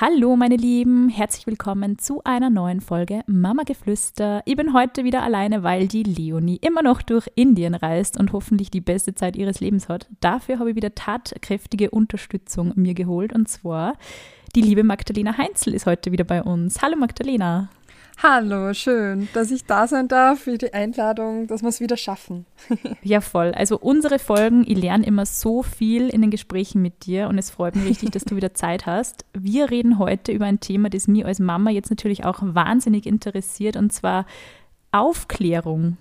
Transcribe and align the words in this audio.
Hallo 0.00 0.36
meine 0.36 0.54
Lieben, 0.54 1.08
herzlich 1.08 1.48
willkommen 1.48 1.98
zu 1.98 2.22
einer 2.22 2.50
neuen 2.50 2.80
Folge 2.80 3.22
Mama 3.26 3.64
Geflüster. 3.64 4.42
Ich 4.44 4.54
bin 4.54 4.72
heute 4.72 5.02
wieder 5.02 5.24
alleine, 5.24 5.64
weil 5.64 5.88
die 5.88 6.04
Leonie 6.04 6.60
immer 6.62 6.84
noch 6.84 7.02
durch 7.02 7.26
Indien 7.34 7.74
reist 7.74 8.16
und 8.16 8.32
hoffentlich 8.32 8.70
die 8.70 8.80
beste 8.80 9.16
Zeit 9.16 9.34
ihres 9.34 9.58
Lebens 9.58 9.88
hat. 9.88 10.06
Dafür 10.20 10.60
habe 10.60 10.70
ich 10.70 10.76
wieder 10.76 10.94
tatkräftige 10.94 11.90
Unterstützung 11.90 12.74
mir 12.76 12.94
geholt 12.94 13.32
und 13.32 13.48
zwar 13.48 13.94
die 14.54 14.62
liebe 14.62 14.84
Magdalena 14.84 15.36
Heinzel 15.36 15.74
ist 15.74 15.86
heute 15.86 16.12
wieder 16.12 16.22
bei 16.22 16.44
uns. 16.44 16.80
Hallo 16.80 16.96
Magdalena. 16.96 17.68
Hallo, 18.20 18.74
schön, 18.74 19.28
dass 19.32 19.52
ich 19.52 19.64
da 19.64 19.86
sein 19.86 20.08
darf, 20.08 20.40
für 20.40 20.58
die 20.58 20.74
Einladung, 20.74 21.46
dass 21.46 21.62
wir 21.62 21.68
es 21.68 21.78
wieder 21.78 21.96
schaffen. 21.96 22.46
ja, 23.04 23.20
voll. 23.20 23.52
Also 23.52 23.78
unsere 23.78 24.18
Folgen, 24.18 24.64
ich 24.66 24.76
lerne 24.76 25.06
immer 25.06 25.24
so 25.24 25.62
viel 25.62 26.08
in 26.08 26.22
den 26.22 26.32
Gesprächen 26.32 26.82
mit 26.82 27.06
dir 27.06 27.28
und 27.28 27.38
es 27.38 27.50
freut 27.50 27.76
mich 27.76 27.84
richtig, 27.84 28.10
dass 28.10 28.24
du 28.24 28.34
wieder 28.34 28.54
Zeit 28.54 28.86
hast. 28.86 29.24
Wir 29.34 29.70
reden 29.70 30.00
heute 30.00 30.32
über 30.32 30.46
ein 30.46 30.58
Thema, 30.58 30.90
das 30.90 31.06
mich 31.06 31.24
als 31.24 31.38
Mama 31.38 31.70
jetzt 31.70 31.90
natürlich 31.90 32.24
auch 32.24 32.40
wahnsinnig 32.42 33.06
interessiert 33.06 33.76
und 33.76 33.92
zwar 33.92 34.26
Aufklärung. 34.90 35.96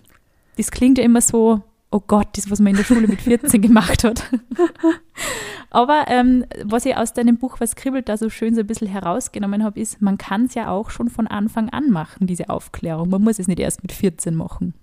Das 0.57 0.71
klingt 0.71 0.97
ja 0.97 1.03
immer 1.03 1.21
so, 1.21 1.61
oh 1.91 2.01
Gott, 2.05 2.29
das, 2.33 2.49
was 2.49 2.59
man 2.59 2.71
in 2.71 2.77
der 2.77 2.83
Schule 2.83 3.07
mit 3.07 3.21
14 3.21 3.61
gemacht 3.61 4.03
hat. 4.03 4.23
Aber 5.69 6.05
ähm, 6.07 6.45
was 6.63 6.85
ich 6.85 6.95
aus 6.95 7.13
deinem 7.13 7.37
Buch 7.37 7.59
Was 7.59 7.75
kribbelt 7.75 8.07
da 8.09 8.17
so 8.17 8.29
schön 8.29 8.55
so 8.55 8.61
ein 8.61 8.67
bisschen 8.67 8.87
herausgenommen 8.87 9.63
habe, 9.63 9.79
ist, 9.79 10.01
man 10.01 10.17
kann 10.17 10.45
es 10.45 10.55
ja 10.55 10.69
auch 10.69 10.89
schon 10.89 11.09
von 11.09 11.27
Anfang 11.27 11.69
an 11.69 11.89
machen, 11.89 12.27
diese 12.27 12.49
Aufklärung. 12.49 13.09
Man 13.09 13.23
muss 13.23 13.39
es 13.39 13.47
nicht 13.47 13.59
erst 13.59 13.83
mit 13.83 13.91
14 13.91 14.35
machen. 14.35 14.73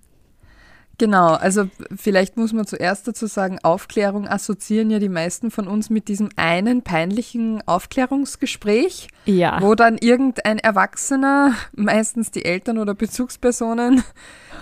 Genau, 0.97 1.33
also 1.33 1.67
vielleicht 1.95 2.37
muss 2.37 2.53
man 2.53 2.65
zuerst 2.65 3.07
dazu 3.07 3.27
sagen, 3.27 3.59
Aufklärung 3.63 4.27
assoziieren 4.27 4.89
ja 4.89 4.99
die 4.99 5.09
meisten 5.09 5.51
von 5.51 5.67
uns 5.67 5.89
mit 5.89 6.07
diesem 6.07 6.29
einen 6.37 6.83
peinlichen 6.83 7.61
Aufklärungsgespräch, 7.67 9.09
ja. 9.25 9.61
wo 9.61 9.75
dann 9.75 9.97
irgendein 9.97 10.59
Erwachsener, 10.59 11.53
meistens 11.73 12.31
die 12.31 12.45
Eltern 12.45 12.77
oder 12.77 12.93
Bezugspersonen, 12.93 14.03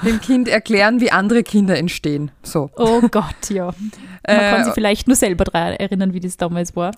dem 0.04 0.22
Kind 0.22 0.48
erklären, 0.48 1.00
wie 1.00 1.12
andere 1.12 1.44
Kinder 1.44 1.78
entstehen. 1.78 2.32
So. 2.42 2.72
Oh 2.78 3.02
Gott, 3.12 3.50
ja. 3.50 3.66
Man 3.66 3.92
äh, 4.24 4.50
kann 4.50 4.66
sich 4.66 4.74
vielleicht 4.74 5.08
nur 5.08 5.16
selber 5.16 5.44
daran 5.44 5.74
erinnern, 5.74 6.14
wie 6.14 6.20
das 6.20 6.38
damals 6.38 6.76
war. 6.76 6.92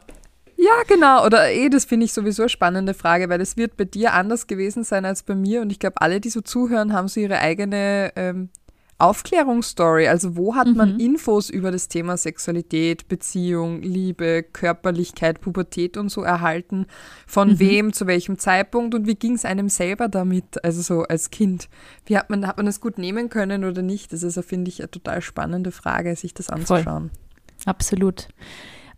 Ja, 0.57 0.83
genau. 0.87 1.25
Oder 1.25 1.51
eh, 1.51 1.69
das 1.69 1.85
finde 1.85 2.05
ich 2.05 2.13
sowieso 2.13 2.43
eine 2.43 2.49
spannende 2.49 2.93
Frage, 2.93 3.27
weil 3.29 3.41
es 3.41 3.57
wird 3.57 3.75
bei 3.75 3.83
dir 3.83 4.13
anders 4.13 4.47
gewesen 4.47 4.83
sein 4.83 5.05
als 5.05 5.23
bei 5.23 5.35
mir. 5.35 5.61
Und 5.61 5.69
ich 5.69 5.79
glaube, 5.79 5.99
alle, 5.99 6.21
die 6.21 6.29
so 6.29 6.41
zuhören, 6.41 6.93
haben 6.93 7.07
so 7.09 7.19
ihre 7.19 7.39
eigene 7.39 8.13
ähm, 8.15 8.49
Aufklärungsstory. 8.97 10.07
Also 10.07 10.37
wo 10.37 10.55
hat 10.55 10.67
man 10.67 10.93
mhm. 10.93 10.99
Infos 10.99 11.49
über 11.49 11.71
das 11.71 11.87
Thema 11.87 12.15
Sexualität, 12.15 13.07
Beziehung, 13.07 13.81
Liebe, 13.81 14.43
Körperlichkeit, 14.43 15.41
Pubertät 15.41 15.97
und 15.97 16.09
so 16.09 16.21
erhalten? 16.21 16.85
Von 17.27 17.49
mhm. 17.49 17.59
wem, 17.59 17.93
zu 17.93 18.07
welchem 18.07 18.37
Zeitpunkt 18.37 18.95
und 18.95 19.05
wie 19.07 19.15
ging 19.15 19.33
es 19.33 19.45
einem 19.45 19.69
selber 19.69 20.07
damit, 20.07 20.63
also 20.63 20.81
so 20.81 21.03
als 21.03 21.29
Kind? 21.29 21.67
Wie 22.05 22.17
hat 22.17 22.29
man, 22.29 22.47
hat 22.47 22.57
man 22.57 22.65
das 22.65 22.79
gut 22.79 22.97
nehmen 22.97 23.29
können 23.29 23.65
oder 23.65 23.81
nicht? 23.81 24.13
Das 24.13 24.23
ist, 24.23 24.43
finde 24.45 24.69
ich, 24.69 24.79
eine 24.79 24.91
total 24.91 25.21
spannende 25.21 25.71
Frage, 25.71 26.15
sich 26.15 26.33
das 26.33 26.49
anzuschauen. 26.49 27.09
Voll. 27.09 27.65
Absolut. 27.65 28.27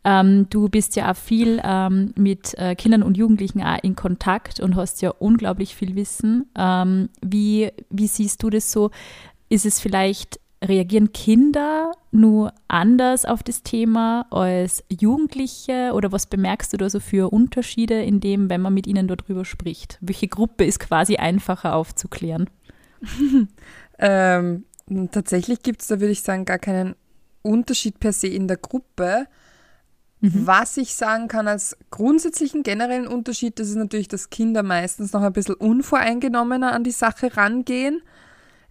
Ähm, 0.04 0.48
du 0.50 0.70
bist 0.70 0.96
ja 0.96 1.12
auch 1.12 1.18
viel 1.18 1.60
ähm, 1.64 2.14
mit 2.16 2.54
äh, 2.58 2.76
Kindern 2.76 3.04
und 3.04 3.18
Jugendlichen 3.18 3.62
auch 3.62 3.84
in 3.84 3.96
Kontakt 3.96 4.60
und 4.60 4.76
hast 4.76 5.02
ja 5.02 5.10
unglaublich 5.10 5.76
viel 5.76 5.96
Wissen. 5.96 6.50
Ähm, 6.56 7.10
wie, 7.22 7.72
wie 7.90 8.08
siehst 8.08 8.42
du 8.44 8.50
das 8.50 8.72
so? 8.72 8.92
Ist 9.50 9.66
es 9.66 9.80
vielleicht, 9.80 10.40
reagieren 10.64 11.14
Kinder 11.14 11.92
nur 12.12 12.52
anders 12.68 13.26
auf 13.26 13.44
das 13.44 13.62
Thema 13.62 14.26
als 14.32 14.84
Jugendliche 14.90 15.92
oder 15.94 16.12
was 16.12 16.26
bemerkst 16.26 16.74
du 16.74 16.78
da 16.78 16.90
so 16.90 17.00
für 17.00 17.32
Unterschiede 17.32 18.02
in 18.02 18.20
dem, 18.20 18.50
wenn 18.50 18.62
man 18.62 18.74
mit 18.74 18.88
ihnen 18.88 19.08
darüber 19.08 19.46
spricht? 19.46 20.00
Welche 20.02 20.28
Gruppe 20.28 20.66
ist 20.66 20.80
quasi 20.80 21.18
einfacher 21.18 21.76
aufzuklären? 21.76 22.50
ähm, 24.00 24.66
tatsächlich 25.12 25.62
gibt 25.62 25.82
es 25.82 25.88
da, 25.88 26.00
würde 26.00 26.12
ich 26.12 26.22
sagen, 26.22 26.46
gar 26.46 26.60
keinen 26.60 26.96
Unterschied 27.44 28.00
per 28.00 28.14
se 28.14 28.28
in 28.28 28.48
der 28.48 28.58
Gruppe. 28.58 29.28
Mhm. 30.22 30.48
Was 30.48 30.78
ich 30.78 30.96
sagen 30.96 31.28
kann 31.28 31.48
als 31.48 31.78
grundsätzlichen 31.92 32.64
generellen 32.64 33.08
Unterschied, 33.08 33.60
das 33.60 33.70
ist 33.70 33.76
natürlich, 33.76 34.08
dass 34.08 34.32
Kinder 34.32 34.64
meistens 34.64 35.14
noch 35.14 35.22
ein 35.22 35.34
bisschen 35.34 35.56
unvoreingenommener 35.56 36.72
an 36.72 36.84
die 36.84 36.92
Sache 36.92 37.38
rangehen. 37.38 38.02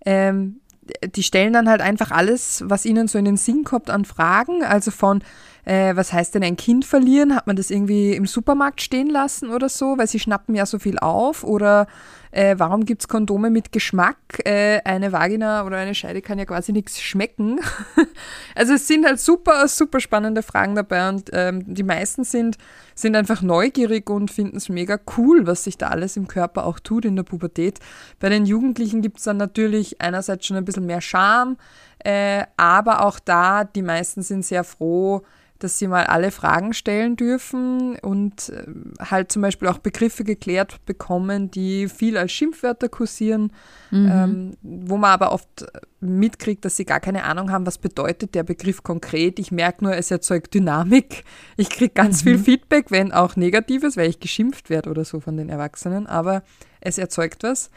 Ähm, 0.04 0.60
die 1.04 1.22
stellen 1.22 1.52
dann 1.52 1.68
halt 1.68 1.80
einfach 1.80 2.10
alles, 2.10 2.62
was 2.66 2.84
ihnen 2.84 3.08
so 3.08 3.18
in 3.18 3.24
den 3.24 3.36
Sinn 3.36 3.64
kommt 3.64 3.90
an 3.90 4.04
Fragen. 4.04 4.62
Also 4.62 4.90
von, 4.90 5.22
äh, 5.66 5.96
was 5.96 6.12
heißt 6.12 6.34
denn 6.34 6.44
ein 6.44 6.56
Kind 6.56 6.84
verlieren? 6.84 7.34
Hat 7.34 7.48
man 7.48 7.56
das 7.56 7.72
irgendwie 7.72 8.12
im 8.12 8.26
Supermarkt 8.26 8.80
stehen 8.80 9.10
lassen 9.10 9.50
oder 9.50 9.68
so? 9.68 9.98
Weil 9.98 10.06
sie 10.06 10.20
schnappen 10.20 10.54
ja 10.54 10.64
so 10.64 10.78
viel 10.78 11.00
auf. 11.00 11.42
Oder 11.42 11.88
äh, 12.30 12.54
warum 12.56 12.84
gibt 12.84 13.02
es 13.02 13.08
Kondome 13.08 13.50
mit 13.50 13.72
Geschmack? 13.72 14.16
Äh, 14.44 14.80
eine 14.84 15.10
Vagina 15.10 15.66
oder 15.66 15.78
eine 15.78 15.96
Scheide 15.96 16.22
kann 16.22 16.38
ja 16.38 16.44
quasi 16.44 16.72
nichts 16.72 17.02
schmecken. 17.02 17.58
also 18.54 18.74
es 18.74 18.86
sind 18.86 19.04
halt 19.04 19.18
super, 19.18 19.66
super 19.66 19.98
spannende 19.98 20.42
Fragen 20.42 20.76
dabei 20.76 21.08
und 21.08 21.30
ähm, 21.32 21.64
die 21.66 21.82
meisten 21.82 22.22
sind, 22.22 22.58
sind 22.94 23.16
einfach 23.16 23.42
neugierig 23.42 24.08
und 24.08 24.30
finden 24.30 24.58
es 24.58 24.68
mega 24.68 25.00
cool, 25.16 25.48
was 25.48 25.64
sich 25.64 25.78
da 25.78 25.88
alles 25.88 26.16
im 26.16 26.28
Körper 26.28 26.64
auch 26.64 26.78
tut 26.78 27.04
in 27.04 27.16
der 27.16 27.24
Pubertät. 27.24 27.80
Bei 28.20 28.28
den 28.28 28.46
Jugendlichen 28.46 29.02
gibt 29.02 29.18
es 29.18 29.24
dann 29.24 29.36
natürlich 29.36 30.00
einerseits 30.00 30.46
schon 30.46 30.56
ein 30.56 30.64
bisschen 30.64 30.86
mehr 30.86 31.00
Charme, 31.00 31.56
äh, 32.04 32.44
aber 32.56 33.04
auch 33.04 33.18
da, 33.18 33.64
die 33.64 33.82
meisten 33.82 34.22
sind 34.22 34.44
sehr 34.44 34.62
froh, 34.62 35.22
dass 35.58 35.78
sie 35.78 35.86
mal 35.86 36.04
alle 36.04 36.30
Fragen 36.30 36.74
stellen 36.74 37.16
dürfen 37.16 37.98
und 38.00 38.50
äh, 38.50 38.64
halt 39.00 39.32
zum 39.32 39.42
Beispiel 39.42 39.68
auch 39.68 39.78
Begriffe 39.78 40.24
geklärt 40.24 40.84
bekommen, 40.84 41.50
die 41.50 41.88
viel 41.88 42.16
als 42.16 42.32
Schimpfwörter 42.32 42.88
kursieren, 42.88 43.52
mhm. 43.90 44.10
ähm, 44.12 44.56
wo 44.62 44.96
man 44.96 45.10
aber 45.10 45.32
oft 45.32 45.66
mitkriegt, 46.00 46.64
dass 46.64 46.76
sie 46.76 46.84
gar 46.84 47.00
keine 47.00 47.24
Ahnung 47.24 47.50
haben, 47.50 47.66
was 47.66 47.78
bedeutet 47.78 48.34
der 48.34 48.42
Begriff 48.42 48.82
konkret. 48.82 49.38
Ich 49.38 49.50
merke 49.50 49.84
nur, 49.84 49.96
es 49.96 50.10
erzeugt 50.10 50.54
Dynamik. 50.54 51.24
Ich 51.56 51.70
kriege 51.70 51.92
ganz 51.92 52.22
mhm. 52.22 52.28
viel 52.28 52.38
Feedback, 52.38 52.90
wenn 52.90 53.12
auch 53.12 53.36
negatives, 53.36 53.96
weil 53.96 54.10
ich 54.10 54.20
geschimpft 54.20 54.70
werde 54.70 54.90
oder 54.90 55.04
so 55.04 55.20
von 55.20 55.36
den 55.36 55.48
Erwachsenen, 55.48 56.06
aber 56.06 56.42
es 56.80 56.98
erzeugt 56.98 57.42
was. 57.42 57.70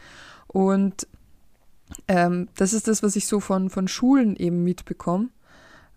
Und 0.46 1.06
ähm, 2.08 2.48
das 2.56 2.72
ist 2.72 2.88
das, 2.88 3.02
was 3.02 3.16
ich 3.16 3.26
so 3.26 3.40
von, 3.40 3.70
von 3.70 3.88
Schulen 3.88 4.36
eben 4.36 4.62
mitbekomme 4.62 5.28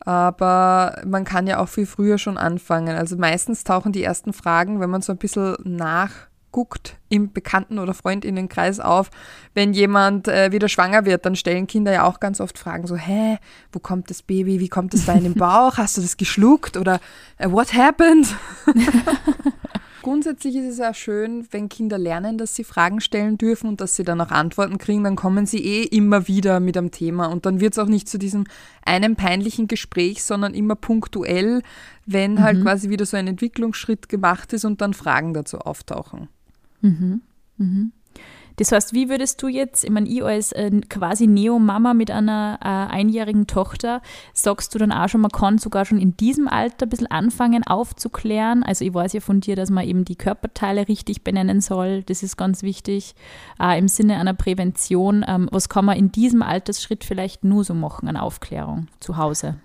aber 0.05 1.01
man 1.05 1.23
kann 1.23 1.47
ja 1.47 1.59
auch 1.59 1.69
viel 1.69 1.85
früher 1.85 2.17
schon 2.17 2.37
anfangen. 2.37 2.95
Also 2.95 3.15
meistens 3.17 3.63
tauchen 3.63 3.91
die 3.91 4.03
ersten 4.03 4.33
Fragen, 4.33 4.79
wenn 4.79 4.89
man 4.89 5.01
so 5.01 5.13
ein 5.13 5.17
bisschen 5.17 5.55
nachguckt, 5.63 6.97
im 7.09 7.31
Bekannten- 7.31 7.79
oder 7.79 7.93
Freundinnenkreis 7.93 8.79
auf. 8.79 9.11
Wenn 9.53 9.73
jemand 9.73 10.27
äh, 10.27 10.51
wieder 10.51 10.67
schwanger 10.67 11.05
wird, 11.05 11.25
dann 11.25 11.35
stellen 11.35 11.67
Kinder 11.67 11.93
ja 11.93 12.03
auch 12.03 12.19
ganz 12.19 12.41
oft 12.41 12.59
Fragen 12.59 12.85
so, 12.85 12.95
hä, 12.95 13.37
wo 13.71 13.79
kommt 13.79 14.09
das 14.09 14.21
Baby, 14.21 14.59
wie 14.59 14.69
kommt 14.69 14.93
es 14.93 15.05
da 15.05 15.13
in 15.13 15.23
den 15.23 15.33
Bauch, 15.37 15.77
hast 15.77 15.97
du 15.97 16.01
das 16.01 16.17
geschluckt 16.17 16.75
oder 16.75 16.99
uh, 17.41 17.51
what 17.51 17.73
happened? 17.73 18.27
Grundsätzlich 20.03 20.57
ist 20.57 20.65
es 20.65 20.81
auch 20.81 20.93
schön, 20.93 21.47
wenn 21.51 21.69
Kinder 21.69 21.97
lernen, 21.97 22.37
dass 22.37 22.55
sie 22.55 22.65
Fragen 22.65 22.99
stellen 22.99 23.37
dürfen 23.37 23.69
und 23.69 23.79
dass 23.79 23.95
sie 23.95 24.03
dann 24.03 24.19
auch 24.19 24.31
Antworten 24.31 24.77
kriegen, 24.77 25.03
dann 25.05 25.15
kommen 25.15 25.45
sie 25.45 25.63
eh 25.65 25.83
immer 25.83 26.27
wieder 26.27 26.59
mit 26.59 26.77
einem 26.77 26.91
Thema 26.91 27.27
und 27.27 27.45
dann 27.45 27.61
wird 27.61 27.73
es 27.73 27.79
auch 27.79 27.87
nicht 27.87 28.09
zu 28.09 28.19
diesem 28.19 28.43
einem 28.85 29.15
peinlichen 29.15 29.67
Gespräch, 29.67 30.23
sondern 30.23 30.53
immer 30.53 30.75
punktuell, 30.75 31.61
wenn 32.05 32.43
halt 32.43 32.59
mhm. 32.59 32.63
quasi 32.63 32.89
wieder 32.89 33.05
so 33.05 33.15
ein 33.15 33.27
Entwicklungsschritt 33.27 34.09
gemacht 34.09 34.51
ist 34.51 34.65
und 34.65 34.81
dann 34.81 34.93
Fragen 34.93 35.33
dazu 35.33 35.59
auftauchen. 35.59 36.27
Mhm. 36.81 37.21
Mhm. 37.57 37.91
Das 38.57 38.71
heißt, 38.71 38.93
wie 38.93 39.09
würdest 39.09 39.41
du 39.41 39.47
jetzt, 39.47 39.83
ich 39.83 39.89
meine, 39.89 40.07
ich 40.07 40.23
als 40.23 40.51
äh, 40.51 40.69
quasi 40.89 41.27
Neo-Mama 41.27 41.93
mit 41.93 42.11
einer 42.11 42.59
äh, 42.61 42.93
einjährigen 42.93 43.47
Tochter, 43.47 44.01
sagst 44.33 44.73
du 44.73 44.79
dann 44.79 44.91
auch 44.91 45.09
schon, 45.09 45.21
man 45.21 45.31
kann 45.31 45.57
sogar 45.57 45.85
schon 45.85 45.99
in 45.99 46.15
diesem 46.17 46.47
Alter 46.47 46.85
ein 46.85 46.89
bisschen 46.89 47.11
anfangen 47.11 47.65
aufzuklären? 47.65 48.63
Also 48.63 48.85
ich 48.85 48.93
weiß 48.93 49.13
ja 49.13 49.19
von 49.21 49.41
dir, 49.41 49.55
dass 49.55 49.69
man 49.69 49.87
eben 49.87 50.05
die 50.05 50.15
Körperteile 50.15 50.87
richtig 50.87 51.23
benennen 51.23 51.61
soll, 51.61 52.03
das 52.03 52.23
ist 52.23 52.37
ganz 52.37 52.63
wichtig, 52.63 53.15
äh, 53.59 53.77
im 53.77 53.87
Sinne 53.87 54.17
einer 54.17 54.33
Prävention. 54.33 55.25
Ähm, 55.27 55.49
was 55.51 55.69
kann 55.69 55.85
man 55.85 55.97
in 55.97 56.11
diesem 56.11 56.41
Altersschritt 56.41 57.03
vielleicht 57.03 57.43
nur 57.43 57.63
so 57.63 57.73
machen 57.73 58.07
an 58.07 58.17
Aufklärung 58.17 58.87
zu 58.99 59.17
Hause? 59.17 59.55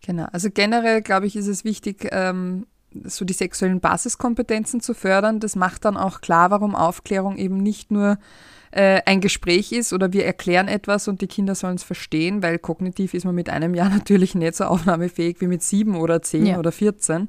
Genau, 0.00 0.26
also 0.32 0.48
generell 0.52 1.02
glaube 1.02 1.26
ich, 1.26 1.36
ist 1.36 1.48
es 1.48 1.64
wichtig, 1.64 2.08
ähm, 2.12 2.66
so 3.04 3.24
die 3.24 3.34
sexuellen 3.34 3.80
Basiskompetenzen 3.80 4.80
zu 4.80 4.94
fördern. 4.94 5.40
Das 5.40 5.56
macht 5.56 5.84
dann 5.84 5.96
auch 5.96 6.20
klar, 6.20 6.50
warum 6.50 6.74
Aufklärung 6.74 7.36
eben 7.36 7.58
nicht 7.58 7.90
nur 7.90 8.18
äh, 8.70 9.00
ein 9.06 9.20
Gespräch 9.20 9.72
ist 9.72 9.92
oder 9.92 10.12
wir 10.12 10.24
erklären 10.24 10.68
etwas 10.68 11.08
und 11.08 11.20
die 11.20 11.26
Kinder 11.26 11.54
sollen 11.54 11.76
es 11.76 11.82
verstehen, 11.82 12.42
weil 12.42 12.58
kognitiv 12.58 13.14
ist 13.14 13.24
man 13.24 13.34
mit 13.34 13.50
einem 13.50 13.74
Jahr 13.74 13.88
natürlich 13.90 14.34
nicht 14.34 14.54
so 14.54 14.64
aufnahmefähig 14.64 15.40
wie 15.40 15.46
mit 15.46 15.62
sieben 15.62 15.96
oder 15.96 16.22
zehn 16.22 16.46
ja. 16.46 16.58
oder 16.58 16.72
vierzehn. 16.72 17.28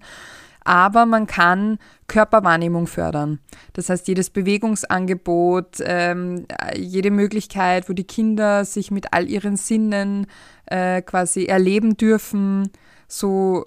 Aber 0.65 1.05
man 1.05 1.25
kann 1.25 1.79
Körperwahrnehmung 2.07 2.85
fördern. 2.85 3.39
Das 3.73 3.89
heißt, 3.89 4.07
jedes 4.07 4.29
Bewegungsangebot, 4.29 5.77
ähm, 5.81 6.45
jede 6.75 7.11
Möglichkeit, 7.11 7.89
wo 7.89 7.93
die 7.93 8.03
Kinder 8.03 8.65
sich 8.65 8.91
mit 8.91 9.13
all 9.13 9.29
ihren 9.29 9.55
Sinnen 9.55 10.27
äh, 10.65 11.01
quasi 11.01 11.45
erleben 11.45 11.95
dürfen, 11.97 12.69
so 13.07 13.65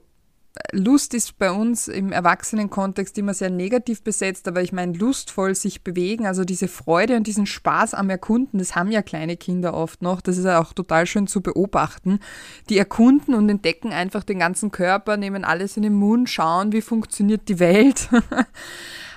Lust 0.73 1.15
ist 1.15 1.39
bei 1.39 1.51
uns 1.51 1.89
im 1.89 2.13
Erwachsenenkontext 2.13 3.17
immer 3.17 3.33
sehr 3.33 3.49
negativ 3.49 4.03
besetzt, 4.03 4.47
aber 4.49 4.61
ich 4.61 4.73
meine, 4.73 4.93
lustvoll 4.93 5.55
sich 5.55 5.83
bewegen, 5.83 6.27
also 6.27 6.45
diese 6.45 6.69
Freude 6.69 7.17
und 7.17 7.27
diesen 7.27 7.47
Spaß 7.47 7.95
am 7.95 8.11
Erkunden, 8.11 8.59
das 8.59 8.77
haben 8.77 8.91
ja 8.91 9.01
kleine 9.01 9.39
Kinder 9.39 9.73
oft 9.73 10.03
noch, 10.03 10.21
das 10.21 10.37
ist 10.37 10.45
ja 10.45 10.61
auch 10.61 10.75
total 10.75 11.07
schön 11.07 11.27
zu 11.27 11.41
beobachten. 11.41 12.21
Die 12.69 12.77
erkunden 12.77 13.35
und 13.35 13.49
entdecken 13.49 13.93
einfach 13.93 14.25
den 14.25 14.41
ganzen 14.41 14.71
Körper, 14.71 15.17
nehmen 15.17 15.45
alles 15.45 15.79
in 15.79 15.85
den 15.85 15.95
Mund, 15.95 16.29
schauen, 16.29 16.73
wie 16.73 16.83
funktioniert 16.83 17.49
die 17.49 17.59
Welt. 17.59 18.09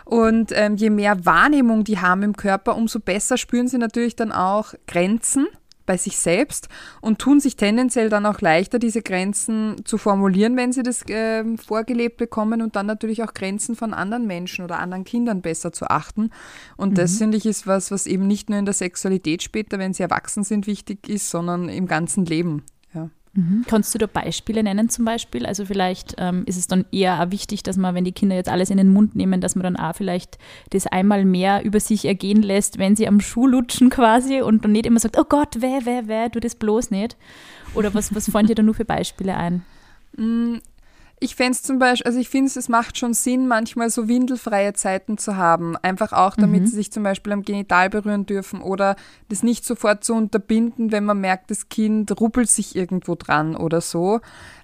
Und 0.06 0.52
ähm, 0.54 0.76
je 0.76 0.92
mehr 0.92 1.26
Wahrnehmung 1.26 1.84
die 1.84 1.98
haben 1.98 2.22
im 2.22 2.38
Körper, 2.38 2.76
umso 2.76 3.00
besser 3.00 3.38
spüren 3.38 3.68
sie 3.68 3.80
natürlich 3.80 4.16
dann 4.16 4.32
auch 4.32 4.76
Grenzen 4.86 5.48
bei 5.86 5.98
sich 5.98 6.18
selbst 6.18 6.70
und 7.02 7.20
tun 7.20 7.40
sich 7.40 7.56
tendenziell 7.56 8.10
dann 8.10 8.26
auch 8.26 8.42
leichter, 8.42 8.80
diese 8.80 9.02
Grenzen 9.02 9.86
zu 9.86 9.98
formulieren, 9.98 10.58
wenn 10.58 10.72
sie 10.72 10.84
das 10.84 11.08
äh, 11.08 11.44
vorgelebt 11.58 12.18
bekommen 12.18 12.62
und 12.62 12.76
dann 12.76 12.86
natürlich 12.86 13.24
auch 13.24 13.34
Grenzen 13.34 13.76
von 13.76 13.94
anderen 13.94 14.28
Menschen 14.28 14.64
oder 14.64 14.80
anderen 14.80 15.04
Kindern 15.04 15.42
besser 15.42 15.72
zu 15.72 15.90
achten. 15.90 16.32
Und 16.78 16.92
mhm. 16.92 16.96
das 16.96 17.18
finde 17.18 17.38
ich 17.38 17.46
ist 17.46 17.68
was, 17.68 17.92
was 17.92 18.08
eben 18.08 18.28
nicht 18.28 18.50
nur 18.50 18.60
in 18.60 18.66
der 18.66 18.74
Sexualität 18.74 19.44
später, 19.44 19.80
wenn 19.80 19.94
sie 19.94 20.04
erwachsen 20.04 20.44
sind, 20.44 20.68
wichtig 20.68 21.08
ist, 21.08 21.30
sondern 21.30 21.70
im 21.70 21.88
ganzen 21.88 22.26
Leben. 22.26 22.64
Mhm. 23.36 23.66
Kannst 23.68 23.94
du 23.94 24.00
da 24.00 24.08
Beispiele 24.08 24.64
nennen 24.64 24.90
zum 24.90 25.04
Beispiel? 25.04 25.46
Also 25.46 25.66
vielleicht 25.66 26.16
ähm, 26.18 26.44
ist 26.46 26.58
es 26.58 26.68
dann 26.68 26.86
eher 26.92 27.22
auch 27.22 27.32
wichtig, 27.32 27.64
dass 27.64 27.76
man, 27.76 27.94
wenn 27.94 28.06
die 28.06 28.14
Kinder 28.14 28.36
jetzt 28.36 28.48
alles 28.48 28.70
in 28.70 28.78
den 28.78 28.94
Mund 28.94 29.16
nehmen, 29.16 29.42
dass 29.42 29.56
man 29.56 29.64
dann 29.64 29.76
auch 29.76 29.94
vielleicht 29.94 30.38
das 30.70 30.88
einmal 30.88 31.26
mehr 31.26 31.64
über 31.66 31.82
sich 31.82 32.06
ergehen 32.06 32.42
lässt, 32.42 32.80
wenn 32.80 32.96
sie 32.96 33.08
am 33.08 33.20
Schuh 33.20 33.46
lutschen 33.46 33.90
quasi 33.90 34.42
und 34.42 34.64
dann 34.64 34.72
nicht 34.72 34.86
immer 34.86 35.00
sagt, 35.00 35.20
oh 35.20 35.26
Gott, 35.28 35.62
weh, 35.62 35.86
weh, 35.86 36.08
weh, 36.08 36.30
du 36.30 36.40
das 36.40 36.56
bloß 36.56 36.92
nicht. 36.92 37.18
Oder 37.74 37.94
was, 37.94 38.16
was 38.16 38.30
fallen 38.30 38.48
dir 38.48 38.56
da 38.56 38.64
nur 38.64 38.74
für 38.74 38.86
Beispiele 38.86 39.36
ein? 39.36 39.66
Ich 41.26 41.36
fände 41.36 41.54
es 41.54 41.64
zum 41.64 41.80
Beispiel, 41.80 42.06
also 42.06 42.20
ich 42.20 42.30
finde 42.30 42.50
es, 42.50 42.56
es 42.56 42.70
macht 42.70 43.00
schon 43.00 43.16
Sinn, 43.16 43.48
manchmal 43.48 43.90
so 43.90 44.08
windelfreie 44.08 44.74
Zeiten 44.74 45.18
zu 45.18 45.36
haben. 45.36 45.76
Einfach 45.78 46.14
auch, 46.14 46.36
damit 46.36 46.62
mhm. 46.62 46.68
sie 46.68 46.76
sich 46.76 46.92
zum 46.92 47.02
Beispiel 47.02 47.34
am 47.34 47.42
Genital 47.42 47.90
berühren 47.90 48.28
dürfen 48.28 48.62
oder 48.62 48.96
das 49.28 49.42
nicht 49.42 49.66
sofort 49.66 50.04
zu 50.04 50.14
unterbinden, 50.14 50.92
wenn 50.92 51.04
man 51.04 51.20
merkt, 51.20 51.50
das 51.50 51.68
Kind 51.68 52.22
ruppelt 52.22 52.48
sich 52.48 52.76
irgendwo 52.76 53.16
dran 53.16 53.56
oder 53.56 53.82
so. 53.82 54.20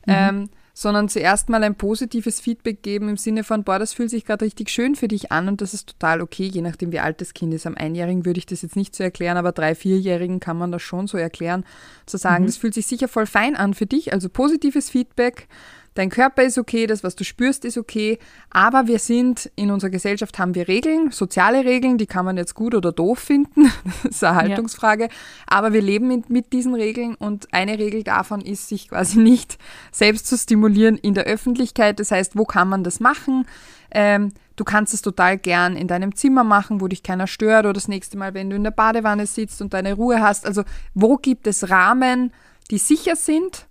Mhm. 0.05 0.13
Ähm, 0.13 0.49
sondern 0.73 1.09
zuerst 1.09 1.49
mal 1.49 1.63
ein 1.63 1.75
positives 1.75 2.39
Feedback 2.39 2.83
geben 2.83 3.09
im 3.09 3.17
Sinne 3.17 3.43
von, 3.43 3.63
boah, 3.63 3.79
das 3.79 3.93
fühlt 3.93 4.11
sich 4.11 4.23
gerade 4.23 4.45
richtig 4.45 4.69
schön 4.69 4.95
für 4.95 5.07
dich 5.07 5.31
an 5.31 5.47
und 5.47 5.61
das 5.61 5.73
ist 5.73 5.87
total 5.87 6.21
okay, 6.21 6.45
je 6.45 6.61
nachdem, 6.61 6.91
wie 6.91 6.99
alt 6.99 7.21
das 7.21 7.33
Kind 7.33 7.53
ist. 7.53 7.65
Am 7.65 7.75
Einjährigen 7.75 8.25
würde 8.25 8.37
ich 8.37 8.45
das 8.45 8.61
jetzt 8.61 8.75
nicht 8.75 8.95
so 8.95 9.03
erklären, 9.03 9.37
aber 9.37 9.51
drei, 9.51 9.75
vierjährigen 9.75 10.39
kann 10.39 10.57
man 10.57 10.71
das 10.71 10.81
schon 10.83 11.07
so 11.07 11.17
erklären, 11.17 11.65
zu 12.05 12.17
sagen, 12.17 12.43
mhm. 12.43 12.47
das 12.47 12.57
fühlt 12.57 12.75
sich 12.75 12.87
sicher 12.87 13.07
voll 13.07 13.25
fein 13.25 13.55
an 13.55 13.73
für 13.73 13.87
dich, 13.87 14.13
also 14.13 14.29
positives 14.29 14.89
Feedback 14.89 15.47
Dein 15.93 16.09
Körper 16.09 16.43
ist 16.43 16.57
okay, 16.57 16.87
das, 16.87 17.03
was 17.03 17.15
du 17.15 17.25
spürst, 17.25 17.65
ist 17.65 17.77
okay, 17.77 18.17
aber 18.49 18.87
wir 18.87 18.97
sind, 18.97 19.51
in 19.55 19.71
unserer 19.71 19.89
Gesellschaft 19.89 20.39
haben 20.39 20.55
wir 20.55 20.69
Regeln, 20.69 21.11
soziale 21.11 21.65
Regeln, 21.65 21.97
die 21.97 22.05
kann 22.05 22.23
man 22.23 22.37
jetzt 22.37 22.55
gut 22.55 22.73
oder 22.73 22.93
doof 22.93 23.19
finden, 23.19 23.71
das 24.03 24.11
ist 24.11 24.23
eine 24.23 24.37
Haltungsfrage, 24.37 25.03
ja. 25.03 25.09
aber 25.47 25.73
wir 25.73 25.81
leben 25.81 26.07
mit, 26.07 26.29
mit 26.29 26.53
diesen 26.53 26.75
Regeln 26.75 27.15
und 27.15 27.53
eine 27.53 27.77
Regel 27.77 28.03
davon 28.03 28.39
ist, 28.39 28.69
sich 28.69 28.87
quasi 28.87 29.19
nicht 29.19 29.57
selbst 29.91 30.27
zu 30.27 30.37
stimulieren 30.37 30.97
in 30.97 31.13
der 31.13 31.25
Öffentlichkeit, 31.25 31.99
das 31.99 32.11
heißt, 32.11 32.37
wo 32.37 32.45
kann 32.45 32.69
man 32.69 32.85
das 32.85 33.01
machen? 33.01 33.45
Ähm, 33.91 34.31
du 34.55 34.63
kannst 34.63 34.93
es 34.93 35.01
total 35.01 35.37
gern 35.37 35.75
in 35.75 35.89
deinem 35.89 36.15
Zimmer 36.15 36.45
machen, 36.45 36.79
wo 36.79 36.87
dich 36.87 37.03
keiner 37.03 37.27
stört 37.27 37.65
oder 37.65 37.73
das 37.73 37.89
nächste 37.89 38.17
Mal, 38.17 38.33
wenn 38.33 38.49
du 38.49 38.55
in 38.55 38.63
der 38.63 38.71
Badewanne 38.71 39.25
sitzt 39.25 39.61
und 39.61 39.73
deine 39.73 39.93
Ruhe 39.93 40.21
hast. 40.21 40.45
Also 40.45 40.63
wo 40.93 41.17
gibt 41.17 41.47
es 41.47 41.69
Rahmen, 41.69 42.31
die 42.69 42.77
sicher 42.77 43.17
sind 43.17 43.67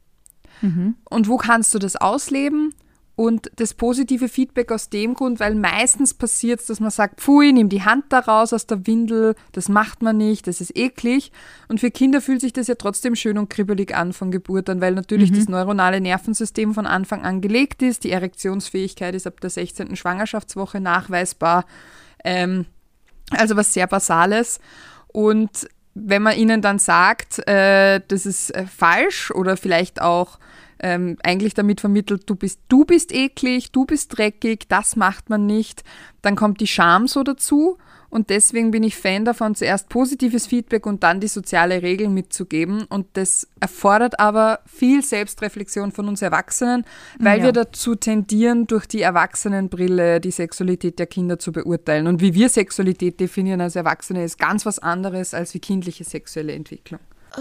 Mhm. 0.60 0.94
Und 1.04 1.28
wo 1.28 1.36
kannst 1.36 1.74
du 1.74 1.78
das 1.78 1.96
ausleben? 1.96 2.74
Und 3.20 3.50
das 3.56 3.74
positive 3.74 4.30
Feedback 4.30 4.72
aus 4.72 4.88
dem 4.88 5.12
Grund, 5.12 5.40
weil 5.40 5.54
meistens 5.54 6.14
passiert 6.14 6.60
es, 6.60 6.66
dass 6.68 6.80
man 6.80 6.90
sagt, 6.90 7.20
pfui, 7.20 7.52
nimm 7.52 7.68
die 7.68 7.82
Hand 7.82 8.04
da 8.08 8.20
raus 8.20 8.54
aus 8.54 8.66
der 8.66 8.86
Windel, 8.86 9.34
das 9.52 9.68
macht 9.68 10.00
man 10.00 10.16
nicht, 10.16 10.46
das 10.46 10.62
ist 10.62 10.74
eklig. 10.74 11.30
Und 11.68 11.80
für 11.80 11.90
Kinder 11.90 12.22
fühlt 12.22 12.40
sich 12.40 12.54
das 12.54 12.66
ja 12.66 12.76
trotzdem 12.76 13.14
schön 13.14 13.36
und 13.36 13.50
kribbelig 13.50 13.94
an 13.94 14.14
von 14.14 14.30
Geburt 14.30 14.70
an, 14.70 14.80
weil 14.80 14.94
natürlich 14.94 15.32
mhm. 15.32 15.36
das 15.36 15.48
neuronale 15.50 16.00
Nervensystem 16.00 16.72
von 16.72 16.86
Anfang 16.86 17.22
an 17.22 17.42
gelegt 17.42 17.82
ist. 17.82 18.04
Die 18.04 18.10
Erektionsfähigkeit 18.10 19.14
ist 19.14 19.26
ab 19.26 19.38
der 19.42 19.50
16. 19.50 19.96
Schwangerschaftswoche 19.96 20.80
nachweisbar. 20.80 21.66
Ähm, 22.24 22.64
also 23.32 23.54
was 23.54 23.74
sehr 23.74 23.86
Basales. 23.86 24.60
Und 25.08 25.68
wenn 25.94 26.22
man 26.22 26.36
ihnen 26.36 26.62
dann 26.62 26.78
sagt, 26.78 27.46
äh, 27.48 28.00
das 28.06 28.26
ist 28.26 28.54
äh, 28.54 28.66
falsch 28.66 29.30
oder 29.30 29.56
vielleicht 29.56 30.00
auch 30.00 30.38
ähm, 30.78 31.16
eigentlich 31.22 31.54
damit 31.54 31.80
vermittelt, 31.80 32.22
du 32.26 32.36
bist, 32.36 32.60
du 32.68 32.84
bist 32.84 33.12
eklig, 33.12 33.72
du 33.72 33.84
bist 33.84 34.16
dreckig, 34.16 34.68
das 34.68 34.96
macht 34.96 35.28
man 35.28 35.46
nicht, 35.46 35.84
dann 36.22 36.36
kommt 36.36 36.60
die 36.60 36.66
Scham 36.66 37.06
so 37.06 37.22
dazu 37.22 37.76
und 38.10 38.28
deswegen 38.28 38.72
bin 38.72 38.82
ich 38.82 38.96
Fan 38.96 39.24
davon, 39.24 39.54
zuerst 39.54 39.88
positives 39.88 40.48
Feedback 40.48 40.84
und 40.84 41.04
dann 41.04 41.20
die 41.20 41.28
soziale 41.28 41.80
Regel 41.82 42.08
mitzugeben. 42.08 42.84
Und 42.88 43.06
das 43.12 43.46
erfordert 43.60 44.18
aber 44.18 44.58
viel 44.66 45.04
Selbstreflexion 45.04 45.92
von 45.92 46.08
uns 46.08 46.20
Erwachsenen, 46.20 46.84
weil 47.20 47.38
ja. 47.38 47.44
wir 47.46 47.52
dazu 47.52 47.94
tendieren, 47.94 48.66
durch 48.66 48.86
die 48.86 49.02
Erwachsenenbrille 49.02 50.20
die 50.20 50.32
Sexualität 50.32 50.98
der 50.98 51.06
Kinder 51.06 51.38
zu 51.38 51.52
beurteilen. 51.52 52.08
Und 52.08 52.20
wie 52.20 52.34
wir 52.34 52.48
Sexualität 52.48 53.20
definieren 53.20 53.60
als 53.60 53.76
Erwachsene, 53.76 54.24
ist 54.24 54.38
ganz 54.38 54.66
was 54.66 54.80
anderes 54.80 55.32
als 55.32 55.54
wie 55.54 55.60
kindliche 55.60 56.02
sexuelle 56.02 56.52
Entwicklung. 56.52 57.00
Oh. 57.38 57.40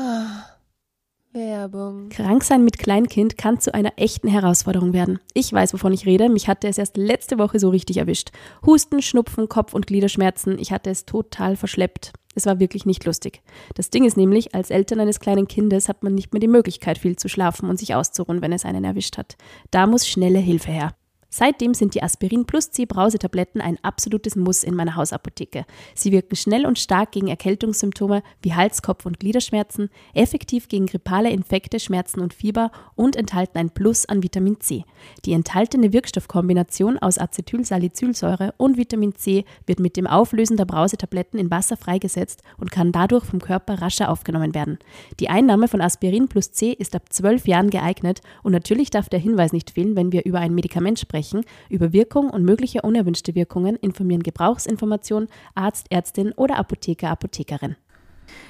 Werbung. 1.32 2.10
Krank 2.10 2.44
sein 2.44 2.64
mit 2.64 2.80
Kleinkind 2.80 3.38
kann 3.38 3.60
zu 3.60 3.74
einer 3.74 3.94
echten 3.98 4.28
Herausforderung 4.28 4.94
werden. 4.94 5.20
Ich 5.34 5.54
weiß, 5.54 5.74
wovon 5.74 5.94
ich 5.94 6.06
rede. 6.06 6.30
Mich 6.30 6.48
hatte 6.48 6.68
es 6.68 6.78
erst 6.78 6.98
letzte 6.98 7.38
Woche 7.38 7.60
so 7.60 7.70
richtig 7.70 7.98
erwischt. 7.98 8.32
Husten, 8.66 9.02
Schnupfen, 9.02 9.48
Kopf- 9.48 9.74
und 9.74 9.88
Gliederschmerzen. 9.88 10.58
Ich 10.58 10.72
hatte 10.72 10.90
es 10.90 11.06
total 11.06 11.56
verschleppt. 11.56 12.14
Es 12.36 12.46
war 12.46 12.60
wirklich 12.60 12.86
nicht 12.86 13.06
lustig. 13.06 13.42
Das 13.76 13.90
Ding 13.90 14.06
ist 14.06 14.18
nämlich, 14.18 14.56
als 14.56 14.70
Eltern 14.70 15.00
eines 15.00 15.20
kleinen 15.20 15.48
Kindes 15.48 15.90
hat 15.90 16.04
man 16.04 16.16
nicht 16.16 16.34
mehr 16.34 16.40
die 16.40 16.48
Möglichkeit, 16.48 16.98
viel 16.98 17.16
zu 17.16 17.28
schlafen 17.28 17.70
und 17.70 17.78
sich 17.78 17.96
auszuruhen, 17.96 18.42
wenn 18.42 18.54
es 18.54 18.66
einen 18.66 18.84
erwischt 18.84 19.18
hat. 19.18 19.36
Da 19.72 19.88
muss 19.88 20.08
schnelle 20.08 20.40
Hilfe 20.40 20.72
her. 20.72 20.96
Seitdem 21.32 21.76
sind 21.76 21.94
die 21.94 22.02
Aspirin 22.02 22.46
Plus 22.46 22.72
C 22.72 22.86
Brausetabletten 22.86 23.62
ein 23.62 23.78
absolutes 23.84 24.36
Muss 24.36 24.64
in 24.64 24.74
meiner 24.74 24.96
Hausapotheke. 24.96 25.66
Sie 25.94 26.12
wirken 26.12 26.36
schnell 26.36 26.66
und 26.66 26.80
stark 26.80 27.12
gegen 27.12 27.28
Erkältungssymptome 27.28 28.24
wie 28.42 28.56
Hals-, 28.56 28.82
Kopf- 28.82 29.06
und 29.06 29.20
Gliederschmerzen, 29.20 29.90
effektiv 30.16 30.68
gegen 30.70 30.88
grippale 30.88 31.30
Infekte, 31.30 31.80
Schmerzen 31.80 32.22
und 32.22 32.34
Fieber 32.34 32.72
und 32.96 33.16
enthalten 33.16 33.60
ein 33.60 33.70
Plus 33.70 34.08
an 34.08 34.24
Vitamin 34.24 34.60
C. 34.60 34.86
Die 35.26 35.34
enthaltene 35.34 35.94
Wirkstoffkombination 35.94 36.98
aus 36.98 37.20
Acetylsalicylsäure 37.20 38.56
und 38.58 38.78
Vitamin 38.78 39.14
C 39.14 39.46
wird 39.68 39.80
mit 39.80 39.98
dem 39.98 40.08
Auflösen 40.08 40.58
der 40.58 40.66
Brausetabletten 40.66 41.40
in 41.40 41.52
Wasser 41.52 41.78
freigesetzt 41.78 42.42
und 42.58 42.72
kann 42.72 42.92
dadurch 42.92 43.26
vom 43.26 43.40
Körper 43.40 43.84
rascher 43.84 44.10
aufgenommen 44.10 44.56
werden. 44.56 44.80
Die 45.20 45.30
Einnahme 45.30 45.68
von 45.68 45.80
Aspirin 45.80 46.28
Plus 46.28 46.52
C 46.54 46.72
ist 46.72 46.96
ab 46.96 47.04
12 47.08 47.48
Jahren 47.48 47.70
geeignet 47.70 48.22
und 48.42 48.52
natürlich 48.52 48.90
darf 48.90 49.10
der 49.10 49.20
Hinweis 49.20 49.54
nicht 49.54 49.70
fehlen, 49.70 49.96
wenn 49.96 50.12
wir 50.12 50.26
über 50.26 50.40
ein 50.40 50.56
Medikament 50.56 50.98
sprechen 50.98 51.19
sprechen. 51.20 51.44
Über 51.70 51.94
Wirkung 51.94 52.30
und 52.30 52.44
mögliche 52.44 52.82
unerwünschte 52.82 53.36
Wirkungen 53.36 53.76
informieren 53.76 54.24
Gebrauchsinformation, 54.24 55.28
Arzt, 55.56 55.88
Ärztin 55.90 56.32
oder 56.34 56.58
Apotheker, 56.58 57.10
Apothekerin. 57.10 57.76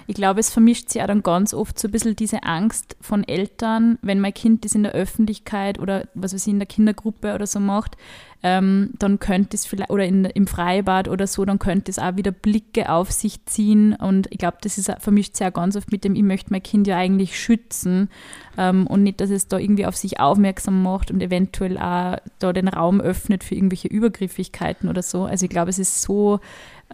Ich 0.07 0.15
glaube, 0.15 0.39
es 0.39 0.50
vermischt 0.50 0.89
sich 0.89 1.01
auch 1.01 1.07
dann 1.07 1.21
ganz 1.21 1.53
oft 1.53 1.77
so 1.77 1.88
ein 1.88 1.91
bisschen 1.91 2.15
diese 2.15 2.43
Angst 2.43 2.98
von 3.00 3.24
Eltern, 3.24 4.00
wenn 4.01 4.19
mein 4.19 4.33
Kind 4.33 4.65
das 4.65 4.74
in 4.74 4.83
der 4.83 4.93
Öffentlichkeit 4.93 5.79
oder 5.79 6.07
was 6.15 6.33
weiß 6.33 6.48
ich, 6.48 6.53
in 6.53 6.59
der 6.59 6.67
Kindergruppe 6.67 7.36
oder 7.36 7.45
so 7.45 7.59
macht, 7.59 7.95
ähm, 8.41 8.91
dann 8.98 9.19
könnte 9.19 9.55
es 9.57 9.65
vielleicht, 9.65 9.89
oder 9.89 10.05
in, 10.05 10.24
im 10.24 10.48
Freibad 10.48 11.09
oder 11.09 11.27
so, 11.27 11.43
dann 11.43 11.59
könnte 11.59 11.91
es 11.91 12.00
auch 12.00 12.15
wieder 12.15 12.31
Blicke 12.31 12.89
auf 12.89 13.12
sich 13.12 13.45
ziehen. 13.45 13.93
Und 13.95 14.27
ich 14.31 14.38
glaube, 14.38 14.57
das 14.62 14.77
ist, 14.77 14.91
vermischt 15.00 15.36
sich 15.36 15.45
auch 15.45 15.53
ganz 15.53 15.75
oft 15.75 15.91
mit 15.91 16.05
dem, 16.05 16.15
ich 16.15 16.24
möchte 16.24 16.51
mein 16.51 16.63
Kind 16.63 16.88
ja 16.88 16.98
eigentlich 16.98 17.38
schützen 17.38 18.09
ähm, 18.57 18.88
und 18.88 19.03
nicht, 19.03 19.19
dass 19.19 19.29
es 19.29 19.48
da 19.48 19.57
irgendwie 19.57 19.86
auf 19.86 19.98
sich 19.98 20.19
aufmerksam 20.19 20.81
macht 20.81 21.12
und 21.12 21.21
eventuell 21.21 21.77
auch 21.77 22.17
da 22.39 22.53
den 22.53 22.69
Raum 22.69 23.01
öffnet 23.01 23.43
für 23.43 23.55
irgendwelche 23.55 23.89
Übergriffigkeiten 23.89 24.88
oder 24.89 25.01
so. 25.01 25.25
Also 25.25 25.45
ich 25.45 25.50
glaube, 25.50 25.69
es 25.69 25.79
ist 25.79 26.01
so, 26.01 26.39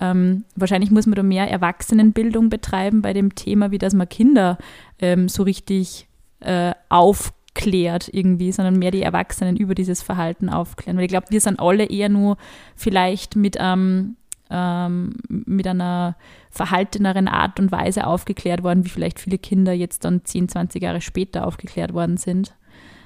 ähm, 0.01 0.43
wahrscheinlich 0.55 0.91
muss 0.91 1.05
man 1.05 1.15
da 1.15 1.23
mehr 1.23 1.49
Erwachsenenbildung 1.49 2.49
betreiben 2.49 3.01
bei 3.01 3.13
dem 3.13 3.35
Thema, 3.35 3.71
wie 3.71 3.77
dass 3.77 3.93
man 3.93 4.09
Kinder 4.09 4.57
ähm, 4.99 5.29
so 5.29 5.43
richtig 5.43 6.07
äh, 6.41 6.73
aufklärt 6.89 8.09
irgendwie, 8.11 8.51
sondern 8.51 8.77
mehr 8.77 8.91
die 8.91 9.01
Erwachsenen 9.01 9.55
über 9.55 9.73
dieses 9.73 10.01
Verhalten 10.01 10.49
aufklären. 10.49 10.97
Weil 10.97 11.05
ich 11.05 11.11
glaube, 11.11 11.27
wir 11.29 11.41
sind 11.41 11.59
alle 11.59 11.85
eher 11.85 12.09
nur 12.09 12.37
vielleicht 12.75 13.35
mit, 13.35 13.55
ähm, 13.59 14.17
ähm, 14.49 15.15
mit 15.27 15.65
einer 15.65 16.17
verhalteneren 16.49 17.27
Art 17.27 17.59
und 17.59 17.71
Weise 17.71 18.05
aufgeklärt 18.05 18.63
worden, 18.63 18.85
wie 18.85 18.89
vielleicht 18.89 19.19
viele 19.19 19.37
Kinder 19.37 19.71
jetzt 19.71 20.03
dann 20.03 20.25
10, 20.25 20.49
20 20.49 20.83
Jahre 20.83 21.01
später 21.01 21.47
aufgeklärt 21.47 21.93
worden 21.93 22.17
sind. 22.17 22.53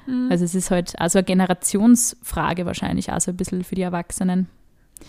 Mhm. 0.07 0.29
Also 0.31 0.43
es 0.43 0.55
ist 0.55 0.71
halt 0.71 0.99
also 0.99 1.19
eine 1.19 1.25
Generationsfrage 1.25 2.65
wahrscheinlich, 2.65 3.11
also 3.11 3.31
ein 3.31 3.37
bisschen 3.37 3.63
für 3.63 3.75
die 3.75 3.83
Erwachsenen. 3.83 4.47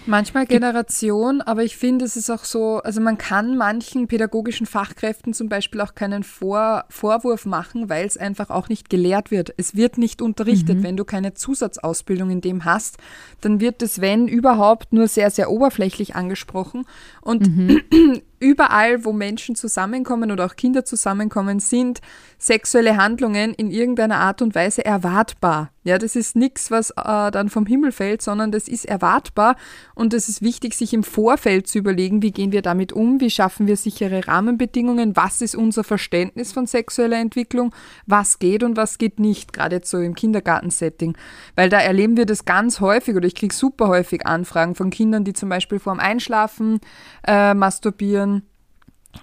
Manchmal 0.07 0.47
Generation, 0.47 1.41
aber 1.41 1.63
ich 1.63 1.77
finde, 1.77 2.05
es 2.05 2.17
ist 2.17 2.31
auch 2.31 2.45
so, 2.45 2.79
also 2.79 3.01
man 3.01 3.19
kann 3.19 3.57
manchen 3.57 4.09
pädagogischen 4.09 4.67
Fachkräften 4.67 5.35
zum 5.35 5.49
Beispiel 5.49 5.81
auch 5.81 5.95
keinen 5.95 6.23
Vor 6.23 6.85
Vorwurf 6.89 7.45
machen, 7.45 7.89
weil 7.89 8.07
es 8.07 8.17
einfach 8.17 8.51
auch 8.51 8.69
nicht 8.69 8.89
gelehrt 8.89 9.31
wird. 9.31 9.53
Es 9.57 9.77
wird 9.77 9.99
nicht 9.99 10.23
unterrichtet. 10.23 10.79
Mhm. 10.79 10.83
Wenn 10.83 10.97
du 10.97 11.05
keine 11.05 11.35
Zusatzausbildung 11.35 12.31
in 12.31 12.41
dem 12.41 12.65
hast, 12.65 12.97
dann 13.41 13.61
wird 13.61 13.83
es, 13.83 14.01
wenn 14.01 14.27
überhaupt, 14.27 14.93
nur 14.93 15.07
sehr, 15.07 15.31
sehr 15.31 15.51
oberflächlich 15.51 16.15
angesprochen. 16.15 16.87
Und 17.21 17.49
mhm. 17.49 17.83
überall, 18.41 19.05
wo 19.05 19.13
Menschen 19.13 19.55
zusammenkommen 19.55 20.33
oder 20.33 20.47
auch 20.47 20.57
Kinder 20.57 20.85
zusammenkommen, 20.85 21.61
sind 21.61 22.01
sexuelle 22.39 22.97
Handlungen 22.97 23.55
in 23.55 23.71
irgendeiner 23.71 24.17
Art 24.17 24.43
und 24.43 24.55
Weise 24.55 24.85
erwartbar. 24.85 25.71
Ja, 25.83 25.97
das 25.97 26.15
ist 26.15 26.37
nichts, 26.37 26.71
was 26.71 26.91
äh, 26.91 27.31
dann 27.31 27.49
vom 27.49 27.65
Himmel 27.65 27.91
fällt, 27.93 28.21
sondern 28.21 28.53
das 28.53 28.69
ist 28.69 28.85
erwartbar 28.85 29.57
und 29.95 30.13
es 30.13 30.29
ist 30.29 30.43
wichtig, 30.43 30.75
sich 30.75 30.93
im 30.93 31.03
Vorfeld 31.03 31.69
zu 31.69 31.79
überlegen, 31.79 32.21
wie 32.23 32.33
gehen 32.33 32.53
wir 32.53 32.61
damit 32.61 32.93
um, 32.93 33.21
wie 33.21 33.31
schaffen 33.31 33.67
wir 33.67 33.79
sichere 33.79 34.27
Rahmenbedingungen, 34.27 35.17
was 35.17 35.41
ist 35.41 35.55
unser 35.55 35.83
Verständnis 35.83 36.53
von 36.53 36.67
sexueller 36.67 37.19
Entwicklung, 37.19 37.75
was 38.07 38.39
geht 38.39 38.63
und 38.63 38.77
was 38.77 38.99
geht 38.99 39.19
nicht, 39.19 39.55
gerade 39.55 39.77
jetzt 39.77 39.91
so 39.91 39.99
im 39.99 40.15
Kindergartensetting. 40.15 41.17
Weil 41.57 41.71
da 41.71 41.81
erleben 41.81 42.19
wir 42.19 42.27
das 42.27 42.45
ganz 42.45 42.81
häufig 42.81 43.17
oder 43.17 43.27
ich 43.27 43.35
kriege 43.35 43.55
super 43.55 43.89
häufig 43.89 44.27
Anfragen 44.27 44.75
von 44.75 44.91
Kindern, 44.91 45.25
die 45.25 45.33
zum 45.33 45.49
Beispiel 45.49 45.79
vorm 45.79 45.99
Einschlafen 45.99 46.81
äh, 47.27 47.55
masturbieren. 47.55 48.30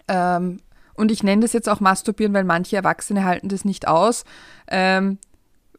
Ähm, 0.08 0.60
und 0.98 1.12
ich 1.12 1.24
nenne 1.24 1.44
das 1.44 1.54
jetzt 1.54 1.70
auch 1.70 1.80
Masturbieren, 1.80 2.34
weil 2.34 2.44
manche 2.44 2.76
Erwachsene 2.76 3.24
halten 3.24 3.50
das 3.50 3.64
nicht 3.64 3.88
aus, 3.88 4.26
ähm, 4.68 5.20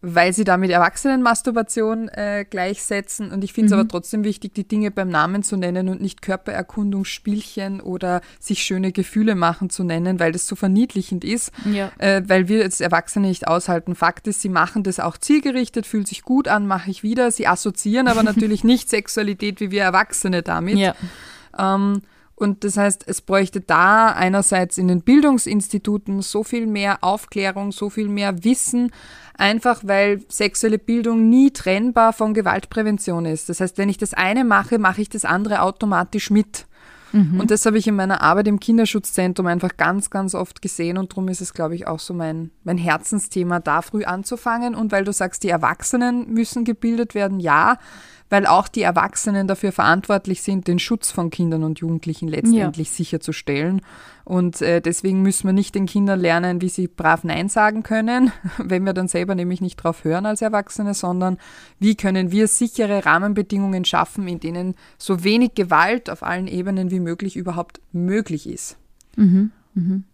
weil 0.00 0.32
sie 0.32 0.44
damit 0.44 0.70
Erwachsenenmasturbation 0.70 2.08
äh, 2.10 2.46
gleichsetzen. 2.48 3.32
Und 3.32 3.42
ich 3.42 3.52
finde 3.52 3.66
es 3.66 3.72
mhm. 3.72 3.80
aber 3.80 3.88
trotzdem 3.88 4.22
wichtig, 4.22 4.54
die 4.54 4.66
Dinge 4.66 4.92
beim 4.92 5.08
Namen 5.08 5.42
zu 5.42 5.56
nennen 5.56 5.88
und 5.88 6.00
nicht 6.00 6.22
Körpererkundungsspielchen 6.22 7.80
oder 7.80 8.20
sich 8.38 8.62
schöne 8.62 8.92
Gefühle 8.92 9.34
machen 9.34 9.70
zu 9.70 9.82
nennen, 9.82 10.20
weil 10.20 10.30
das 10.30 10.46
so 10.46 10.54
verniedlichend 10.54 11.24
ist, 11.24 11.50
ja. 11.64 11.90
äh, 11.98 12.22
weil 12.28 12.46
wir 12.46 12.62
als 12.62 12.80
Erwachsene 12.80 13.26
nicht 13.26 13.48
aushalten. 13.48 13.96
Fakt 13.96 14.28
ist, 14.28 14.40
sie 14.40 14.48
machen 14.48 14.84
das 14.84 15.00
auch 15.00 15.18
zielgerichtet, 15.18 15.84
fühlt 15.84 16.06
sich 16.06 16.22
gut 16.22 16.46
an, 16.46 16.68
mache 16.68 16.92
ich 16.92 17.02
wieder. 17.02 17.32
Sie 17.32 17.48
assoziieren 17.48 18.06
aber 18.06 18.22
natürlich 18.22 18.62
nicht 18.62 18.88
Sexualität 18.88 19.58
wie 19.58 19.72
wir 19.72 19.82
Erwachsene 19.82 20.42
damit. 20.42 20.78
Ja. 20.78 20.94
Ähm, 21.58 22.02
und 22.38 22.62
das 22.62 22.76
heißt, 22.76 23.04
es 23.06 23.20
bräuchte 23.20 23.60
da 23.60 24.12
einerseits 24.12 24.78
in 24.78 24.86
den 24.86 25.02
Bildungsinstituten 25.02 26.22
so 26.22 26.44
viel 26.44 26.66
mehr 26.66 26.98
Aufklärung, 27.02 27.72
so 27.72 27.90
viel 27.90 28.08
mehr 28.08 28.44
Wissen, 28.44 28.92
einfach 29.34 29.80
weil 29.84 30.22
sexuelle 30.28 30.78
Bildung 30.78 31.28
nie 31.28 31.50
trennbar 31.50 32.12
von 32.12 32.34
Gewaltprävention 32.34 33.26
ist. 33.26 33.48
Das 33.48 33.60
heißt, 33.60 33.76
wenn 33.78 33.88
ich 33.88 33.98
das 33.98 34.14
eine 34.14 34.44
mache, 34.44 34.78
mache 34.78 35.02
ich 35.02 35.08
das 35.08 35.24
andere 35.24 35.62
automatisch 35.62 36.30
mit. 36.30 36.66
Mhm. 37.12 37.40
Und 37.40 37.50
das 37.50 37.64
habe 37.66 37.78
ich 37.78 37.86
in 37.86 37.96
meiner 37.96 38.22
Arbeit 38.22 38.48
im 38.48 38.60
Kinderschutzzentrum 38.60 39.46
einfach 39.46 39.76
ganz, 39.76 40.10
ganz 40.10 40.34
oft 40.34 40.62
gesehen 40.62 40.98
und 40.98 41.12
darum 41.12 41.28
ist 41.28 41.40
es, 41.40 41.54
glaube 41.54 41.74
ich, 41.74 41.86
auch 41.86 41.98
so 41.98 42.14
mein, 42.14 42.50
mein 42.64 42.78
Herzensthema, 42.78 43.60
da 43.60 43.82
früh 43.82 44.04
anzufangen. 44.04 44.74
Und 44.74 44.92
weil 44.92 45.04
du 45.04 45.12
sagst, 45.12 45.42
die 45.42 45.48
Erwachsenen 45.48 46.32
müssen 46.32 46.64
gebildet 46.64 47.14
werden, 47.14 47.40
ja, 47.40 47.78
weil 48.30 48.46
auch 48.46 48.68
die 48.68 48.82
Erwachsenen 48.82 49.46
dafür 49.48 49.72
verantwortlich 49.72 50.42
sind, 50.42 50.68
den 50.68 50.78
Schutz 50.78 51.10
von 51.10 51.30
Kindern 51.30 51.64
und 51.64 51.80
Jugendlichen 51.80 52.28
letztendlich 52.28 52.88
ja. 52.88 52.94
sicherzustellen. 52.94 53.80
Und 54.24 54.60
äh, 54.60 54.82
deswegen 54.82 55.22
müssen 55.22 55.46
wir 55.48 55.54
nicht 55.54 55.74
den 55.74 55.86
Kindern 55.86 56.20
lernen, 56.20 56.60
wie 56.60 56.68
sie 56.68 56.86
brav 56.86 57.24
Nein 57.24 57.48
sagen 57.48 57.82
können, 57.82 58.30
wenn 58.58 58.84
wir 58.84 58.92
dann 58.92 59.08
selber 59.08 59.34
nämlich 59.34 59.60
nicht 59.60 59.76
drauf 59.76 60.04
hören 60.04 60.26
als 60.26 60.42
Erwachsene, 60.42 60.92
sondern 60.92 61.38
wie 61.78 61.94
können 61.94 62.30
wir 62.30 62.48
sichere 62.48 63.06
Rahmenbedingungen 63.06 63.84
schaffen, 63.84 64.28
in 64.28 64.40
denen 64.40 64.74
so 64.98 65.24
wenig 65.24 65.54
Gewalt 65.54 66.10
auf 66.10 66.22
allen 66.22 66.46
Ebenen 66.46 66.90
wie 66.90 67.00
möglich 67.00 67.36
überhaupt 67.36 67.80
möglich 67.92 68.46
ist. 68.46 68.76
Mhm, 69.16 69.50
mhm. 69.74 70.04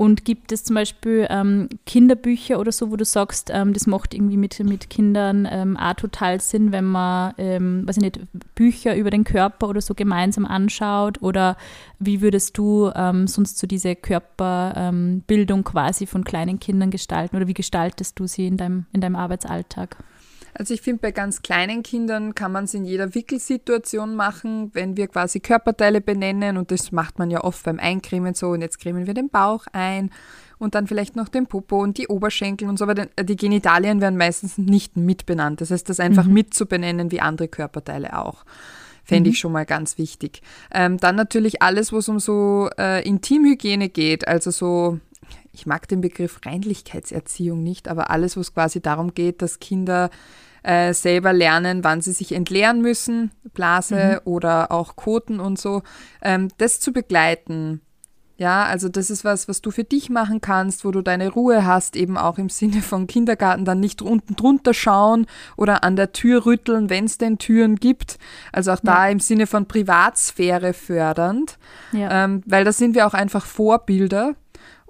Und 0.00 0.24
gibt 0.24 0.52
es 0.52 0.62
zum 0.62 0.74
Beispiel 0.74 1.26
ähm, 1.28 1.68
Kinderbücher 1.84 2.60
oder 2.60 2.70
so, 2.70 2.92
wo 2.92 2.96
du 2.96 3.04
sagst, 3.04 3.50
ähm, 3.52 3.72
das 3.72 3.88
macht 3.88 4.14
irgendwie 4.14 4.36
mit, 4.36 4.56
mit 4.60 4.90
Kindern 4.90 5.48
ähm, 5.50 5.76
auch 5.76 5.94
total 5.94 6.40
Sinn, 6.40 6.70
wenn 6.70 6.84
man, 6.84 7.34
ähm, 7.36 7.82
weiß 7.84 7.96
ich 7.96 8.02
nicht, 8.04 8.20
Bücher 8.54 8.94
über 8.94 9.10
den 9.10 9.24
Körper 9.24 9.68
oder 9.68 9.80
so 9.80 9.94
gemeinsam 9.96 10.46
anschaut? 10.46 11.20
Oder 11.20 11.56
wie 11.98 12.20
würdest 12.20 12.56
du 12.56 12.92
ähm, 12.94 13.26
sonst 13.26 13.58
so 13.58 13.66
diese 13.66 13.96
Körperbildung 13.96 15.64
quasi 15.64 16.06
von 16.06 16.22
kleinen 16.22 16.60
Kindern 16.60 16.92
gestalten? 16.92 17.34
Oder 17.34 17.48
wie 17.48 17.54
gestaltest 17.54 18.20
du 18.20 18.28
sie 18.28 18.46
in 18.46 18.56
deinem, 18.56 18.86
in 18.92 19.00
deinem 19.00 19.16
Arbeitsalltag? 19.16 19.96
Also 20.54 20.74
ich 20.74 20.82
finde, 20.82 21.00
bei 21.02 21.12
ganz 21.12 21.42
kleinen 21.42 21.82
Kindern 21.82 22.34
kann 22.34 22.52
man 22.52 22.64
es 22.64 22.74
in 22.74 22.84
jeder 22.84 23.14
Wickelsituation 23.14 24.14
machen, 24.16 24.70
wenn 24.74 24.96
wir 24.96 25.08
quasi 25.08 25.40
Körperteile 25.40 26.00
benennen 26.00 26.56
und 26.56 26.70
das 26.70 26.92
macht 26.92 27.18
man 27.18 27.30
ja 27.30 27.44
oft 27.44 27.64
beim 27.64 27.78
Eincremen 27.78 28.34
so 28.34 28.48
und 28.48 28.60
jetzt 28.60 28.78
cremen 28.78 29.06
wir 29.06 29.14
den 29.14 29.28
Bauch 29.28 29.66
ein 29.72 30.10
und 30.58 30.74
dann 30.74 30.86
vielleicht 30.86 31.16
noch 31.16 31.28
den 31.28 31.46
Popo 31.46 31.80
und 31.82 31.98
die 31.98 32.08
Oberschenkel 32.08 32.68
und 32.68 32.78
so 32.78 32.86
weiter. 32.86 33.06
Die 33.22 33.36
Genitalien 33.36 34.00
werden 34.00 34.16
meistens 34.18 34.58
nicht 34.58 34.96
mitbenannt. 34.96 35.60
Das 35.60 35.70
heißt, 35.70 35.88
das 35.88 36.00
einfach 36.00 36.24
mhm. 36.24 36.34
mitzubenennen 36.34 37.10
wie 37.12 37.20
andere 37.20 37.48
Körperteile 37.48 38.18
auch. 38.18 38.44
Fände 39.04 39.30
mhm. 39.30 39.32
ich 39.32 39.38
schon 39.38 39.52
mal 39.52 39.64
ganz 39.64 39.96
wichtig. 39.96 40.42
Ähm, 40.70 40.98
dann 40.98 41.16
natürlich 41.16 41.62
alles, 41.62 41.92
wo 41.92 41.98
es 41.98 42.08
um 42.08 42.18
so 42.18 42.68
äh, 42.78 43.06
Intimhygiene 43.06 43.88
geht, 43.88 44.28
also 44.28 44.50
so 44.50 44.98
ich 45.58 45.66
mag 45.66 45.88
den 45.88 46.00
Begriff 46.00 46.40
Reinlichkeitserziehung 46.46 47.62
nicht, 47.62 47.88
aber 47.88 48.10
alles, 48.10 48.36
wo 48.36 48.40
es 48.40 48.54
quasi 48.54 48.80
darum 48.80 49.12
geht, 49.12 49.42
dass 49.42 49.58
Kinder 49.58 50.08
äh, 50.62 50.94
selber 50.94 51.32
lernen, 51.32 51.82
wann 51.82 52.00
sie 52.00 52.12
sich 52.12 52.32
entleeren 52.32 52.80
müssen, 52.80 53.32
Blase 53.54 54.20
mhm. 54.24 54.32
oder 54.32 54.70
auch 54.70 54.94
Koten 54.94 55.40
und 55.40 55.58
so, 55.58 55.82
ähm, 56.22 56.48
das 56.58 56.78
zu 56.78 56.92
begleiten. 56.92 57.80
Ja, 58.36 58.66
also 58.66 58.88
das 58.88 59.10
ist 59.10 59.24
was, 59.24 59.48
was 59.48 59.62
du 59.62 59.72
für 59.72 59.82
dich 59.82 60.10
machen 60.10 60.40
kannst, 60.40 60.84
wo 60.84 60.92
du 60.92 61.02
deine 61.02 61.28
Ruhe 61.28 61.66
hast, 61.66 61.96
eben 61.96 62.16
auch 62.16 62.38
im 62.38 62.50
Sinne 62.50 62.82
von 62.82 63.08
Kindergarten, 63.08 63.64
dann 63.64 63.80
nicht 63.80 64.00
unten 64.00 64.36
drunter 64.36 64.74
schauen 64.74 65.26
oder 65.56 65.82
an 65.82 65.96
der 65.96 66.12
Tür 66.12 66.46
rütteln, 66.46 66.88
wenn 66.88 67.06
es 67.06 67.18
denn 67.18 67.38
Türen 67.38 67.76
gibt. 67.76 68.16
Also 68.52 68.70
auch 68.70 68.84
ja. 68.84 68.94
da 68.94 69.08
im 69.08 69.18
Sinne 69.18 69.48
von 69.48 69.66
Privatsphäre 69.66 70.72
fördernd, 70.72 71.58
ja. 71.90 72.26
ähm, 72.26 72.44
weil 72.46 72.64
da 72.64 72.70
sind 72.70 72.94
wir 72.94 73.08
auch 73.08 73.14
einfach 73.14 73.44
Vorbilder. 73.44 74.36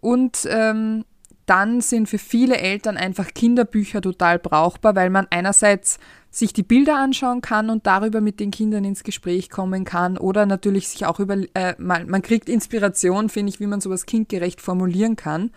Und 0.00 0.46
ähm, 0.50 1.04
dann 1.48 1.80
sind 1.80 2.08
für 2.08 2.18
viele 2.18 2.58
Eltern 2.58 2.96
einfach 2.96 3.28
Kinderbücher 3.34 4.02
total 4.02 4.38
brauchbar, 4.38 4.94
weil 4.94 5.08
man 5.08 5.26
einerseits 5.30 5.98
sich 6.30 6.52
die 6.52 6.62
Bilder 6.62 6.96
anschauen 6.98 7.40
kann 7.40 7.70
und 7.70 7.86
darüber 7.86 8.20
mit 8.20 8.38
den 8.38 8.50
Kindern 8.50 8.84
ins 8.84 9.02
Gespräch 9.02 9.48
kommen 9.48 9.86
kann 9.86 10.18
oder 10.18 10.44
natürlich 10.44 10.88
sich 10.88 11.06
auch 11.06 11.20
über, 11.20 11.38
äh, 11.54 11.74
man, 11.78 12.08
man 12.10 12.20
kriegt 12.20 12.50
Inspiration, 12.50 13.30
finde 13.30 13.48
ich, 13.50 13.60
wie 13.60 13.66
man 13.66 13.80
sowas 13.80 14.04
kindgerecht 14.04 14.60
formulieren 14.60 15.16
kann, 15.16 15.50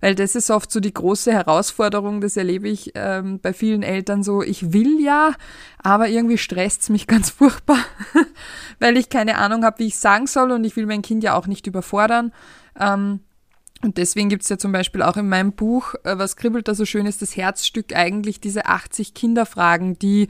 weil 0.00 0.14
das 0.14 0.34
ist 0.34 0.50
oft 0.50 0.72
so 0.72 0.80
die 0.80 0.94
große 0.94 1.30
Herausforderung, 1.30 2.22
das 2.22 2.38
erlebe 2.38 2.68
ich 2.68 2.92
ähm, 2.94 3.38
bei 3.38 3.52
vielen 3.52 3.82
Eltern 3.82 4.22
so, 4.22 4.42
ich 4.42 4.72
will 4.72 4.98
ja, 4.98 5.34
aber 5.76 6.08
irgendwie 6.08 6.38
stresst 6.38 6.82
es 6.84 6.88
mich 6.88 7.06
ganz 7.14 7.28
furchtbar, 7.28 7.78
weil 8.80 8.96
ich 8.96 9.10
keine 9.10 9.36
Ahnung 9.36 9.62
habe, 9.62 9.80
wie 9.80 9.88
ich 9.88 9.98
sagen 9.98 10.26
soll 10.26 10.52
und 10.52 10.64
ich 10.64 10.74
will 10.74 10.86
mein 10.86 11.02
Kind 11.02 11.22
ja 11.22 11.34
auch 11.34 11.46
nicht 11.46 11.66
überfordern. 11.66 12.32
Ähm, 12.80 13.20
und 13.84 13.98
deswegen 13.98 14.30
gibt 14.30 14.42
es 14.42 14.48
ja 14.48 14.56
zum 14.56 14.72
Beispiel 14.72 15.02
auch 15.02 15.16
in 15.16 15.28
meinem 15.28 15.52
Buch, 15.52 15.94
äh, 16.04 16.16
was 16.16 16.36
kribbelt 16.36 16.68
da 16.68 16.74
so 16.74 16.86
schön 16.86 17.06
ist, 17.06 17.20
das 17.20 17.36
Herzstück 17.36 17.94
eigentlich 17.94 18.40
diese 18.40 18.66
80 18.66 19.12
Kinderfragen, 19.12 19.98
die 19.98 20.28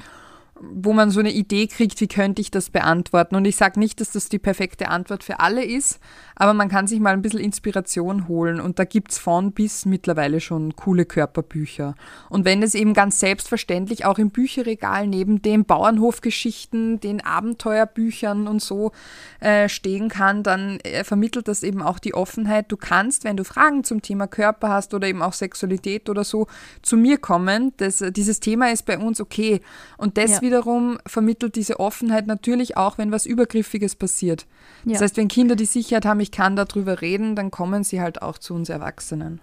wo 0.61 0.93
man 0.93 1.11
so 1.11 1.19
eine 1.21 1.33
Idee 1.33 1.67
kriegt, 1.67 2.01
wie 2.01 2.07
könnte 2.07 2.41
ich 2.41 2.51
das 2.51 2.71
beantworten. 2.71 3.35
Und 3.35 3.45
ich 3.45 3.57
sage 3.57 3.81
nicht, 3.81 4.01
dass 4.01 4.13
das 4.13 4.29
die 4.29 4.39
perfekte 4.39 4.89
Antwort 4.89 5.25
für 5.25 5.41
alle 5.41 5.65
ist, 5.65 5.99
aber 6.37 6.55
man 6.55 6.69
kann 6.69 6.87
sich 6.87 7.01
mal 7.01 7.13
ein 7.13 7.23
bisschen 7.23 7.41
Inspiration 7.41 8.29
holen. 8.29 8.61
Und 8.61 8.79
da 8.79 8.85
gibt 8.85 9.11
es 9.11 9.19
von 9.19 9.53
bis 9.53 9.85
mittlerweile 9.85 10.41
schon 10.41 10.77
coole 10.77 11.07
Körperbücher. 11.07 11.97
Und 12.29 12.45
wenn 12.45 12.63
es 12.63 12.75
eben 12.75 12.95
ganz 12.95 13.19
selbstverständlich 13.19 14.05
auch 14.05 14.19
im 14.19 14.31
Bücherregal 14.31 15.09
neben 15.09 15.43
den 15.43 15.65
Bauernhofgeschichten, 15.65 17.01
den 17.01 17.25
Abenteuerbüchern 17.25 18.47
und 18.47 18.63
so 18.63 18.93
äh, 19.41 19.69
stehen 19.69 20.09
kann, 20.09 20.45
dann 20.45 20.79
äh, 20.81 21.03
vermittelt 21.03 21.49
das 21.49 21.65
eben 21.65 21.83
auch 21.83 21.99
die 21.99 22.15
Offenheit. 22.15 22.71
Du 22.71 22.77
kannst, 22.77 23.25
wenn 23.25 23.37
du 23.37 23.45
Fragen 23.45 23.83
zum 23.83 24.03
Thema 24.03 24.29
Körper 24.29 24.69
hast 24.69 24.95
oder 24.95 25.09
eben 25.09 25.23
auch 25.23 25.33
Sexualität 25.33 26.09
oder 26.09 26.23
so, 26.23 26.47
zu 26.83 26.97
mir 26.97 27.19
kommen. 27.19 27.73
Das, 27.79 28.05
dieses 28.11 28.39
Thema 28.39 28.71
ist 28.71 28.87
bei 28.87 28.99
uns 28.99 29.21
okay. 29.21 29.61
Und 29.97 30.17
das 30.17 30.31
ja 30.31 30.44
wiederum 30.45 30.99
vermittelt 31.07 31.57
diese 31.57 31.81
Offenheit 31.81 32.29
natürlich 32.29 32.77
auch, 32.77 32.99
wenn 32.99 33.11
was 33.11 33.27
Übergriffiges 33.27 33.97
passiert. 33.97 34.47
Ja. 34.85 34.93
Das 34.93 35.03
heißt, 35.03 35.17
wenn 35.17 35.27
Kinder 35.27 35.57
die 35.57 35.65
Sicherheit 35.65 36.07
haben, 36.07 36.21
ich 36.21 36.31
kann 36.31 36.55
darüber 36.55 37.01
reden, 37.01 37.35
dann 37.35 37.51
kommen 37.51 37.83
sie 37.83 38.01
halt 38.01 38.23
auch 38.23 38.39
zu 38.39 38.55
uns 38.55 38.69
Erwachsenen. 38.69 39.41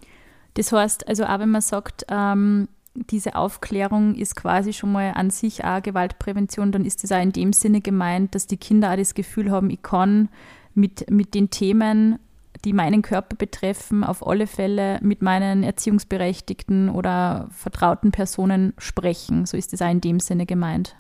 Das 0.54 0.72
heißt, 0.72 1.08
also 1.08 1.26
auch 1.26 1.40
wenn 1.40 1.50
man 1.50 1.62
sagt, 1.62 2.06
ähm, 2.10 2.68
diese 2.94 3.36
Aufklärung 3.36 4.16
ist 4.16 4.36
quasi 4.36 4.74
schon 4.74 4.92
mal 4.92 5.12
an 5.16 5.30
sich 5.30 5.64
auch 5.64 5.82
Gewaltprävention, 5.82 6.72
dann 6.72 6.86
ist 6.86 7.04
das 7.04 7.12
auch 7.12 7.22
in 7.22 7.32
dem 7.32 7.54
Sinne 7.54 7.82
gemeint, 7.82 8.36
dass 8.36 8.48
die 8.48 8.58
Kinder 8.58 8.92
auch 8.92 8.98
das 8.98 9.14
Gefühl 9.14 9.50
haben, 9.52 9.70
ich 9.70 9.82
kann 9.82 10.30
mit, 10.74 11.10
mit 11.10 11.34
den 11.34 11.50
Themen 11.50 12.20
die 12.66 12.74
meinen 12.74 13.02
Körper 13.02 13.36
betreffen, 13.36 14.04
auf 14.04 14.26
alle 14.26 14.48
Fälle 14.48 15.00
mit 15.02 15.22
meinen 15.22 15.64
Erziehungsberechtigten 15.64 16.90
oder 16.90 17.48
vertrauten 17.52 18.12
Personen 18.12 18.74
sprechen. 18.78 19.46
So 19.46 19.58
ist 19.58 19.74
es 19.74 19.82
auch 19.82 19.90
in 19.90 20.02
dem 20.02 20.20
Sinne 20.20 20.46
gemeint. 20.46 20.96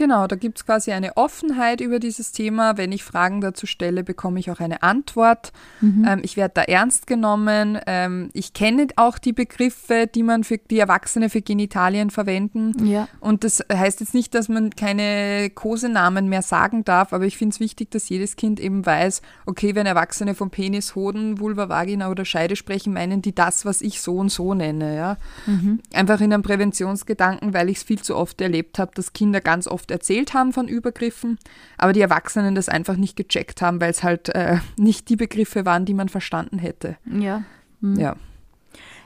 Genau, 0.00 0.26
da 0.26 0.36
gibt 0.36 0.56
es 0.56 0.64
quasi 0.64 0.92
eine 0.92 1.18
Offenheit 1.18 1.82
über 1.82 1.98
dieses 1.98 2.32
Thema. 2.32 2.78
Wenn 2.78 2.90
ich 2.90 3.04
Fragen 3.04 3.42
dazu 3.42 3.66
stelle, 3.66 4.02
bekomme 4.02 4.40
ich 4.40 4.50
auch 4.50 4.58
eine 4.58 4.82
Antwort. 4.82 5.52
Mhm. 5.82 6.06
Ähm, 6.08 6.20
ich 6.22 6.38
werde 6.38 6.54
da 6.54 6.62
ernst 6.62 7.06
genommen. 7.06 7.78
Ähm, 7.86 8.30
ich 8.32 8.54
kenne 8.54 8.86
auch 8.96 9.18
die 9.18 9.34
Begriffe, 9.34 10.06
die 10.06 10.22
man 10.22 10.42
für 10.42 10.56
die 10.56 10.78
Erwachsene 10.78 11.28
für 11.28 11.42
Genitalien 11.42 12.08
verwenden. 12.08 12.86
Ja. 12.86 13.08
Und 13.20 13.44
das 13.44 13.62
heißt 13.70 14.00
jetzt 14.00 14.14
nicht, 14.14 14.34
dass 14.34 14.48
man 14.48 14.70
keine 14.70 15.50
Kosenamen 15.50 16.30
mehr 16.30 16.40
sagen 16.40 16.82
darf, 16.82 17.12
aber 17.12 17.26
ich 17.26 17.36
finde 17.36 17.52
es 17.52 17.60
wichtig, 17.60 17.90
dass 17.90 18.08
jedes 18.08 18.36
Kind 18.36 18.58
eben 18.58 18.86
weiß, 18.86 19.20
okay, 19.44 19.74
wenn 19.74 19.84
Erwachsene 19.84 20.34
vom 20.34 20.48
Penis, 20.48 20.94
Hoden, 20.94 21.40
Vulva, 21.40 21.68
Vagina 21.68 22.10
oder 22.10 22.24
Scheide 22.24 22.56
sprechen, 22.56 22.94
meinen 22.94 23.20
die 23.20 23.34
das, 23.34 23.66
was 23.66 23.82
ich 23.82 24.00
so 24.00 24.16
und 24.16 24.30
so 24.30 24.54
nenne. 24.54 24.96
Ja? 24.96 25.18
Mhm. 25.44 25.80
Einfach 25.92 26.22
in 26.22 26.32
einem 26.32 26.42
Präventionsgedanken, 26.42 27.52
weil 27.52 27.68
ich 27.68 27.76
es 27.76 27.82
viel 27.82 28.00
zu 28.00 28.16
oft 28.16 28.40
erlebt 28.40 28.78
habe, 28.78 28.92
dass 28.94 29.12
Kinder 29.12 29.42
ganz 29.42 29.66
oft 29.66 29.89
erzählt 29.90 30.34
haben 30.34 30.52
von 30.52 30.68
Übergriffen, 30.68 31.38
aber 31.78 31.92
die 31.92 32.00
Erwachsenen 32.00 32.54
das 32.54 32.68
einfach 32.68 32.96
nicht 32.96 33.16
gecheckt 33.16 33.62
haben, 33.62 33.80
weil 33.80 33.90
es 33.90 34.02
halt 34.02 34.28
äh, 34.30 34.58
nicht 34.76 35.08
die 35.08 35.16
Begriffe 35.16 35.64
waren, 35.64 35.84
die 35.84 35.94
man 35.94 36.08
verstanden 36.08 36.58
hätte. 36.58 36.96
Ja. 37.06 37.44
Mhm. 37.80 37.98
Ja. 37.98 38.16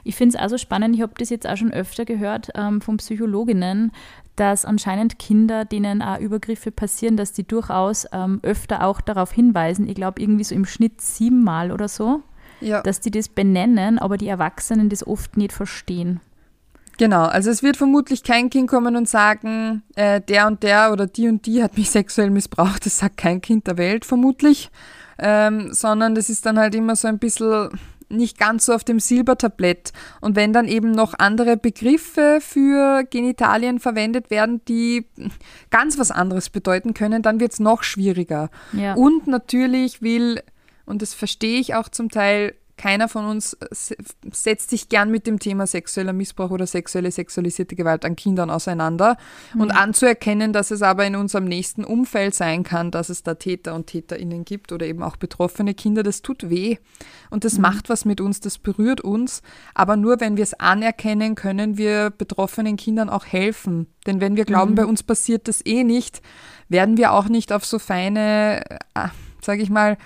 Ich 0.03 0.15
finde 0.15 0.37
es 0.37 0.41
also 0.41 0.57
spannend, 0.57 0.95
ich 0.95 1.01
habe 1.01 1.13
das 1.17 1.31
jetzt 1.31 1.47
auch 1.47 1.57
schon 1.57 1.73
öfter 1.73 2.05
gehört 2.05 2.49
ähm, 2.53 2.79
von 2.79 2.97
Psychologinnen, 2.97 3.91
dass 4.35 4.63
anscheinend 4.63 5.17
Kinder, 5.17 5.65
denen 5.65 6.01
auch 6.01 6.19
Übergriffe 6.19 6.71
passieren, 6.71 7.17
dass 7.17 7.33
die 7.33 7.47
durchaus 7.47 8.05
ähm, 8.11 8.39
öfter 8.43 8.85
auch 8.85 9.01
darauf 9.01 9.31
hinweisen, 9.31 9.87
ich 9.87 9.95
glaube 9.95 10.21
irgendwie 10.21 10.43
so 10.43 10.53
im 10.53 10.65
Schnitt 10.65 11.01
siebenmal 11.01 11.71
oder 11.71 11.87
so, 11.87 12.21
ja. 12.61 12.81
dass 12.81 12.99
die 12.99 13.11
das 13.11 13.29
benennen, 13.29 13.97
aber 13.97 14.17
die 14.17 14.27
Erwachsenen 14.27 14.89
das 14.89 15.05
oft 15.05 15.37
nicht 15.37 15.53
verstehen. 15.53 16.21
Genau, 16.97 17.25
also 17.25 17.49
es 17.49 17.61
wird 17.61 17.77
vermutlich 17.77 18.23
kein 18.23 18.49
Kind 18.49 18.69
kommen 18.69 18.95
und 18.95 19.09
sagen, 19.09 19.83
äh, 19.95 20.21
der 20.21 20.47
und 20.47 20.63
der 20.63 20.91
oder 20.91 21.07
die 21.07 21.27
und 21.27 21.45
die 21.45 21.61
hat 21.61 21.77
mich 21.77 21.89
sexuell 21.91 22.29
missbraucht. 22.29 22.85
Das 22.85 22.99
sagt 22.99 23.17
kein 23.17 23.41
Kind 23.41 23.67
der 23.67 23.77
Welt 23.77 24.05
vermutlich, 24.05 24.69
ähm, 25.19 25.73
sondern 25.73 26.15
das 26.15 26.29
ist 26.29 26.45
dann 26.45 26.57
halt 26.57 26.75
immer 26.75 26.95
so 26.95 27.07
ein 27.07 27.19
bisschen 27.19 27.69
nicht 28.07 28.37
ganz 28.37 28.67
so 28.67 28.73
auf 28.73 28.83
dem 28.83 28.99
Silbertablett. 28.99 29.91
Und 30.21 30.35
wenn 30.35 30.53
dann 30.53 30.67
eben 30.67 30.91
noch 30.91 31.15
andere 31.17 31.57
Begriffe 31.57 32.39
für 32.39 33.03
Genitalien 33.03 33.79
verwendet 33.79 34.29
werden, 34.29 34.61
die 34.67 35.07
ganz 35.71 35.97
was 35.97 36.11
anderes 36.11 36.49
bedeuten 36.49 36.93
können, 36.93 37.21
dann 37.21 37.39
wird 37.39 37.53
es 37.53 37.59
noch 37.59 37.83
schwieriger. 37.83 38.49
Ja. 38.73 38.93
Und 38.93 39.27
natürlich 39.27 40.01
will, 40.01 40.41
und 40.85 41.01
das 41.01 41.13
verstehe 41.13 41.59
ich 41.59 41.75
auch 41.75 41.89
zum 41.89 42.09
Teil, 42.09 42.53
keiner 42.77 43.07
von 43.07 43.25
uns 43.25 43.53
äh, 43.53 43.67
setzt 44.31 44.69
sich 44.69 44.89
gern 44.89 45.09
mit 45.09 45.27
dem 45.27 45.39
Thema 45.39 45.65
sexueller 45.65 46.13
Missbrauch 46.13 46.51
oder 46.51 46.67
sexuelle 46.67 47.11
sexualisierte 47.11 47.75
Gewalt 47.75 48.03
an 48.05 48.15
Kindern 48.15 48.49
auseinander. 48.49 49.17
Mhm. 49.53 49.61
Und 49.61 49.71
anzuerkennen, 49.71 50.51
dass 50.51 50.71
es 50.71 50.81
aber 50.81 51.05
in 51.05 51.15
unserem 51.15 51.45
nächsten 51.45 51.83
Umfeld 51.83 52.35
sein 52.35 52.63
kann, 52.63 52.91
dass 52.91 53.09
es 53.09 53.23
da 53.23 53.35
Täter 53.35 53.75
und 53.75 53.87
Täterinnen 53.87 54.45
gibt 54.45 54.71
oder 54.71 54.85
eben 54.85 55.03
auch 55.03 55.15
betroffene 55.15 55.73
Kinder, 55.73 56.03
das 56.03 56.21
tut 56.21 56.49
weh. 56.49 56.77
Und 57.29 57.43
das 57.45 57.55
mhm. 57.55 57.61
macht 57.61 57.89
was 57.89 58.05
mit 58.05 58.19
uns, 58.19 58.39
das 58.41 58.57
berührt 58.57 59.01
uns. 59.01 59.41
Aber 59.73 59.95
nur 59.95 60.19
wenn 60.19 60.35
wir 60.35 60.43
es 60.43 60.53
anerkennen, 60.53 61.35
können 61.35 61.77
wir 61.77 62.09
betroffenen 62.09 62.75
Kindern 62.75 63.09
auch 63.09 63.25
helfen. 63.25 63.87
Denn 64.05 64.21
wenn 64.21 64.35
wir 64.35 64.45
glauben, 64.45 64.71
mhm. 64.71 64.75
bei 64.75 64.85
uns 64.85 65.01
passiert 65.03 65.47
das 65.47 65.65
eh 65.65 65.83
nicht, 65.83 66.21
werden 66.67 66.97
wir 66.97 67.13
auch 67.13 67.29
nicht 67.29 67.53
auf 67.53 67.65
so 67.65 67.79
feine, 67.79 68.63
äh, 68.93 69.07
sage 69.41 69.61
ich 69.61 69.69
mal, 69.69 69.97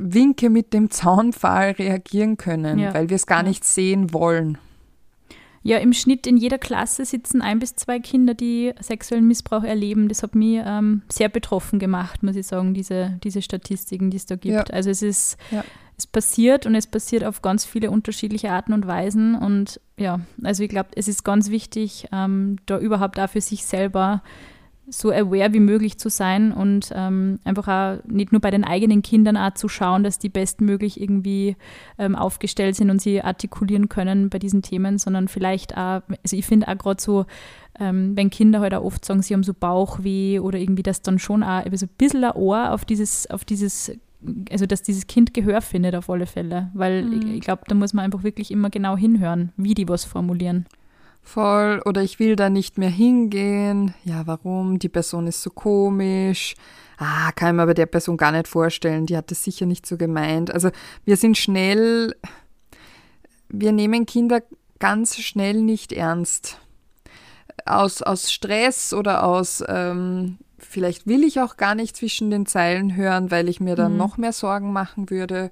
Winke 0.00 0.50
mit 0.50 0.72
dem 0.72 0.90
Zaunpfahl 0.90 1.72
reagieren 1.72 2.36
können, 2.36 2.78
ja. 2.78 2.94
weil 2.94 3.08
wir 3.08 3.16
es 3.16 3.26
gar 3.26 3.42
nicht 3.42 3.64
sehen 3.64 4.12
wollen. 4.12 4.58
Ja, 5.62 5.76
im 5.76 5.92
Schnitt 5.92 6.26
in 6.26 6.38
jeder 6.38 6.56
Klasse 6.56 7.04
sitzen 7.04 7.42
ein 7.42 7.58
bis 7.58 7.76
zwei 7.76 8.00
Kinder, 8.00 8.32
die 8.32 8.72
sexuellen 8.80 9.26
Missbrauch 9.26 9.62
erleben. 9.62 10.08
Das 10.08 10.22
hat 10.22 10.34
mich 10.34 10.60
ähm, 10.64 11.02
sehr 11.10 11.28
betroffen 11.28 11.78
gemacht, 11.78 12.22
muss 12.22 12.36
ich 12.36 12.46
sagen, 12.46 12.72
diese, 12.72 13.18
diese 13.22 13.42
Statistiken, 13.42 14.10
die 14.10 14.16
es 14.16 14.24
da 14.24 14.36
gibt. 14.36 14.54
Ja. 14.54 14.74
Also 14.74 14.88
es 14.88 15.02
ist, 15.02 15.36
ja. 15.50 15.62
es 15.98 16.06
passiert 16.06 16.64
und 16.64 16.74
es 16.74 16.86
passiert 16.86 17.24
auf 17.24 17.42
ganz 17.42 17.66
viele 17.66 17.90
unterschiedliche 17.90 18.50
Arten 18.50 18.72
und 18.72 18.86
Weisen. 18.86 19.34
Und 19.34 19.80
ja, 19.98 20.20
also 20.42 20.62
ich 20.62 20.70
glaube, 20.70 20.90
es 20.94 21.08
ist 21.08 21.24
ganz 21.24 21.50
wichtig, 21.50 22.08
ähm, 22.10 22.56
da 22.64 22.78
überhaupt 22.78 23.20
auch 23.20 23.28
für 23.28 23.42
sich 23.42 23.66
selber 23.66 24.22
so 24.90 25.10
aware 25.10 25.52
wie 25.52 25.60
möglich 25.60 25.98
zu 25.98 26.10
sein 26.10 26.52
und 26.52 26.90
ähm, 26.94 27.38
einfach 27.44 27.68
auch 27.68 28.04
nicht 28.06 28.32
nur 28.32 28.40
bei 28.40 28.50
den 28.50 28.64
eigenen 28.64 29.02
Kindern 29.02 29.36
auch 29.36 29.54
zu 29.54 29.68
schauen, 29.68 30.02
dass 30.02 30.18
die 30.18 30.28
bestmöglich 30.28 31.00
irgendwie 31.00 31.56
ähm, 31.98 32.16
aufgestellt 32.16 32.76
sind 32.76 32.90
und 32.90 33.00
sie 33.00 33.22
artikulieren 33.22 33.88
können 33.88 34.30
bei 34.30 34.38
diesen 34.38 34.62
Themen, 34.62 34.98
sondern 34.98 35.28
vielleicht 35.28 35.76
auch, 35.76 36.02
also 36.22 36.36
ich 36.36 36.44
finde 36.44 36.68
auch 36.68 36.78
gerade 36.78 37.00
so, 37.00 37.26
ähm, 37.78 38.16
wenn 38.16 38.30
Kinder 38.30 38.60
halt 38.60 38.74
auch 38.74 38.84
oft 38.84 39.04
sagen, 39.04 39.22
sie 39.22 39.34
haben 39.34 39.44
so 39.44 39.54
Bauchweh 39.54 40.40
oder 40.40 40.58
irgendwie 40.58 40.82
das 40.82 41.02
dann 41.02 41.18
schon 41.18 41.42
auch 41.42 41.62
so 41.72 41.86
ein 41.86 41.90
bisschen 41.96 42.24
ein 42.24 42.32
Ohr 42.32 42.72
auf 42.72 42.84
dieses, 42.84 43.30
auf 43.30 43.44
dieses 43.44 43.92
also 44.50 44.66
dass 44.66 44.82
dieses 44.82 45.06
Kind 45.06 45.32
Gehör 45.32 45.62
findet 45.62 45.94
auf 45.94 46.10
alle 46.10 46.26
Fälle, 46.26 46.70
weil 46.74 47.04
mhm. 47.04 47.12
ich, 47.12 47.34
ich 47.36 47.40
glaube, 47.40 47.62
da 47.66 47.74
muss 47.74 47.94
man 47.94 48.04
einfach 48.04 48.22
wirklich 48.22 48.50
immer 48.50 48.68
genau 48.68 48.94
hinhören, 48.94 49.52
wie 49.56 49.72
die 49.72 49.88
was 49.88 50.04
formulieren 50.04 50.66
voll 51.22 51.82
oder 51.84 52.02
ich 52.02 52.18
will 52.18 52.36
da 52.36 52.50
nicht 52.50 52.78
mehr 52.78 52.90
hingehen. 52.90 53.94
Ja, 54.04 54.26
warum? 54.26 54.78
Die 54.78 54.88
Person 54.88 55.26
ist 55.26 55.42
so 55.42 55.50
komisch. 55.50 56.54
Ah, 56.98 57.32
kann 57.32 57.48
ich 57.48 57.54
mir 57.54 57.66
bei 57.66 57.74
der 57.74 57.86
Person 57.86 58.16
gar 58.16 58.32
nicht 58.32 58.48
vorstellen. 58.48 59.06
Die 59.06 59.16
hat 59.16 59.30
das 59.30 59.44
sicher 59.44 59.66
nicht 59.66 59.86
so 59.86 59.96
gemeint. 59.96 60.50
Also 60.52 60.70
wir 61.04 61.16
sind 61.16 61.38
schnell, 61.38 62.14
wir 63.48 63.72
nehmen 63.72 64.06
Kinder 64.06 64.42
ganz 64.78 65.16
schnell 65.16 65.62
nicht 65.62 65.92
ernst. 65.92 66.58
Aus, 67.64 68.02
aus 68.02 68.32
Stress 68.32 68.92
oder 68.92 69.24
aus, 69.24 69.62
ähm, 69.68 70.38
vielleicht 70.58 71.06
will 71.06 71.24
ich 71.24 71.40
auch 71.40 71.56
gar 71.56 71.74
nicht 71.74 71.96
zwischen 71.96 72.30
den 72.30 72.46
Zeilen 72.46 72.96
hören, 72.96 73.30
weil 73.30 73.48
ich 73.48 73.60
mir 73.60 73.76
dann 73.76 73.92
mhm. 73.92 73.98
noch 73.98 74.16
mehr 74.16 74.32
Sorgen 74.32 74.72
machen 74.72 75.10
würde 75.10 75.50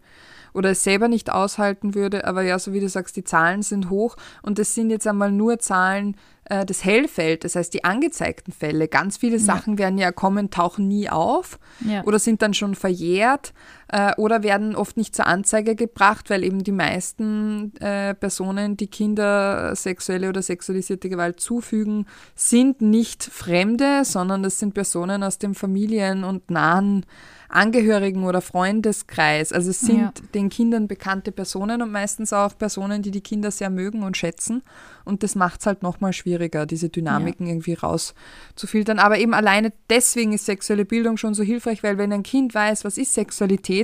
oder 0.59 0.71
es 0.71 0.85
selber 0.85 1.09
nicht 1.09 1.31
aushalten 1.33 1.95
würde. 1.95 2.27
Aber 2.27 2.43
ja, 2.43 2.59
so 2.59 2.73
wie 2.73 2.81
du 2.81 2.89
sagst, 2.89 3.17
die 3.17 3.25
Zahlen 3.25 3.63
sind 3.63 3.89
hoch 3.89 4.17
und 4.43 4.59
es 4.59 4.75
sind 4.75 4.91
jetzt 4.91 5.07
einmal 5.07 5.33
nur 5.33 5.59
Zahlen 5.61 6.17
äh, 6.45 6.67
des 6.67 6.85
Hellfeld, 6.85 7.45
das 7.45 7.55
heißt 7.55 7.73
die 7.73 7.85
angezeigten 7.85 8.53
Fälle. 8.53 8.89
Ganz 8.89 9.17
viele 9.17 9.39
Sachen 9.39 9.75
ja. 9.75 9.79
werden 9.79 9.99
ja 9.99 10.13
kommen, 10.13 10.51
tauchen 10.51 10.89
nie 10.89 11.09
auf 11.09 11.59
ja. 11.81 12.03
oder 12.05 12.19
sind 12.19 12.43
dann 12.43 12.55
schon 12.55 12.75
verjährt 12.75 13.53
äh, 13.89 14.15
oder 14.17 14.43
werden 14.43 14.77
oft 14.77 14.97
nicht 14.97 15.17
zur 15.17 15.27
Anzeige 15.27 15.75
gebracht, 15.75 16.31
weil 16.31 16.45
eben 16.45 16.63
die 16.63 16.73
meisten 16.73 17.75
äh, 17.81 18.15
Personen, 18.15 18.77
die 18.77 18.87
Kinder 18.87 19.75
sexuelle 19.75 20.29
oder 20.29 20.43
sexualisierte 20.43 21.09
Gewalt 21.09 21.41
zufügen, 21.41 22.07
sind 22.35 22.81
nicht 22.83 23.25
Fremde, 23.25 24.05
sondern 24.05 24.43
das 24.43 24.59
sind 24.59 24.75
Personen 24.75 25.23
aus 25.23 25.39
dem 25.39 25.55
Familien- 25.55 26.25
und 26.25 26.51
nahen 26.51 27.05
Angehörigen 27.49 28.25
oder 28.25 28.43
Freundeskreis. 28.43 29.53
Also 29.53 29.71
es 29.71 29.81
sind 29.81 30.01
ja. 30.01 30.13
den 30.35 30.51
Kindern 30.51 30.87
bekannte 30.87 31.33
Personen 31.33 31.81
und 31.81 31.91
meistens 31.91 32.35
auch 32.35 32.57
Personen, 32.57 33.01
die 33.01 33.11
die 33.11 33.23
Kinder 33.23 33.51
sehr 33.51 33.71
mögen 33.71 34.03
und 34.03 34.19
schätzen. 34.19 34.63
Und 35.07 35.23
das 35.23 35.35
macht 35.35 35.61
es 35.61 35.67
halt 35.67 35.83
nochmal 35.83 36.13
schwieriger, 36.13 36.67
diese 36.67 36.91
Dynamiken 36.91 37.47
ja. 37.47 37.53
irgendwie 37.53 37.73
rauszufiltern. 37.73 38.99
Aber 38.99 39.19
eben 39.19 39.33
alleine 39.33 39.73
deswegen 39.89 40.35
ist 40.35 40.45
sexuelle 40.45 40.85
Bildung 40.85 41.17
schon 41.17 41.33
so 41.33 41.43
hilfreich, 41.43 41.83
weil 41.83 41.97
wenn 41.97 42.13
ein 42.13 42.23
Kind 42.23 42.55
weiß, 42.55 42.85
was 42.85 42.99
ist 42.99 43.15
Sexualität 43.15 43.78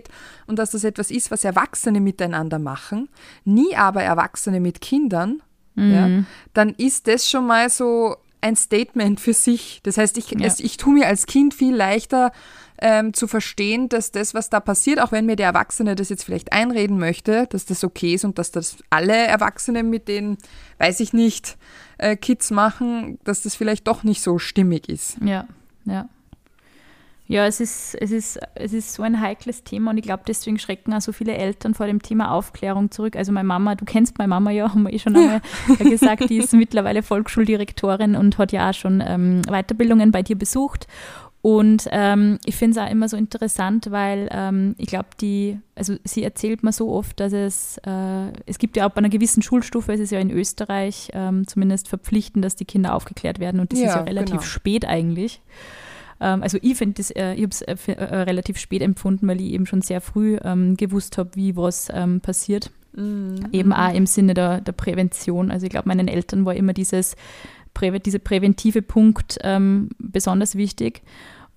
und 0.46 0.58
dass 0.58 0.70
das 0.70 0.84
etwas 0.84 1.10
ist, 1.10 1.30
was 1.30 1.44
Erwachsene 1.44 2.00
miteinander 2.00 2.58
machen, 2.58 3.08
nie 3.44 3.76
aber 3.76 4.02
Erwachsene 4.02 4.60
mit 4.60 4.80
Kindern, 4.80 5.42
mhm. 5.74 5.92
ja, 5.92 6.24
dann 6.52 6.70
ist 6.70 7.06
das 7.06 7.28
schon 7.28 7.46
mal 7.46 7.70
so 7.70 8.16
ein 8.40 8.56
Statement 8.56 9.20
für 9.20 9.32
sich. 9.32 9.80
Das 9.84 9.96
heißt, 9.96 10.18
ich, 10.18 10.30
ja. 10.30 10.46
es, 10.46 10.60
ich 10.60 10.76
tue 10.76 10.92
mir 10.92 11.06
als 11.06 11.26
Kind 11.26 11.54
viel 11.54 11.74
leichter, 11.74 12.30
ähm, 12.78 13.14
zu 13.14 13.26
verstehen, 13.28 13.88
dass 13.88 14.10
das, 14.10 14.34
was 14.34 14.50
da 14.50 14.60
passiert, 14.60 15.00
auch 15.00 15.12
wenn 15.12 15.26
mir 15.26 15.36
der 15.36 15.46
Erwachsene 15.46 15.94
das 15.94 16.08
jetzt 16.08 16.24
vielleicht 16.24 16.52
einreden 16.52 16.98
möchte, 16.98 17.46
dass 17.46 17.64
das 17.64 17.84
okay 17.84 18.14
ist 18.14 18.24
und 18.24 18.38
dass 18.38 18.50
das 18.50 18.76
alle 18.90 19.16
Erwachsenen 19.16 19.90
mit 19.90 20.08
denen, 20.08 20.38
weiß 20.78 21.00
ich 21.00 21.12
nicht, 21.12 21.56
äh, 21.98 22.16
Kids 22.16 22.50
machen, 22.50 23.18
dass 23.24 23.42
das 23.42 23.54
vielleicht 23.54 23.86
doch 23.86 24.02
nicht 24.02 24.22
so 24.22 24.38
stimmig 24.38 24.88
ist. 24.88 25.16
Ja, 25.24 25.46
ja. 25.84 26.08
Ja, 27.26 27.46
es 27.46 27.58
ist, 27.60 27.94
es, 27.94 28.10
ist, 28.10 28.38
es 28.54 28.74
ist 28.74 28.92
so 28.92 29.02
ein 29.02 29.18
heikles 29.18 29.64
Thema 29.64 29.92
und 29.92 29.96
ich 29.96 30.02
glaube, 30.02 30.24
deswegen 30.26 30.58
schrecken 30.58 30.92
auch 30.92 31.00
so 31.00 31.12
viele 31.12 31.34
Eltern 31.34 31.72
vor 31.72 31.86
dem 31.86 32.02
Thema 32.02 32.32
Aufklärung 32.32 32.90
zurück. 32.90 33.16
Also 33.16 33.32
meine 33.32 33.48
Mama, 33.48 33.76
du 33.76 33.86
kennst 33.86 34.18
meine 34.18 34.28
Mama 34.28 34.50
ja, 34.50 34.68
haben 34.68 34.82
wir 34.82 34.92
eh 34.92 34.98
schon 34.98 35.16
einmal 35.16 35.40
gesagt, 35.78 36.28
die 36.28 36.36
ist 36.36 36.52
mittlerweile 36.52 37.02
Volksschuldirektorin 37.02 38.14
und 38.14 38.36
hat 38.36 38.52
ja 38.52 38.68
auch 38.68 38.74
schon 38.74 39.02
ähm, 39.06 39.40
Weiterbildungen 39.48 40.12
bei 40.12 40.22
dir 40.22 40.36
besucht. 40.36 40.86
Und 41.40 41.88
ähm, 41.90 42.38
ich 42.46 42.56
finde 42.56 42.80
es 42.80 42.86
auch 42.86 42.90
immer 42.90 43.06
so 43.06 43.18
interessant, 43.18 43.90
weil 43.90 44.28
ähm, 44.30 44.74
ich 44.78 44.86
glaube, 44.86 45.08
die, 45.20 45.58
also 45.74 45.94
sie 46.02 46.24
erzählt 46.24 46.62
mir 46.62 46.72
so 46.72 46.90
oft, 46.90 47.20
dass 47.20 47.34
es, 47.34 47.78
äh, 47.86 48.32
es 48.46 48.56
gibt 48.58 48.78
ja 48.78 48.86
auch 48.86 48.92
bei 48.92 48.98
einer 48.98 49.10
gewissen 49.10 49.42
Schulstufe, 49.42 49.92
es 49.92 50.00
ist 50.00 50.10
ja 50.10 50.20
in 50.20 50.30
Österreich 50.30 51.10
ähm, 51.12 51.46
zumindest 51.46 51.88
verpflichtend, 51.88 52.42
dass 52.44 52.56
die 52.56 52.64
Kinder 52.64 52.94
aufgeklärt 52.94 53.40
werden 53.40 53.60
und 53.60 53.72
das 53.72 53.80
ja, 53.80 53.88
ist 53.88 53.94
ja 53.94 54.02
relativ 54.04 54.36
genau. 54.36 54.42
spät 54.42 54.86
eigentlich. 54.86 55.42
Ähm, 56.24 56.42
also 56.42 56.58
ich 56.62 56.76
finde 56.76 56.94
das, 56.94 57.10
äh, 57.10 57.34
ich 57.34 57.42
habe 57.42 57.50
es 57.50 57.62
äh, 57.62 57.92
äh, 57.92 58.22
relativ 58.22 58.58
spät 58.58 58.80
empfunden, 58.80 59.28
weil 59.28 59.40
ich 59.40 59.52
eben 59.52 59.66
schon 59.66 59.82
sehr 59.82 60.00
früh 60.00 60.38
ähm, 60.42 60.76
gewusst 60.76 61.18
habe, 61.18 61.30
wie 61.34 61.54
was 61.54 61.88
ähm, 61.92 62.20
passiert. 62.20 62.70
Mhm. 62.96 63.48
Eben 63.52 63.72
auch 63.72 63.92
im 63.92 64.06
Sinne 64.06 64.32
der, 64.32 64.62
der 64.62 64.72
Prävention. 64.72 65.50
Also 65.50 65.66
ich 65.66 65.70
glaube, 65.70 65.88
meinen 65.88 66.08
Eltern 66.08 66.46
war 66.46 66.54
immer 66.54 66.72
dieses, 66.72 67.14
prä 67.74 67.98
dieser 67.98 68.20
präventive 68.20 68.80
Punkt 68.80 69.38
ähm, 69.42 69.90
besonders 69.98 70.56
wichtig. 70.56 71.02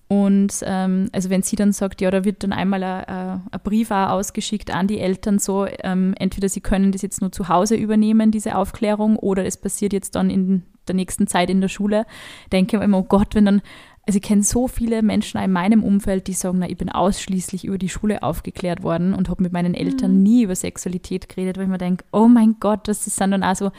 Und 0.09 0.63
ähm, 0.63 1.09
also 1.11 1.29
wenn 1.29 1.43
sie 1.43 1.57
dann 1.57 1.73
sagt, 1.73 2.01
ja, 2.01 2.09
da 2.09 2.23
wird 2.23 2.43
dann 2.43 2.53
einmal 2.53 2.81
ein, 2.83 3.41
Brief 3.63 3.91
auch 3.91 4.09
ausgeschickt 4.11 4.73
an 4.73 4.87
die 4.87 4.99
Eltern, 4.99 5.37
so 5.37 5.67
ähm, 5.83 6.13
entweder 6.17 6.47
sie 6.47 6.61
können 6.61 6.93
das 6.93 7.01
jetzt 7.01 7.19
nur 7.19 7.33
zu 7.33 7.49
Hause 7.49 7.75
übernehmen, 7.75 8.31
diese 8.31 8.55
Aufklärung, 8.55 9.17
oder 9.17 9.45
es 9.45 9.57
passiert 9.57 9.91
jetzt 9.91 10.15
dann 10.15 10.29
in 10.29 10.63
der 10.87 10.95
nächsten 10.95 11.27
Zeit 11.27 11.49
in 11.49 11.59
der 11.59 11.67
Schule, 11.67 12.05
denke 12.53 12.77
ich 12.77 12.83
immer, 12.83 12.99
oh 12.99 13.03
Gott, 13.03 13.35
wenn 13.35 13.45
dann, 13.45 13.61
also 14.07 14.17
ich 14.17 14.23
kenne 14.23 14.41
so 14.41 14.69
viele 14.69 15.03
Menschen 15.03 15.39
in 15.41 15.51
meinem 15.51 15.83
Umfeld, 15.83 16.27
die 16.27 16.33
sagen, 16.33 16.59
na, 16.59 16.69
ich 16.69 16.77
bin 16.77 16.89
ausschließlich 16.89 17.65
über 17.65 17.77
die 17.77 17.89
Schule 17.89 18.23
aufgeklärt 18.23 18.81
worden 18.81 19.13
und 19.13 19.29
habe 19.29 19.43
mit 19.43 19.51
meinen 19.51 19.73
Eltern 19.73 20.17
mhm. 20.17 20.23
nie 20.23 20.43
über 20.43 20.55
Sexualität 20.55 21.27
geredet, 21.27 21.57
weil 21.57 21.65
ich 21.65 21.69
mir 21.69 21.77
denke, 21.77 22.05
oh 22.13 22.29
mein 22.29 22.55
Gott, 22.61 22.87
das 22.87 23.03
sind 23.03 23.31
dann 23.31 23.43
also 23.43 23.71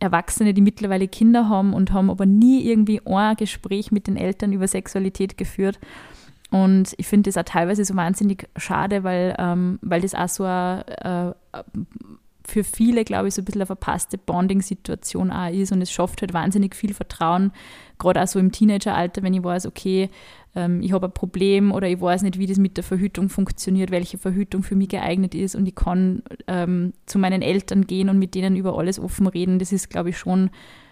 Erwachsene, 0.00 0.52
die 0.52 0.62
mittlerweile 0.62 1.06
Kinder 1.06 1.48
haben 1.48 1.74
und 1.74 1.92
haben 1.92 2.10
aber 2.10 2.26
nie 2.26 2.64
irgendwie 2.68 3.00
ein 3.06 3.36
Gespräch 3.36 3.92
mit 3.92 4.08
den 4.08 4.16
Eltern 4.16 4.52
über 4.52 4.66
Sexualität 4.66 5.36
geführt. 5.36 5.78
Und 6.50 6.94
ich 6.98 7.06
finde 7.06 7.30
das 7.30 7.38
auch 7.38 7.48
teilweise 7.48 7.84
so 7.84 7.94
wahnsinnig 7.94 8.48
schade, 8.56 9.04
weil, 9.04 9.34
ähm, 9.38 9.78
weil 9.80 10.02
das 10.02 10.14
auch 10.14 10.28
so 10.28 10.44
ein, 10.44 10.82
äh, 10.88 11.32
für 12.52 12.64
viele, 12.64 13.04
glaube 13.04 13.28
ich, 13.28 13.34
so 13.34 13.40
ein 13.40 13.46
bisschen 13.46 13.62
eine 13.62 13.66
verpasste 13.66 14.18
Bonding-Situation 14.18 15.30
auch 15.30 15.50
ist 15.50 15.72
und 15.72 15.80
es 15.80 15.90
schafft 15.90 16.20
halt 16.20 16.34
wahnsinnig 16.34 16.76
viel 16.76 16.92
Vertrauen, 16.92 17.50
gerade 17.98 18.22
auch 18.22 18.26
so 18.26 18.38
im 18.38 18.52
Teenageralter, 18.52 19.22
wenn 19.22 19.32
ich 19.32 19.42
weiß, 19.42 19.64
okay, 19.66 20.10
ähm, 20.54 20.82
ich 20.82 20.92
habe 20.92 21.06
ein 21.06 21.14
Problem 21.14 21.72
oder 21.72 21.88
ich 21.88 21.98
weiß 21.98 22.22
nicht, 22.22 22.38
wie 22.38 22.46
das 22.46 22.58
mit 22.58 22.76
der 22.76 22.84
Verhütung 22.84 23.30
funktioniert, 23.30 23.90
welche 23.90 24.18
Verhütung 24.18 24.62
für 24.62 24.76
mich 24.76 24.90
geeignet 24.90 25.34
ist 25.34 25.54
und 25.54 25.66
ich 25.66 25.74
kann 25.74 26.22
ähm, 26.46 26.92
zu 27.06 27.18
meinen 27.18 27.40
Eltern 27.40 27.86
gehen 27.86 28.10
und 28.10 28.18
mit 28.18 28.34
denen 28.34 28.54
über 28.54 28.76
alles 28.76 29.00
offen 29.00 29.26
reden. 29.26 29.58
Das 29.58 29.72
ist, 29.72 29.88
glaube 29.88 30.10
ich, 30.10 30.18
schon 30.18 30.50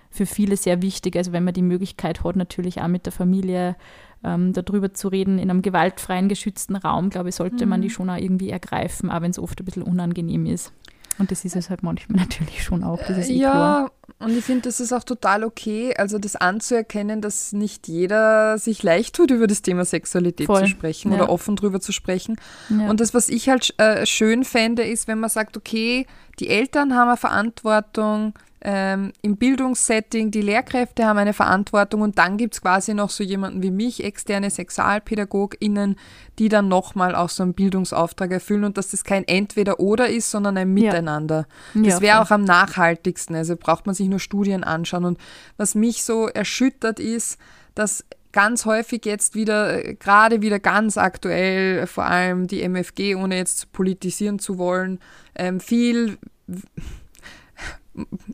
für 0.09 0.25
viele 0.25 0.57
sehr 0.57 0.81
wichtig. 0.81 1.15
Also 1.15 1.33
wenn 1.33 1.45
man 1.45 1.53
die 1.53 1.63
Möglichkeit 1.63 2.25
hat, 2.25 2.37
natürlich 2.37 2.81
auch 2.81 2.89
mit 2.89 3.05
der 3.05 3.13
Familie 3.13 3.77
ähm, 4.25 4.55
darüber 4.55 4.95
zu 4.95 5.09
reden, 5.09 5.39
in 5.39 5.51
einem 5.51 5.61
gewaltfreien, 5.61 6.31
geschützten 6.31 6.77
Raum, 6.77 7.11
glaube 7.11 7.29
ich, 7.29 7.35
sollte 7.35 7.67
mhm. 7.67 7.71
man 7.71 7.83
die 7.83 7.89
mhm. 7.89 7.93
schon 7.93 8.11
auch 8.11 8.17
irgendwie 8.17 8.49
ergreifen, 8.49 9.11
auch 9.11 9.21
wenn 9.21 9.31
es 9.31 9.39
oft 9.39 9.61
ein 9.61 9.65
bisschen 9.67 9.83
unangenehm 9.83 10.47
ist. 10.47 10.73
Und 11.19 11.31
das 11.31 11.45
ist 11.45 11.57
es 11.57 11.71
halt 11.71 11.83
manchmal 11.83 12.19
natürlich 12.21 12.63
schon 12.63 12.83
auch, 12.85 13.01
dieses 13.07 13.29
äh, 13.29 13.35
Ja, 13.35 13.91
und 14.19 14.37
ich 14.37 14.45
finde, 14.45 14.63
das 14.63 14.81
ist 14.81 14.93
auch 14.93 15.05
total 15.05 15.45
okay, 15.45 15.95
also 15.97 16.19
das 16.19 16.37
anzuerkennen, 16.37 17.23
dass 17.23 17.53
nicht 17.53 17.89
jeder 17.89 18.59
sich 18.59 18.83
leicht 18.83 19.15
tut, 19.15 19.31
über 19.31 19.47
das 19.47 19.63
Thema 19.63 19.85
Sexualität 19.85 20.47
Voll. 20.47 20.63
zu 20.63 20.67
sprechen 20.67 21.11
ja. 21.11 21.19
oder 21.19 21.31
offen 21.31 21.57
drüber 21.57 21.81
zu 21.81 21.93
sprechen. 21.93 22.37
Ja. 22.69 22.91
Und 22.91 23.01
das, 23.01 23.15
was 23.15 23.29
ich 23.29 23.49
halt 23.49 23.75
äh, 23.79 24.05
schön 24.05 24.45
fände, 24.45 24.83
ist, 24.83 25.09
wenn 25.09 25.21
man 25.21 25.31
sagt, 25.31 25.57
okay, 25.57 26.07
die 26.39 26.49
Eltern 26.49 26.95
haben 26.95 27.09
eine 27.09 27.17
Verantwortung, 27.17 28.35
ähm, 28.63 29.13
im 29.23 29.37
Bildungssetting, 29.37 30.31
die 30.31 30.43
Lehrkräfte 30.43 31.07
haben 31.07 31.17
eine 31.17 31.33
Verantwortung 31.33 32.03
und 32.03 32.19
dann 32.19 32.37
gibt 32.37 32.55
es 32.55 32.61
quasi 32.61 32.93
noch 32.93 33.09
so 33.09 33.25
jemanden 33.25 33.63
wie 33.63 33.71
mich, 33.71 34.05
externe 34.05 34.51
SexualpädagogInnen, 34.51 35.97
die 36.39 36.49
dann 36.51 36.69
nochmal 36.69 37.15
auch 37.15 37.31
so 37.31 37.43
einen 37.43 37.55
Bildungsauftrag 37.55 38.31
erfüllen 38.31 38.65
und 38.65 38.77
dass 38.77 38.91
das 38.91 39.05
kein 39.05 39.27
Entweder-Oder 39.27 40.11
ist, 40.11 40.31
sondern 40.31 40.59
ein 40.59 40.75
Miteinander. 40.75 41.47
Ja. 41.75 41.83
Das 41.83 42.01
wäre 42.03 42.21
auch 42.21 42.31
am 42.31 42.45
nachhaltigsten. 42.45 43.35
Also 43.35 43.57
braucht 43.57 43.87
man 43.87 43.95
sich 43.95 44.09
nur 44.09 44.21
Studien 44.21 44.63
anschauen. 44.63 45.05
Und 45.07 45.19
was 45.57 45.75
mich 45.75 46.05
so 46.05 46.29
erschüttert 46.29 47.01
ist, 47.01 47.39
dass 47.75 48.05
ganz 48.33 48.67
häufig 48.67 49.07
jetzt 49.07 49.35
wieder, 49.35 49.85
äh, 49.85 49.95
gerade 49.95 50.43
wieder 50.43 50.59
ganz 50.59 50.99
aktuell, 50.99 51.87
vor 51.87 52.05
allem 52.05 52.47
die 52.47 52.63
MFG, 52.63 53.15
ohne 53.15 53.37
jetzt 53.37 53.73
politisieren 53.73 54.39
zu 54.39 54.59
wollen, 54.59 54.99
ähm, 55.35 55.61
viel 55.61 56.19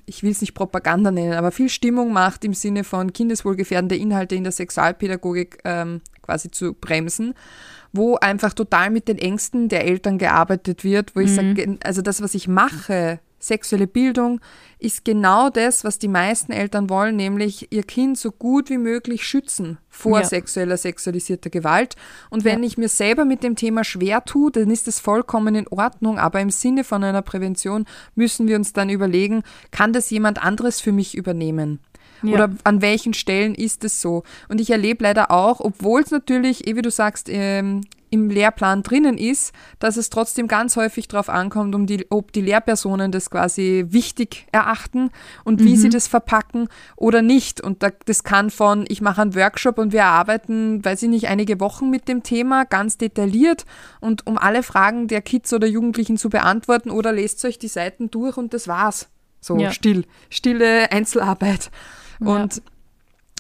ich 0.06 0.22
will 0.22 0.30
es 0.30 0.40
nicht 0.40 0.54
Propaganda 0.54 1.10
nennen, 1.10 1.34
aber 1.34 1.50
viel 1.50 1.68
Stimmung 1.68 2.12
macht 2.12 2.44
im 2.44 2.54
Sinne 2.54 2.84
von 2.84 3.12
kindeswohlgefährdende 3.12 3.96
Inhalte 3.96 4.34
in 4.34 4.44
der 4.44 4.52
Sexualpädagogik 4.52 5.58
ähm, 5.64 6.00
quasi 6.22 6.50
zu 6.50 6.74
bremsen, 6.74 7.34
wo 7.92 8.16
einfach 8.16 8.52
total 8.52 8.90
mit 8.90 9.08
den 9.08 9.18
Ängsten 9.18 9.68
der 9.68 9.84
Eltern 9.84 10.18
gearbeitet 10.18 10.84
wird, 10.84 11.16
wo 11.16 11.20
ich 11.20 11.30
mhm. 11.30 11.34
sage, 11.34 11.78
also 11.82 12.02
das, 12.02 12.22
was 12.22 12.34
ich 12.34 12.48
mache, 12.48 13.20
Sexuelle 13.38 13.86
Bildung 13.86 14.40
ist 14.78 15.04
genau 15.04 15.50
das, 15.50 15.84
was 15.84 15.98
die 15.98 16.08
meisten 16.08 16.52
Eltern 16.52 16.90
wollen, 16.90 17.16
nämlich 17.16 17.72
ihr 17.72 17.82
Kind 17.82 18.18
so 18.18 18.30
gut 18.30 18.70
wie 18.70 18.78
möglich 18.78 19.26
schützen 19.26 19.78
vor 19.88 20.20
ja. 20.20 20.24
sexueller, 20.24 20.76
sexualisierter 20.76 21.50
Gewalt. 21.50 21.96
Und 22.30 22.44
wenn 22.44 22.62
ja. 22.62 22.66
ich 22.66 22.78
mir 22.78 22.88
selber 22.88 23.24
mit 23.24 23.42
dem 23.42 23.56
Thema 23.56 23.84
schwer 23.84 24.24
tue, 24.24 24.50
dann 24.50 24.70
ist 24.70 24.86
das 24.86 25.00
vollkommen 25.00 25.54
in 25.54 25.68
Ordnung. 25.68 26.18
Aber 26.18 26.40
im 26.40 26.50
Sinne 26.50 26.84
von 26.84 27.04
einer 27.04 27.22
Prävention 27.22 27.86
müssen 28.14 28.48
wir 28.48 28.56
uns 28.56 28.72
dann 28.72 28.90
überlegen, 28.90 29.42
kann 29.70 29.92
das 29.92 30.10
jemand 30.10 30.42
anderes 30.42 30.80
für 30.80 30.92
mich 30.92 31.16
übernehmen? 31.16 31.80
Ja. 32.22 32.32
Oder 32.32 32.50
an 32.64 32.82
welchen 32.82 33.14
Stellen 33.14 33.54
ist 33.54 33.84
es 33.84 34.00
so? 34.00 34.22
Und 34.48 34.60
ich 34.60 34.70
erlebe 34.70 35.04
leider 35.04 35.30
auch, 35.30 35.60
obwohl 35.60 36.00
es 36.00 36.10
natürlich, 36.10 36.66
eh 36.66 36.76
wie 36.76 36.82
du 36.82 36.90
sagst, 36.90 37.28
ähm, 37.30 37.82
im 38.10 38.30
Lehrplan 38.30 38.82
drinnen 38.82 39.18
ist, 39.18 39.52
dass 39.78 39.96
es 39.96 40.10
trotzdem 40.10 40.48
ganz 40.48 40.76
häufig 40.76 41.08
darauf 41.08 41.28
ankommt, 41.28 41.74
um 41.74 41.86
die, 41.86 42.06
ob 42.10 42.32
die 42.32 42.40
Lehrpersonen 42.40 43.12
das 43.12 43.30
quasi 43.30 43.86
wichtig 43.88 44.46
erachten 44.52 45.10
und 45.44 45.62
wie 45.62 45.70
mhm. 45.70 45.76
sie 45.76 45.88
das 45.88 46.06
verpacken 46.06 46.68
oder 46.96 47.22
nicht. 47.22 47.60
Und 47.60 47.82
da, 47.82 47.90
das 48.04 48.24
kann 48.24 48.50
von, 48.50 48.84
ich 48.88 49.00
mache 49.00 49.22
einen 49.22 49.34
Workshop 49.34 49.78
und 49.78 49.92
wir 49.92 50.04
arbeiten, 50.04 50.84
weiß 50.84 51.02
ich 51.02 51.08
nicht, 51.08 51.28
einige 51.28 51.60
Wochen 51.60 51.90
mit 51.90 52.08
dem 52.08 52.22
Thema, 52.22 52.64
ganz 52.64 52.98
detailliert 52.98 53.64
und 54.00 54.26
um 54.26 54.38
alle 54.38 54.62
Fragen 54.62 55.08
der 55.08 55.22
Kids 55.22 55.52
oder 55.52 55.66
Jugendlichen 55.66 56.16
zu 56.16 56.30
beantworten 56.30 56.90
oder 56.90 57.12
lest 57.12 57.44
euch 57.44 57.58
die 57.58 57.68
Seiten 57.68 58.10
durch 58.10 58.36
und 58.36 58.54
das 58.54 58.68
war's. 58.68 59.08
So 59.40 59.58
ja. 59.58 59.72
still, 59.72 60.04
stille 60.30 60.90
Einzelarbeit. 60.90 61.70
Und 62.18 62.56
ja 62.56 62.62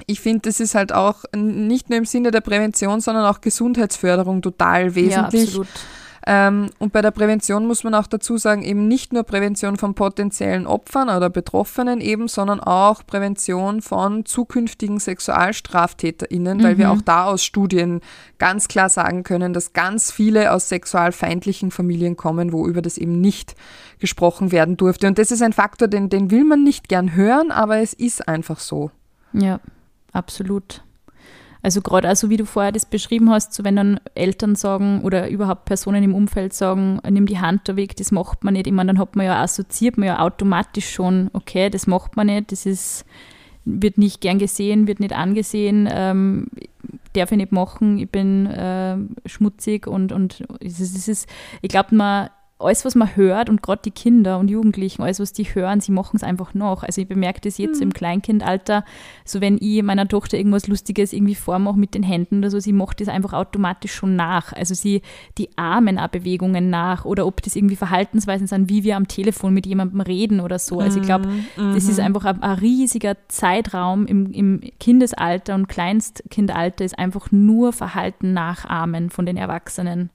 ich 0.06 0.20
finde, 0.20 0.40
das 0.42 0.60
ist 0.60 0.74
halt 0.74 0.92
auch 0.92 1.24
nicht 1.34 1.88
nur 1.88 1.98
im 1.98 2.04
Sinne 2.04 2.30
der 2.30 2.42
Prävention, 2.42 3.00
sondern 3.00 3.24
auch 3.24 3.40
Gesundheitsförderung 3.40 4.42
total 4.42 4.94
wesentlich. 4.94 5.54
Ja, 5.54 5.60
absolut. 5.60 5.68
Ähm, 6.28 6.70
und 6.80 6.92
bei 6.92 7.02
der 7.02 7.12
Prävention 7.12 7.68
muss 7.68 7.84
man 7.84 7.94
auch 7.94 8.08
dazu 8.08 8.36
sagen, 8.36 8.62
eben 8.64 8.88
nicht 8.88 9.12
nur 9.12 9.22
Prävention 9.22 9.76
von 9.76 9.94
potenziellen 9.94 10.66
Opfern 10.66 11.08
oder 11.08 11.30
Betroffenen 11.30 12.00
eben, 12.00 12.26
sondern 12.26 12.58
auch 12.58 13.06
Prävention 13.06 13.80
von 13.80 14.26
zukünftigen 14.26 14.98
SexualstraftäterInnen, 14.98 16.58
mhm. 16.58 16.62
weil 16.64 16.78
wir 16.78 16.86
mhm. 16.86 16.98
auch 16.98 17.02
da 17.02 17.26
aus 17.26 17.44
Studien 17.44 18.00
ganz 18.38 18.66
klar 18.66 18.88
sagen 18.88 19.22
können, 19.22 19.52
dass 19.52 19.72
ganz 19.72 20.10
viele 20.10 20.52
aus 20.52 20.68
sexualfeindlichen 20.68 21.70
Familien 21.70 22.16
kommen, 22.16 22.52
wo 22.52 22.66
über 22.66 22.82
das 22.82 22.98
eben 22.98 23.20
nicht 23.20 23.54
gesprochen 24.00 24.50
werden 24.50 24.76
durfte. 24.76 25.06
Und 25.06 25.18
das 25.18 25.30
ist 25.30 25.42
ein 25.42 25.52
Faktor, 25.52 25.86
den, 25.86 26.08
den 26.08 26.32
will 26.32 26.42
man 26.42 26.64
nicht 26.64 26.88
gern 26.88 27.14
hören, 27.14 27.52
aber 27.52 27.78
es 27.78 27.92
ist 27.92 28.26
einfach 28.26 28.58
so. 28.58 28.90
Ja, 29.32 29.60
absolut. 30.16 30.82
Also 31.62 31.80
gerade 31.80 32.08
also 32.08 32.30
wie 32.30 32.36
du 32.36 32.46
vorher 32.46 32.70
das 32.70 32.86
beschrieben 32.86 33.28
hast, 33.30 33.52
so 33.52 33.64
wenn 33.64 33.74
dann 33.74 33.98
Eltern 34.14 34.54
sagen 34.54 35.00
oder 35.02 35.28
überhaupt 35.28 35.64
Personen 35.64 36.04
im 36.04 36.14
Umfeld 36.14 36.52
sagen, 36.54 37.00
nimm 37.10 37.26
die 37.26 37.40
Hand 37.40 37.68
da 37.68 37.74
weg, 37.74 37.96
das 37.96 38.12
macht 38.12 38.44
man 38.44 38.54
nicht. 38.54 38.68
Ich 38.68 38.72
meine, 38.72 38.92
dann 38.92 39.00
hat 39.00 39.16
man 39.16 39.26
ja 39.26 39.42
assoziiert 39.42 39.98
man 39.98 40.06
ja 40.06 40.20
automatisch 40.20 40.88
schon, 40.88 41.28
okay, 41.32 41.68
das 41.68 41.88
macht 41.88 42.16
man 42.16 42.28
nicht, 42.28 42.52
das 42.52 42.66
ist, 42.66 43.04
wird 43.64 43.98
nicht 43.98 44.20
gern 44.20 44.38
gesehen, 44.38 44.86
wird 44.86 45.00
nicht 45.00 45.12
angesehen, 45.12 45.88
ähm, 45.90 46.46
darf 47.14 47.32
ich 47.32 47.38
nicht 47.38 47.50
machen, 47.50 47.98
ich 47.98 48.10
bin 48.10 48.46
äh, 48.46 48.96
schmutzig 49.26 49.88
und, 49.88 50.12
und 50.12 50.44
es 50.60 50.78
ist, 50.80 51.28
ich 51.62 51.68
glaube, 51.68 51.96
man 51.96 52.28
alles, 52.58 52.86
was 52.86 52.94
man 52.94 53.14
hört 53.16 53.50
und 53.50 53.62
gerade 53.62 53.82
die 53.84 53.90
Kinder 53.90 54.38
und 54.38 54.48
Jugendlichen, 54.48 55.02
alles, 55.02 55.20
was 55.20 55.34
die 55.34 55.44
hören, 55.44 55.80
sie 55.80 55.92
machen 55.92 56.16
es 56.16 56.22
einfach 56.22 56.54
noch. 56.54 56.82
Also 56.84 57.02
ich 57.02 57.08
bemerke 57.08 57.40
das 57.42 57.58
jetzt 57.58 57.76
mhm. 57.76 57.84
im 57.84 57.92
Kleinkindalter, 57.92 58.84
so 59.26 59.42
wenn 59.42 59.58
ich 59.60 59.82
meiner 59.82 60.08
Tochter 60.08 60.38
irgendwas 60.38 60.66
Lustiges 60.66 61.12
irgendwie 61.12 61.34
vormache 61.34 61.78
mit 61.78 61.94
den 61.94 62.02
Händen 62.02 62.38
oder 62.38 62.50
so, 62.50 62.58
sie 62.58 62.72
macht 62.72 63.02
das 63.02 63.08
einfach 63.08 63.34
automatisch 63.34 63.92
schon 63.92 64.16
nach. 64.16 64.54
Also 64.54 64.74
sie 64.74 65.02
die 65.36 65.50
Armen 65.56 65.98
auch 65.98 66.08
Bewegungen 66.08 66.70
nach 66.70 67.04
oder 67.04 67.26
ob 67.26 67.42
das 67.42 67.56
irgendwie 67.56 67.76
Verhaltensweisen 67.76 68.46
sind, 68.46 68.70
wie 68.70 68.84
wir 68.84 68.96
am 68.96 69.06
Telefon 69.06 69.52
mit 69.52 69.66
jemandem 69.66 70.00
reden 70.00 70.40
oder 70.40 70.58
so. 70.58 70.80
Also 70.80 71.00
ich 71.00 71.04
glaube, 71.04 71.28
mhm. 71.28 71.74
das 71.74 71.84
ist 71.84 71.98
mhm. 71.98 72.04
einfach 72.04 72.24
ein, 72.24 72.42
ein 72.42 72.58
riesiger 72.58 73.16
Zeitraum 73.28 74.06
im, 74.06 74.32
im 74.32 74.60
Kindesalter 74.80 75.54
und 75.54 75.68
Kleinstkindalter 75.68 76.86
ist 76.86 76.98
einfach 76.98 77.30
nur 77.32 77.74
Verhalten 77.74 78.32
nachahmen 78.32 79.10
von 79.10 79.26
den 79.26 79.36
Erwachsenen 79.36 80.08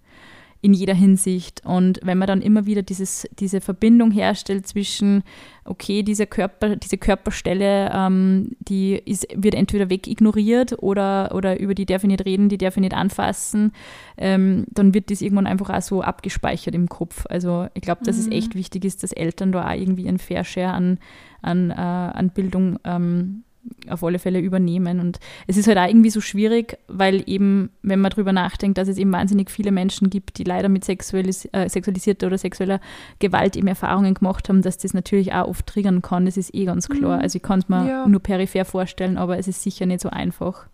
in 0.62 0.74
jeder 0.74 0.94
Hinsicht. 0.94 1.62
Und 1.66 2.00
wenn 2.04 2.18
man 2.18 2.28
dann 2.28 2.42
immer 2.42 2.66
wieder 2.66 2.84
dieses, 2.84 3.28
diese 3.40 3.62
Verbindung 3.62 4.12
herstellt 4.12 4.68
zwischen, 4.68 5.24
okay, 5.66 6.04
diese, 6.04 6.28
Körper, 6.28 6.76
diese 6.76 6.98
Körperstelle, 6.98 7.92
ähm, 7.94 8.52
die 8.60 8.94
ist, 8.94 9.28
wird 9.36 9.56
entweder 9.56 9.90
wegignoriert 9.90 10.82
oder, 10.82 11.34
oder 11.34 11.60
über 11.60 11.74
die 11.74 11.88
darf 11.88 12.04
ich 12.04 12.10
nicht 12.10 12.26
reden, 12.26 12.48
die 12.48 12.60
darf 12.60 12.78
ich 12.78 12.82
nicht 12.82 12.94
anfassen, 12.94 13.74
ähm, 14.18 14.66
dann 14.70 14.94
wird 14.94 15.10
das 15.10 15.22
irgendwann 15.22 15.48
einfach 15.48 15.72
auch 15.72 15.82
so 15.82 16.02
abgespeichert 16.04 16.76
im 16.76 16.90
Kopf. 16.90 17.26
Also 17.28 17.68
ich 17.74 17.82
glaube, 17.82 18.04
dass 18.04 18.18
mhm. 18.18 18.22
es 18.22 18.38
echt 18.38 18.56
wichtig 18.56 18.86
ist, 18.86 19.02
dass 19.02 19.14
Eltern 19.14 19.52
da 19.52 19.68
auch 19.68 19.76
irgendwie 19.76 20.08
ein 20.08 20.20
Fair 20.20 20.44
Share 20.44 20.74
an, 20.74 21.00
an, 21.42 21.72
äh, 21.72 21.74
an 21.74 22.30
Bildung 22.30 22.78
ähm, 22.84 23.44
auf 23.90 24.04
alle 24.04 24.20
Fälle 24.20 24.40
übernehmen. 24.40 25.00
Und 25.00 25.20
es 25.48 25.58
ist 25.58 25.68
halt 25.68 25.78
auch 25.78 25.88
irgendwie 25.88 26.10
so 26.10 26.22
schwierig, 26.22 26.78
weil 26.88 27.24
eben, 27.28 27.70
wenn 27.82 28.00
man 28.00 28.12
darüber 28.12 28.34
nachdenkt, 28.34 28.78
dass 28.78 28.88
es 28.88 28.98
eben 28.98 29.12
wahnsinnig 29.12 29.50
viele 29.50 29.72
Menschen 29.72 30.10
gibt, 30.10 30.38
die 30.38 30.44
leider 30.44 30.70
mit 30.70 30.84
sexualis 30.84 31.46
äh, 31.52 31.70
sexualisierter 31.70 32.28
oder 32.28 32.38
sexueller 32.38 32.80
Gewalt 33.20 33.56
eben 33.56 33.68
Erfahrungen 33.68 34.14
gemacht 34.14 34.50
haben, 34.50 34.62
dass 34.62 34.78
das 34.78 34.94
natürlich 34.94 35.34
auch 35.34 35.48
oft 35.48 35.66
triggern 35.66 36.02
kann. 36.02 36.26
Das 36.26 36.38
ist 36.38 36.54
eh 36.54 36.66
ganz 36.66 36.90
klar. 36.90 37.18
Mhm. 37.18 37.24
Also 37.24 37.38
ich 37.38 37.44
kann 37.44 37.60
es 37.60 37.70
mir 37.70 37.88
ja. 37.88 38.08
nur 38.08 38.22
peripher 38.22 38.66
vorstellen, 38.66 39.18
aber 39.18 39.38
es 39.38 39.48
ist 39.48 39.62
sicher 39.64 39.86
nicht 39.86 40.02
so 40.02 40.10
einfach. 40.10 40.68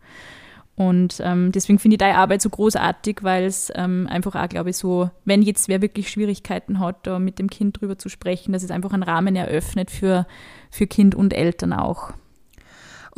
Und 0.78 1.20
ähm, 1.24 1.52
deswegen 1.52 1.80
finde 1.80 1.96
ich 1.96 2.00
deine 2.00 2.20
Arbeit 2.20 2.40
so 2.40 2.52
großartig, 2.52 3.24
weil 3.24 3.46
es 3.46 3.72
ähm, 3.74 4.08
einfach 4.12 4.36
auch, 4.36 4.48
glaube 4.48 4.70
ich, 4.70 4.78
so, 4.78 5.10
wenn 5.26 5.42
jetzt 5.42 5.70
wer 5.70 5.82
wirklich 5.82 6.12
Schwierigkeiten 6.12 6.80
hat, 6.80 7.08
da 7.08 7.18
mit 7.18 7.40
dem 7.40 7.50
Kind 7.50 7.82
drüber 7.82 7.98
zu 7.98 8.10
sprechen, 8.10 8.54
dass 8.54 8.62
es 8.62 8.70
einfach 8.70 8.94
einen 8.94 9.02
Rahmen 9.02 9.36
eröffnet 9.36 9.90
für, 9.90 10.28
für 10.70 10.86
Kind 10.86 11.16
und 11.16 11.34
Eltern 11.34 11.74
auch. 11.74 12.14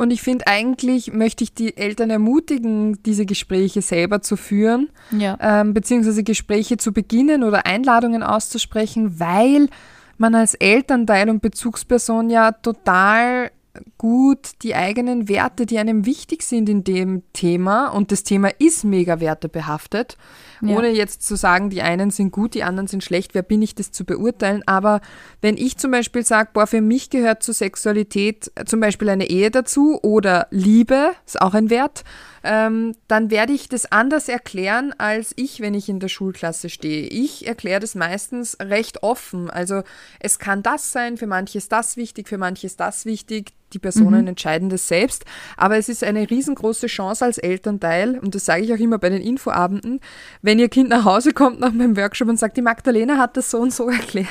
Und 0.00 0.14
ich 0.14 0.22
finde 0.22 0.46
eigentlich, 0.46 1.12
möchte 1.12 1.44
ich 1.44 1.52
die 1.52 1.76
Eltern 1.76 2.08
ermutigen, 2.08 3.02
diese 3.02 3.26
Gespräche 3.26 3.82
selber 3.82 4.22
zu 4.22 4.36
führen, 4.36 4.88
ja. 5.10 5.36
ähm, 5.42 5.74
beziehungsweise 5.74 6.24
Gespräche 6.24 6.78
zu 6.78 6.94
beginnen 6.94 7.42
oder 7.42 7.66
Einladungen 7.66 8.22
auszusprechen, 8.22 9.20
weil 9.20 9.68
man 10.16 10.34
als 10.34 10.54
Elternteil 10.54 11.28
und 11.28 11.42
Bezugsperson 11.42 12.30
ja 12.30 12.52
total 12.52 13.50
gut 13.98 14.62
die 14.62 14.74
eigenen 14.74 15.28
Werte, 15.28 15.66
die 15.66 15.78
einem 15.78 16.06
wichtig 16.06 16.44
sind 16.44 16.70
in 16.70 16.82
dem 16.82 17.22
Thema, 17.34 17.88
und 17.88 18.10
das 18.10 18.24
Thema 18.24 18.48
ist 18.58 18.84
mega 18.84 19.20
wertebehaftet, 19.20 20.16
ja. 20.62 20.76
ohne 20.76 20.90
jetzt 20.90 21.22
zu 21.26 21.36
sagen, 21.36 21.70
die 21.70 21.82
einen 21.82 22.10
sind 22.10 22.32
gut, 22.32 22.54
die 22.54 22.62
anderen 22.62 22.86
sind 22.86 23.04
schlecht, 23.04 23.34
wer 23.34 23.42
bin 23.42 23.62
ich, 23.62 23.74
das 23.74 23.92
zu 23.92 24.04
beurteilen. 24.04 24.62
Aber 24.66 25.00
wenn 25.40 25.56
ich 25.56 25.78
zum 25.78 25.90
Beispiel 25.90 26.24
sage, 26.24 26.50
boah, 26.52 26.66
für 26.66 26.80
mich 26.80 27.10
gehört 27.10 27.42
zur 27.42 27.54
Sexualität 27.54 28.50
zum 28.66 28.80
Beispiel 28.80 29.08
eine 29.08 29.28
Ehe 29.28 29.50
dazu 29.50 29.98
oder 30.02 30.46
Liebe, 30.50 31.12
ist 31.26 31.40
auch 31.40 31.54
ein 31.54 31.70
Wert, 31.70 32.04
ähm, 32.42 32.94
dann 33.08 33.30
werde 33.30 33.52
ich 33.52 33.68
das 33.68 33.90
anders 33.92 34.28
erklären 34.28 34.94
als 34.96 35.32
ich, 35.36 35.60
wenn 35.60 35.74
ich 35.74 35.88
in 35.88 36.00
der 36.00 36.08
Schulklasse 36.08 36.70
stehe. 36.70 37.06
Ich 37.06 37.46
erkläre 37.46 37.80
das 37.80 37.94
meistens 37.94 38.56
recht 38.60 39.02
offen. 39.02 39.50
Also 39.50 39.82
es 40.20 40.38
kann 40.38 40.62
das 40.62 40.92
sein, 40.92 41.16
für 41.16 41.26
manche 41.26 41.58
ist 41.58 41.72
das 41.72 41.96
wichtig, 41.96 42.28
für 42.28 42.38
manche 42.38 42.66
ist 42.66 42.80
das 42.80 43.04
wichtig. 43.04 43.52
Die 43.72 43.78
Personen 43.78 44.22
mhm. 44.22 44.28
entscheiden 44.28 44.68
das 44.68 44.88
selbst. 44.88 45.24
Aber 45.56 45.76
es 45.76 45.88
ist 45.88 46.04
eine 46.04 46.28
riesengroße 46.30 46.86
Chance 46.86 47.24
als 47.24 47.38
Elternteil, 47.38 48.18
und 48.18 48.34
das 48.34 48.44
sage 48.44 48.62
ich 48.62 48.72
auch 48.72 48.78
immer 48.78 48.98
bei 48.98 49.10
den 49.10 49.22
Infoabenden, 49.22 50.00
wenn 50.42 50.58
ihr 50.58 50.68
Kind 50.68 50.88
nach 50.88 51.04
Hause 51.04 51.32
kommt 51.32 51.60
nach 51.60 51.72
meinem 51.72 51.96
Workshop 51.96 52.28
und 52.28 52.38
sagt, 52.38 52.56
die 52.56 52.62
Magdalena 52.62 53.18
hat 53.18 53.36
das 53.36 53.50
so 53.50 53.58
und 53.58 53.72
so 53.72 53.88
erklärt, 53.90 54.28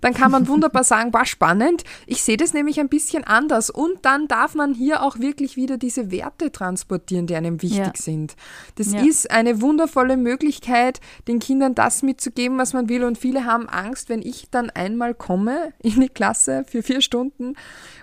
dann 0.00 0.14
kann 0.14 0.30
man 0.30 0.48
wunderbar 0.48 0.84
sagen, 0.84 1.12
war 1.12 1.26
spannend. 1.26 1.84
Ich 2.06 2.22
sehe 2.22 2.36
das 2.36 2.54
nämlich 2.54 2.80
ein 2.80 2.88
bisschen 2.88 3.24
anders. 3.24 3.70
Und 3.70 3.98
dann 4.02 4.28
darf 4.28 4.54
man 4.54 4.74
hier 4.74 5.02
auch 5.02 5.18
wirklich 5.18 5.56
wieder 5.56 5.78
diese 5.78 6.10
Werte 6.10 6.52
transportieren, 6.52 7.26
die 7.26 7.34
einem 7.34 7.62
wichtig 7.62 7.78
ja. 7.78 7.92
sind. 7.94 8.36
Das 8.76 8.92
ja. 8.92 9.02
ist 9.02 9.30
eine 9.30 9.60
wundervolle 9.60 10.16
Möglichkeit, 10.16 11.00
den 11.28 11.38
Kindern 11.38 11.74
das 11.74 12.02
mitzugeben, 12.02 12.58
was 12.58 12.72
man 12.72 12.88
will. 12.88 13.04
Und 13.04 13.18
viele 13.18 13.44
haben 13.44 13.68
Angst, 13.68 14.08
wenn 14.08 14.22
ich 14.22 14.48
dann 14.50 14.70
einmal 14.70 15.14
komme 15.14 15.72
in 15.82 16.00
die 16.00 16.08
Klasse 16.08 16.64
für 16.66 16.82
vier 16.82 17.00
Stunden 17.00 17.54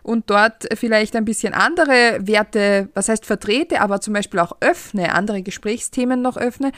und 0.07 0.29
dort 0.29 0.67
vielleicht 0.73 1.15
ein 1.15 1.25
bisschen 1.25 1.53
andere 1.53 2.19
Werte, 2.21 2.89
was 2.93 3.09
heißt 3.09 3.25
vertrete, 3.25 3.81
aber 3.81 3.99
zum 3.99 4.13
Beispiel 4.13 4.39
auch 4.39 4.53
öffne, 4.61 5.13
andere 5.13 5.41
Gesprächsthemen 5.41 6.21
noch 6.21 6.37
öffne, 6.37 6.71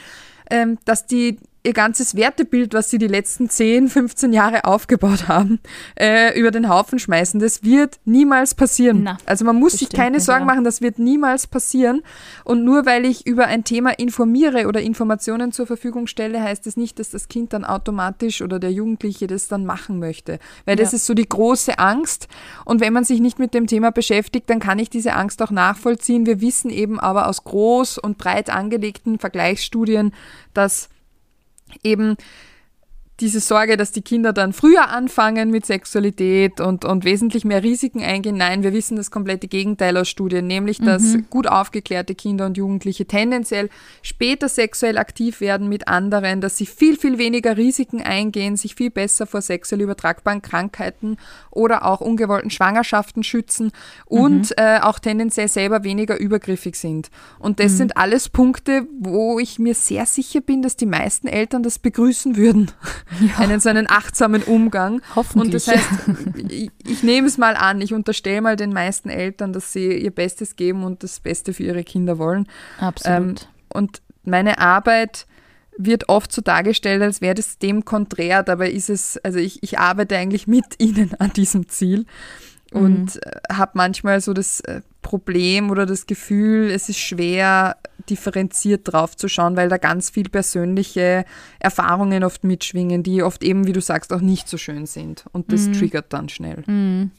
ähm, 0.50 0.78
dass 0.84 1.06
die 1.06 1.38
ihr 1.62 1.72
ganzes 1.74 2.14
Wertebild, 2.14 2.72
was 2.72 2.88
sie 2.88 2.98
die 2.98 3.06
letzten 3.06 3.50
10, 3.50 3.88
15 3.88 4.32
Jahre 4.32 4.64
aufgebaut 4.64 5.28
haben, 5.28 5.60
äh, 5.98 6.38
über 6.38 6.50
den 6.50 6.68
Haufen 6.68 6.98
schmeißen. 6.98 7.38
Das 7.38 7.62
wird 7.62 7.98
niemals 8.04 8.54
passieren. 8.54 9.02
Na, 9.02 9.18
also 9.26 9.44
man 9.44 9.56
muss 9.56 9.74
sich 9.74 9.90
keine 9.90 10.20
Sorgen 10.20 10.46
machen, 10.46 10.64
das 10.64 10.80
wird 10.80 10.98
niemals 10.98 11.46
passieren. 11.46 12.02
Und 12.44 12.64
nur 12.64 12.86
weil 12.86 13.04
ich 13.04 13.26
über 13.26 13.46
ein 13.46 13.64
Thema 13.64 13.90
informiere 13.98 14.66
oder 14.68 14.80
Informationen 14.80 15.52
zur 15.52 15.66
Verfügung 15.66 16.06
stelle, 16.06 16.42
heißt 16.42 16.66
es 16.66 16.74
das 16.74 16.76
nicht, 16.76 16.98
dass 16.98 17.10
das 17.10 17.28
Kind 17.28 17.52
dann 17.52 17.64
automatisch 17.64 18.40
oder 18.40 18.58
der 18.58 18.72
Jugendliche 18.72 19.26
das 19.26 19.48
dann 19.48 19.66
machen 19.66 19.98
möchte. 19.98 20.38
Weil 20.64 20.78
ja. 20.78 20.84
das 20.84 20.94
ist 20.94 21.04
so 21.04 21.12
die 21.14 21.28
große 21.28 21.78
Angst. 21.78 22.28
Und 22.64 22.80
wenn 22.80 22.92
man 22.92 23.04
sich 23.04 23.20
nicht 23.20 23.38
mit 23.38 23.52
dem 23.52 23.66
Thema 23.66 23.90
beschäftigt, 23.90 24.48
dann 24.48 24.60
kann 24.60 24.78
ich 24.78 24.88
diese 24.88 25.12
Angst 25.12 25.42
auch 25.42 25.50
nachvollziehen. 25.50 26.24
Wir 26.24 26.40
wissen 26.40 26.70
eben 26.70 26.98
aber 26.98 27.28
aus 27.28 27.44
groß 27.44 27.98
und 27.98 28.16
breit 28.16 28.48
angelegten 28.48 29.18
Vergleichsstudien, 29.18 30.14
dass 30.54 30.88
eben 31.82 32.16
diese 33.20 33.40
Sorge, 33.40 33.76
dass 33.76 33.92
die 33.92 34.02
Kinder 34.02 34.32
dann 34.32 34.52
früher 34.52 34.88
anfangen 34.88 35.50
mit 35.50 35.66
Sexualität 35.66 36.60
und, 36.60 36.84
und 36.84 37.04
wesentlich 37.04 37.44
mehr 37.44 37.62
Risiken 37.62 38.02
eingehen. 38.02 38.36
Nein, 38.36 38.62
wir 38.62 38.72
wissen 38.72 38.96
das 38.96 39.10
komplette 39.10 39.48
Gegenteil 39.48 39.96
aus 39.96 40.08
Studien, 40.08 40.46
nämlich 40.46 40.78
dass 40.78 41.02
mhm. 41.02 41.26
gut 41.28 41.46
aufgeklärte 41.46 42.14
Kinder 42.14 42.46
und 42.46 42.56
Jugendliche 42.56 43.06
tendenziell 43.06 43.68
später 44.02 44.48
sexuell 44.48 44.98
aktiv 44.98 45.40
werden 45.40 45.68
mit 45.68 45.88
anderen, 45.88 46.40
dass 46.40 46.56
sie 46.56 46.66
viel, 46.66 46.96
viel 46.96 47.18
weniger 47.18 47.56
Risiken 47.56 48.00
eingehen, 48.02 48.56
sich 48.56 48.74
viel 48.74 48.90
besser 48.90 49.26
vor 49.26 49.42
sexuell 49.42 49.82
übertragbaren 49.82 50.42
Krankheiten 50.42 51.16
oder 51.50 51.84
auch 51.84 52.00
ungewollten 52.00 52.50
Schwangerschaften 52.50 53.22
schützen 53.22 53.72
und 54.06 54.50
mhm. 54.50 54.54
äh, 54.56 54.80
auch 54.80 54.98
tendenziell 54.98 55.48
selber 55.48 55.84
weniger 55.84 56.18
übergriffig 56.18 56.76
sind. 56.76 57.10
Und 57.38 57.60
das 57.60 57.72
mhm. 57.72 57.76
sind 57.76 57.96
alles 57.96 58.28
Punkte, 58.28 58.86
wo 58.98 59.38
ich 59.38 59.58
mir 59.58 59.74
sehr 59.74 60.06
sicher 60.06 60.40
bin, 60.40 60.62
dass 60.62 60.76
die 60.76 60.86
meisten 60.86 61.26
Eltern 61.26 61.62
das 61.62 61.78
begrüßen 61.78 62.36
würden 62.36 62.70
ja. 63.20 63.38
einen 63.38 63.60
so 63.60 63.68
einen 63.68 63.88
achtsamen 63.88 64.42
Umgang. 64.42 65.02
Hoffentlich. 65.14 65.46
Und 65.46 65.54
das 65.54 65.68
heißt, 65.68 65.88
ich, 66.48 66.70
ich 66.86 67.02
nehme 67.02 67.26
es 67.26 67.38
mal 67.38 67.56
an, 67.56 67.80
ich 67.80 67.92
unterstelle 67.92 68.40
mal 68.40 68.56
den 68.56 68.72
meisten 68.72 69.08
Eltern, 69.08 69.52
dass 69.52 69.72
sie 69.72 69.92
ihr 69.92 70.10
Bestes 70.10 70.56
geben 70.56 70.84
und 70.84 71.02
das 71.02 71.20
Beste 71.20 71.52
für 71.52 71.64
ihre 71.64 71.84
Kinder 71.84 72.18
wollen. 72.18 72.46
Absolut. 72.78 73.18
Ähm, 73.18 73.34
und 73.72 74.02
meine 74.24 74.58
Arbeit 74.58 75.26
wird 75.76 76.08
oft 76.08 76.32
so 76.32 76.42
dargestellt, 76.42 77.02
als 77.02 77.20
wäre 77.20 77.34
das 77.34 77.58
dem 77.58 77.84
konträr, 77.84 78.42
dabei 78.42 78.70
ist 78.70 78.90
es, 78.90 79.16
also 79.18 79.38
ich, 79.38 79.62
ich 79.62 79.78
arbeite 79.78 80.16
eigentlich 80.16 80.46
mit 80.46 80.64
ihnen 80.78 81.14
an 81.18 81.32
diesem 81.32 81.68
Ziel 81.68 82.04
und 82.72 83.14
mhm. 83.14 83.20
Äh, 83.24 83.54
habe 83.54 83.72
manchmal 83.74 84.20
so 84.20 84.32
das 84.32 84.60
äh, 84.60 84.80
Problem 85.02 85.70
oder 85.70 85.86
das 85.86 86.06
Gefühl, 86.06 86.70
es 86.70 86.88
ist 86.88 86.98
schwer, 86.98 87.76
differenziert 88.08 88.92
drauf 88.92 89.16
zu 89.16 89.28
schauen, 89.28 89.56
weil 89.56 89.68
da 89.68 89.76
ganz 89.76 90.10
viel 90.10 90.28
persönliche 90.28 91.24
Erfahrungen 91.58 92.24
oft 92.24 92.44
mitschwingen, 92.44 93.02
die 93.02 93.22
oft 93.22 93.42
eben, 93.42 93.66
wie 93.66 93.72
du 93.72 93.80
sagst, 93.80 94.12
auch 94.12 94.20
nicht 94.20 94.48
so 94.48 94.56
schön 94.56 94.86
sind. 94.86 95.24
Und 95.32 95.52
das 95.52 95.68
mhm. 95.68 95.72
triggert 95.74 96.12
dann 96.12 96.28
schnell. 96.28 96.62
Mhm. 96.66 97.10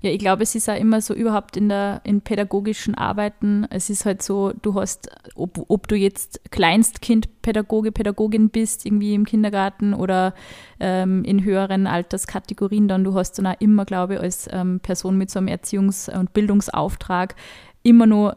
Ja, 0.00 0.10
ich 0.10 0.18
glaube, 0.18 0.42
es 0.42 0.54
ist 0.56 0.68
auch 0.68 0.76
immer 0.76 1.00
so 1.00 1.14
überhaupt 1.14 1.56
in 1.56 1.68
der 1.68 2.00
in 2.04 2.22
pädagogischen 2.22 2.96
Arbeiten. 2.96 3.66
Es 3.70 3.88
ist 3.88 4.04
halt 4.04 4.22
so, 4.22 4.52
du 4.62 4.74
hast, 4.74 5.10
ob, 5.36 5.64
ob 5.68 5.86
du 5.86 5.94
jetzt 5.94 6.40
Kleinstkindpädagoge, 6.50 7.92
Pädagogin 7.92 8.50
bist, 8.50 8.84
irgendwie 8.84 9.14
im 9.14 9.24
Kindergarten 9.24 9.94
oder 9.94 10.34
ähm, 10.80 11.22
in 11.24 11.44
höheren 11.44 11.86
Alterskategorien, 11.86 12.88
dann 12.88 13.04
du 13.04 13.14
hast 13.14 13.38
dann 13.38 13.46
auch 13.46 13.60
immer, 13.60 13.84
glaube 13.84 14.14
ich, 14.14 14.20
als 14.20 14.48
ähm, 14.50 14.80
Person 14.80 15.16
mit 15.18 15.30
so 15.30 15.38
einem 15.38 15.48
Erziehungs- 15.48 16.12
und 16.12 16.32
Bildungsauftrag 16.32 17.36
immer 17.84 18.06
nur 18.06 18.36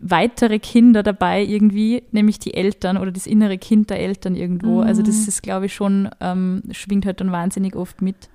weitere 0.00 0.58
Kinder 0.58 1.02
dabei 1.02 1.44
irgendwie, 1.44 2.02
nämlich 2.12 2.38
die 2.38 2.54
Eltern 2.54 2.96
oder 2.96 3.12
das 3.12 3.26
innere 3.26 3.58
Kind 3.58 3.90
der 3.90 4.00
Eltern 4.00 4.34
irgendwo. 4.34 4.80
Mhm. 4.80 4.86
Also 4.86 5.02
das 5.02 5.28
ist, 5.28 5.42
glaube 5.42 5.66
ich, 5.66 5.74
schon, 5.74 6.08
ähm, 6.20 6.62
schwingt 6.70 7.04
halt 7.04 7.20
dann 7.20 7.30
wahnsinnig 7.30 7.76
oft 7.76 8.00
mit. 8.00 8.30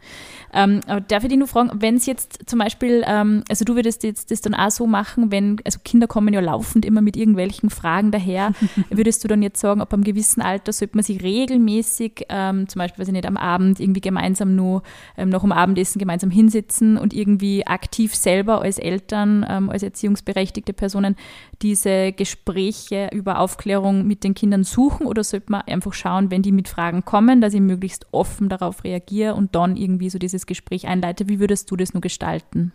Ähm, 0.53 0.81
aber 0.87 1.01
darf 1.01 1.23
ich 1.23 1.29
dich 1.29 1.37
nur 1.39 1.47
fragen, 1.47 1.71
wenn 1.73 1.95
es 1.95 2.05
jetzt 2.05 2.47
zum 2.47 2.59
Beispiel, 2.59 3.03
ähm, 3.07 3.43
also 3.49 3.65
du 3.65 3.75
würdest 3.75 4.03
jetzt 4.03 4.29
das 4.29 4.41
dann 4.41 4.53
auch 4.53 4.69
so 4.69 4.85
machen, 4.85 5.31
wenn, 5.31 5.57
also 5.65 5.79
Kinder 5.83 6.07
kommen 6.07 6.33
ja 6.33 6.39
laufend 6.41 6.85
immer 6.85 7.01
mit 7.01 7.17
irgendwelchen 7.17 7.69
Fragen 7.71 8.11
daher, 8.11 8.53
würdest 8.91 9.23
du 9.23 9.27
dann 9.27 9.41
jetzt 9.41 9.59
sagen, 9.59 9.81
ab 9.81 9.93
einem 9.93 10.03
gewissen 10.03 10.41
Alter 10.41 10.73
sollte 10.73 10.95
man 10.95 11.03
sich 11.03 11.23
regelmäßig, 11.23 12.27
ähm, 12.29 12.69
zum 12.69 12.79
Beispiel, 12.79 13.01
weiß 13.01 13.07
ich 13.07 13.13
nicht, 13.13 13.25
am 13.25 13.37
Abend 13.37 13.79
irgendwie 13.79 14.01
gemeinsam 14.01 14.55
nur 14.55 14.83
ähm, 15.17 15.29
noch 15.29 15.43
am 15.43 15.51
Abendessen 15.51 15.97
gemeinsam 15.97 16.29
hinsitzen 16.29 16.97
und 16.97 17.13
irgendwie 17.13 17.65
aktiv 17.65 18.15
selber 18.15 18.61
als 18.61 18.77
Eltern, 18.77 19.45
ähm, 19.49 19.69
als 19.71 19.81
erziehungsberechtigte 19.81 20.71
Personen 20.71 21.14
diese 21.61 22.11
Gespräche 22.11 23.09
über 23.13 23.39
Aufklärung 23.39 24.05
mit 24.05 24.23
den 24.23 24.33
Kindern 24.33 24.63
suchen 24.63 25.07
oder 25.07 25.23
sollte 25.23 25.51
man 25.51 25.61
einfach 25.61 25.93
schauen, 25.93 26.31
wenn 26.31 26.41
die 26.41 26.51
mit 26.51 26.67
Fragen 26.67 27.05
kommen, 27.05 27.41
dass 27.41 27.53
ich 27.53 27.61
möglichst 27.61 28.07
offen 28.11 28.49
darauf 28.49 28.83
reagiere 28.83 29.35
und 29.35 29.55
dann 29.55 29.75
irgendwie 29.75 30.09
so 30.09 30.19
dieses 30.19 30.45
Gespräch 30.45 30.87
einleite? 30.87 31.29
Wie 31.29 31.39
würdest 31.39 31.71
du 31.71 31.75
das 31.75 31.93
nur 31.93 32.01
gestalten? 32.01 32.71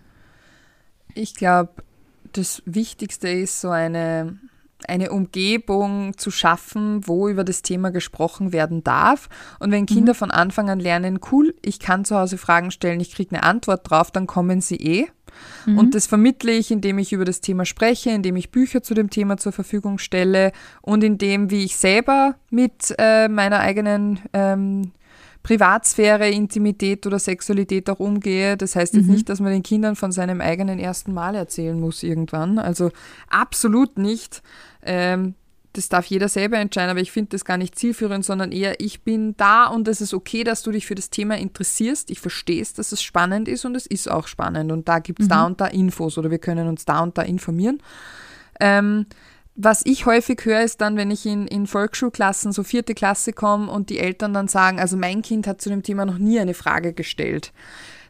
Ich 1.14 1.34
glaube, 1.34 1.82
das 2.32 2.62
Wichtigste 2.66 3.28
ist 3.28 3.60
so 3.60 3.70
eine, 3.70 4.38
eine 4.86 5.10
Umgebung 5.10 6.16
zu 6.16 6.30
schaffen, 6.30 7.06
wo 7.06 7.28
über 7.28 7.44
das 7.44 7.62
Thema 7.62 7.90
gesprochen 7.90 8.52
werden 8.52 8.84
darf. 8.84 9.28
Und 9.58 9.70
wenn 9.70 9.86
Kinder 9.86 10.14
mhm. 10.14 10.18
von 10.18 10.30
Anfang 10.30 10.70
an 10.70 10.80
lernen, 10.80 11.20
cool, 11.30 11.54
ich 11.62 11.80
kann 11.80 12.04
zu 12.04 12.16
Hause 12.16 12.38
Fragen 12.38 12.70
stellen, 12.70 13.00
ich 13.00 13.12
kriege 13.12 13.34
eine 13.34 13.42
Antwort 13.42 13.88
drauf, 13.88 14.10
dann 14.10 14.26
kommen 14.26 14.60
sie 14.60 14.76
eh. 14.76 15.08
Mhm. 15.66 15.78
Und 15.78 15.94
das 15.94 16.06
vermittle 16.06 16.52
ich, 16.52 16.70
indem 16.70 16.98
ich 16.98 17.12
über 17.12 17.24
das 17.24 17.40
Thema 17.40 17.64
spreche, 17.64 18.10
indem 18.10 18.36
ich 18.36 18.50
Bücher 18.50 18.82
zu 18.82 18.94
dem 18.94 19.10
Thema 19.10 19.36
zur 19.36 19.52
Verfügung 19.52 19.98
stelle 19.98 20.52
und 20.82 21.04
indem, 21.04 21.50
wie 21.50 21.64
ich 21.64 21.76
selber 21.76 22.36
mit 22.50 22.94
äh, 22.98 23.28
meiner 23.28 23.60
eigenen 23.60 24.20
ähm, 24.32 24.92
Privatsphäre, 25.42 26.28
Intimität 26.28 27.06
oder 27.06 27.18
Sexualität 27.18 27.88
auch 27.88 27.98
umgehe. 27.98 28.56
Das 28.56 28.76
heißt 28.76 28.94
jetzt 28.94 29.06
mhm. 29.06 29.14
nicht, 29.14 29.28
dass 29.28 29.40
man 29.40 29.52
den 29.52 29.62
Kindern 29.62 29.96
von 29.96 30.12
seinem 30.12 30.40
eigenen 30.40 30.78
ersten 30.78 31.14
Mal 31.14 31.34
erzählen 31.34 31.78
muss 31.80 32.02
irgendwann. 32.02 32.58
Also 32.58 32.90
absolut 33.28 33.98
nicht. 33.98 34.42
Ähm, 34.82 35.34
das 35.72 35.88
darf 35.88 36.06
jeder 36.06 36.28
selber 36.28 36.58
entscheiden, 36.58 36.90
aber 36.90 37.00
ich 37.00 37.12
finde 37.12 37.30
das 37.30 37.44
gar 37.44 37.56
nicht 37.56 37.78
zielführend, 37.78 38.24
sondern 38.24 38.50
eher, 38.52 38.80
ich 38.80 39.02
bin 39.02 39.36
da 39.36 39.66
und 39.66 39.86
es 39.86 40.00
ist 40.00 40.14
okay, 40.14 40.44
dass 40.44 40.62
du 40.62 40.72
dich 40.72 40.86
für 40.86 40.94
das 40.94 41.10
Thema 41.10 41.38
interessierst. 41.38 42.10
Ich 42.10 42.20
verstehe 42.20 42.60
es, 42.60 42.74
dass 42.74 42.92
es 42.92 43.02
spannend 43.02 43.48
ist 43.48 43.64
und 43.64 43.76
es 43.76 43.86
ist 43.86 44.10
auch 44.10 44.26
spannend 44.26 44.72
und 44.72 44.88
da 44.88 44.98
gibt 44.98 45.20
es 45.20 45.26
mhm. 45.26 45.30
da 45.30 45.46
und 45.46 45.60
da 45.60 45.66
Infos 45.66 46.18
oder 46.18 46.30
wir 46.30 46.38
können 46.38 46.68
uns 46.68 46.84
da 46.84 47.00
und 47.00 47.16
da 47.16 47.22
informieren. 47.22 47.82
Ähm, 48.58 49.06
was 49.54 49.82
ich 49.84 50.06
häufig 50.06 50.44
höre, 50.44 50.62
ist 50.62 50.80
dann, 50.80 50.96
wenn 50.96 51.10
ich 51.10 51.26
in, 51.26 51.46
in 51.46 51.66
Volksschulklassen, 51.66 52.52
so 52.52 52.62
vierte 52.62 52.94
Klasse 52.94 53.32
komme 53.32 53.70
und 53.70 53.90
die 53.90 53.98
Eltern 53.98 54.32
dann 54.32 54.48
sagen, 54.48 54.80
also 54.80 54.96
mein 54.96 55.22
Kind 55.22 55.46
hat 55.46 55.60
zu 55.60 55.68
dem 55.68 55.82
Thema 55.82 56.06
noch 56.06 56.18
nie 56.18 56.40
eine 56.40 56.54
Frage 56.54 56.92
gestellt. 56.92 57.52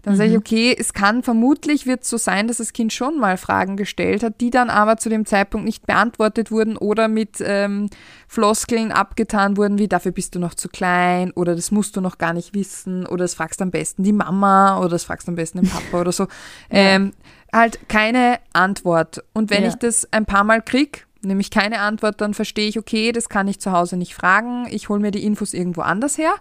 Dann 0.03 0.15
mhm. 0.15 0.19
sage 0.19 0.31
ich, 0.31 0.37
okay, 0.37 0.77
es 0.79 0.93
kann 0.93 1.23
vermutlich 1.23 1.87
wird 1.87 2.05
so 2.05 2.17
sein, 2.17 2.49
dass 2.49 2.59
das 2.59 2.73
Kind 2.73 2.93
schon 2.93 3.19
mal 3.19 3.37
Fragen 3.37 3.77
gestellt 3.77 4.23
hat, 4.23 4.41
die 4.41 4.51
dann 4.51 4.71
aber 4.71 4.97
zu 4.97 5.09
dem 5.09 5.27
Zeitpunkt 5.27 5.65
nicht 5.65 5.87
beantwortet 5.87 6.51
wurden 6.51 6.77
oder 6.77 7.09
mit 7.09 7.37
ähm, 7.41 7.91
Floskeln 8.29 8.93
abgetan 8.93 9.57
wurden, 9.57 9.79
wie 9.79 9.89
dafür 9.89 10.13
bist 10.13 10.35
du 10.35 10.39
noch 10.39 10.55
zu 10.55 10.69
klein 10.69 11.31
oder 11.33 11.55
das 11.55 11.71
musst 11.71 11.97
du 11.97 12.01
noch 12.01 12.19
gar 12.19 12.33
nicht 12.33 12.55
wissen 12.55 13.07
oder 13.07 13.25
das 13.25 13.35
fragst 13.35 13.61
am 13.61 13.71
besten 13.71 14.03
die 14.03 14.13
Mama 14.13 14.79
oder 14.79 14.91
das 14.91 15.05
fragst 15.05 15.29
am 15.29 15.35
besten 15.35 15.63
den 15.63 15.71
Papa 15.71 16.01
oder 16.01 16.13
so. 16.13 16.27
Ähm, 16.73 17.13
halt 17.53 17.89
keine 17.89 18.39
Antwort. 18.53 19.25
Und 19.33 19.51
wenn 19.51 19.65
ja. 19.65 19.71
ich 19.71 19.75
das 19.75 20.07
ein 20.13 20.25
paar 20.25 20.45
Mal 20.45 20.63
krieg, 20.63 21.07
nämlich 21.23 21.51
keine 21.51 21.81
Antwort, 21.81 22.21
dann 22.21 22.35
verstehe 22.35 22.69
ich, 22.69 22.79
okay, 22.79 23.13
das 23.13 23.29
kann 23.29 23.49
ich 23.49 23.61
zu 23.61 23.73
Hause 23.73 23.97
nicht 23.97 24.15
fragen, 24.15 24.67
ich 24.71 24.89
hole 24.89 25.01
mir 25.01 25.11
die 25.11 25.25
Infos 25.25 25.55
irgendwo 25.55 25.83
anders 25.83 26.19
her. 26.19 26.33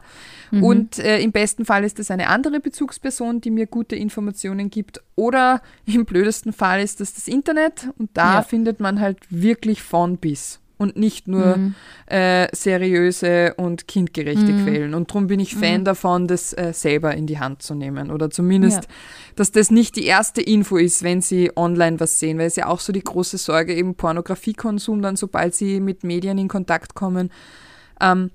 Mhm. 0.51 0.63
Und 0.63 0.99
äh, 0.99 1.19
im 1.19 1.31
besten 1.31 1.65
Fall 1.65 1.83
ist 1.83 1.99
es 1.99 2.11
eine 2.11 2.27
andere 2.27 2.59
Bezugsperson, 2.59 3.41
die 3.41 3.51
mir 3.51 3.67
gute 3.67 3.95
Informationen 3.95 4.69
gibt. 4.69 5.01
Oder 5.15 5.61
im 5.85 6.05
blödesten 6.05 6.53
Fall 6.53 6.81
ist 6.81 7.01
es 7.01 7.13
das 7.13 7.27
Internet 7.27 7.89
und 7.97 8.09
da 8.13 8.35
ja. 8.35 8.41
findet 8.41 8.79
man 8.79 8.99
halt 8.99 9.19
wirklich 9.29 9.81
von 9.81 10.17
bis 10.17 10.59
und 10.79 10.95
nicht 10.95 11.27
nur 11.27 11.57
mhm. 11.57 11.75
äh, 12.07 12.47
seriöse 12.55 13.53
und 13.57 13.87
kindgerechte 13.87 14.53
mhm. 14.53 14.63
Quellen. 14.63 14.93
Und 14.93 15.09
darum 15.09 15.27
bin 15.27 15.41
ich 15.41 15.53
Fan 15.53 15.81
mhm. 15.81 15.85
davon, 15.85 16.27
das 16.27 16.53
äh, 16.53 16.71
selber 16.73 17.13
in 17.13 17.27
die 17.27 17.37
Hand 17.37 17.61
zu 17.61 17.75
nehmen. 17.75 18.09
Oder 18.09 18.31
zumindest, 18.31 18.85
ja. 18.85 18.89
dass 19.35 19.51
das 19.51 19.71
nicht 19.71 19.97
die 19.97 20.05
erste 20.05 20.41
Info 20.41 20.77
ist, 20.77 21.03
wenn 21.03 21.21
sie 21.21 21.51
online 21.57 21.99
was 21.99 22.17
sehen. 22.17 22.37
Weil 22.39 22.47
es 22.47 22.55
ja 22.55 22.67
auch 22.67 22.79
so 22.79 22.93
die 22.93 23.03
große 23.03 23.37
Sorge, 23.37 23.75
eben 23.75 23.93
Pornografiekonsum, 23.93 25.01
dann 25.01 25.17
sobald 25.17 25.53
sie 25.53 25.81
mit 25.81 26.05
Medien 26.05 26.37
in 26.37 26.47
Kontakt 26.47 26.95
kommen. 26.95 27.29
Ähm, 27.99 28.31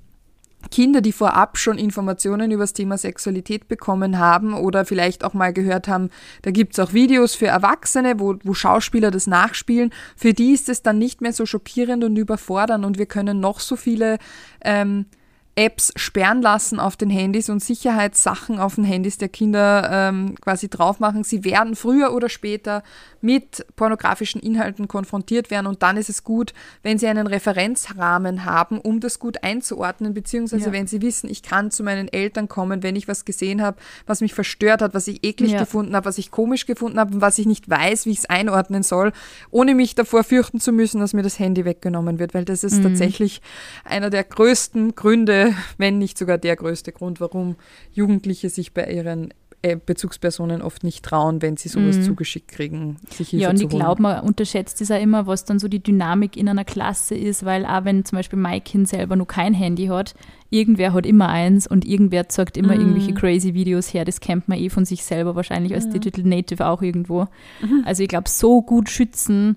Kinder, 0.70 1.00
die 1.00 1.12
vorab 1.12 1.58
schon 1.58 1.78
Informationen 1.78 2.50
über 2.50 2.62
das 2.62 2.72
Thema 2.72 2.98
Sexualität 2.98 3.68
bekommen 3.68 4.18
haben 4.18 4.54
oder 4.54 4.84
vielleicht 4.84 5.24
auch 5.24 5.34
mal 5.34 5.52
gehört 5.52 5.88
haben, 5.88 6.10
da 6.42 6.50
gibt's 6.50 6.78
auch 6.78 6.92
Videos 6.92 7.34
für 7.34 7.46
Erwachsene, 7.46 8.18
wo, 8.18 8.36
wo 8.42 8.54
Schauspieler 8.54 9.10
das 9.10 9.26
nachspielen, 9.26 9.90
für 10.16 10.32
die 10.32 10.52
ist 10.52 10.68
es 10.68 10.82
dann 10.82 10.98
nicht 10.98 11.20
mehr 11.20 11.32
so 11.32 11.46
schockierend 11.46 12.04
und 12.04 12.16
überfordernd 12.16 12.84
und 12.84 12.98
wir 12.98 13.06
können 13.06 13.40
noch 13.40 13.60
so 13.60 13.76
viele 13.76 14.18
ähm, 14.62 15.06
Apps 15.56 15.92
sperren 15.96 16.42
lassen 16.42 16.80
auf 16.80 16.96
den 16.96 17.10
Handys 17.10 17.48
und 17.48 17.62
Sicherheitssachen 17.62 18.58
auf 18.58 18.74
den 18.74 18.84
Handys 18.84 19.18
der 19.18 19.28
Kinder 19.28 19.88
ähm, 19.90 20.34
quasi 20.40 20.68
drauf 20.68 20.98
machen. 20.98 21.22
Sie 21.22 21.44
werden 21.44 21.76
früher 21.76 22.12
oder 22.12 22.28
später 22.28 22.82
mit 23.20 23.64
pornografischen 23.76 24.40
Inhalten 24.40 24.86
konfrontiert 24.86 25.50
werden 25.50 25.66
und 25.66 25.82
dann 25.82 25.96
ist 25.96 26.10
es 26.10 26.24
gut, 26.24 26.52
wenn 26.82 26.98
sie 26.98 27.06
einen 27.06 27.26
Referenzrahmen 27.26 28.44
haben, 28.44 28.78
um 28.78 29.00
das 29.00 29.18
gut 29.18 29.42
einzuordnen, 29.42 30.12
beziehungsweise 30.12 30.66
ja. 30.66 30.72
wenn 30.72 30.86
sie 30.86 31.00
wissen, 31.00 31.30
ich 31.30 31.42
kann 31.42 31.70
zu 31.70 31.82
meinen 31.82 32.12
Eltern 32.12 32.48
kommen, 32.48 32.82
wenn 32.82 32.96
ich 32.96 33.08
was 33.08 33.24
gesehen 33.24 33.62
habe, 33.62 33.78
was 34.06 34.20
mich 34.20 34.34
verstört 34.34 34.82
hat, 34.82 34.92
was 34.92 35.08
ich 35.08 35.24
eklig 35.24 35.52
ja. 35.52 35.60
gefunden 35.60 35.96
habe, 35.96 36.04
was 36.04 36.18
ich 36.18 36.30
komisch 36.30 36.66
gefunden 36.66 37.00
habe 37.00 37.14
und 37.14 37.20
was 37.22 37.38
ich 37.38 37.46
nicht 37.46 37.70
weiß, 37.70 38.04
wie 38.04 38.10
ich 38.10 38.18
es 38.18 38.26
einordnen 38.26 38.82
soll, 38.82 39.12
ohne 39.50 39.74
mich 39.74 39.94
davor 39.94 40.22
fürchten 40.22 40.60
zu 40.60 40.72
müssen, 40.72 41.00
dass 41.00 41.14
mir 41.14 41.22
das 41.22 41.38
Handy 41.38 41.64
weggenommen 41.64 42.18
wird, 42.18 42.34
weil 42.34 42.44
das 42.44 42.62
ist 42.62 42.78
mhm. 42.78 42.82
tatsächlich 42.82 43.40
einer 43.84 44.10
der 44.10 44.24
größten 44.24 44.96
Gründe, 44.96 45.43
wenn 45.78 45.98
nicht 45.98 46.18
sogar 46.18 46.38
der 46.38 46.56
größte 46.56 46.92
Grund, 46.92 47.20
warum 47.20 47.56
Jugendliche 47.92 48.50
sich 48.50 48.72
bei 48.72 48.86
ihren 48.86 49.32
äh, 49.64 49.78
Bezugspersonen 49.78 50.60
oft 50.60 50.84
nicht 50.84 51.02
trauen, 51.04 51.40
wenn 51.40 51.56
sie 51.56 51.70
sowas 51.70 51.96
mhm. 51.96 52.02
zugeschickt 52.02 52.48
kriegen, 52.48 52.96
sich 53.08 53.30
Hilfe 53.30 53.44
Ja, 53.44 53.48
und 53.48 53.60
ich 53.62 53.68
glaube, 53.68 54.02
man 54.02 54.20
unterschätzt 54.20 54.82
es 54.82 54.90
ja 54.90 54.96
immer, 54.96 55.26
was 55.26 55.46
dann 55.46 55.58
so 55.58 55.68
die 55.68 55.82
Dynamik 55.82 56.36
in 56.36 56.50
einer 56.50 56.66
Klasse 56.66 57.14
ist, 57.14 57.46
weil 57.46 57.64
auch 57.64 57.86
wenn 57.86 58.04
zum 58.04 58.16
Beispiel 58.16 58.38
mein 58.38 58.62
Kind 58.62 58.88
selber 58.88 59.16
nur 59.16 59.26
kein 59.26 59.54
Handy 59.54 59.86
hat, 59.86 60.14
irgendwer 60.50 60.92
hat 60.92 61.06
immer 61.06 61.30
eins 61.30 61.66
und 61.66 61.86
irgendwer 61.86 62.28
zeigt 62.28 62.58
immer 62.58 62.74
mhm. 62.74 62.80
irgendwelche 62.80 63.14
crazy 63.14 63.54
Videos 63.54 63.94
her. 63.94 64.04
Das 64.04 64.20
kennt 64.20 64.48
man 64.48 64.58
eh 64.58 64.68
von 64.68 64.84
sich 64.84 65.02
selber 65.02 65.34
wahrscheinlich 65.34 65.74
als 65.74 65.86
ja. 65.86 65.92
Digital 65.92 66.24
Native 66.24 66.66
auch 66.66 66.82
irgendwo. 66.82 67.26
Mhm. 67.62 67.84
Also 67.86 68.02
ich 68.02 68.08
glaube, 68.10 68.28
so 68.28 68.60
gut 68.60 68.90
schützen 68.90 69.56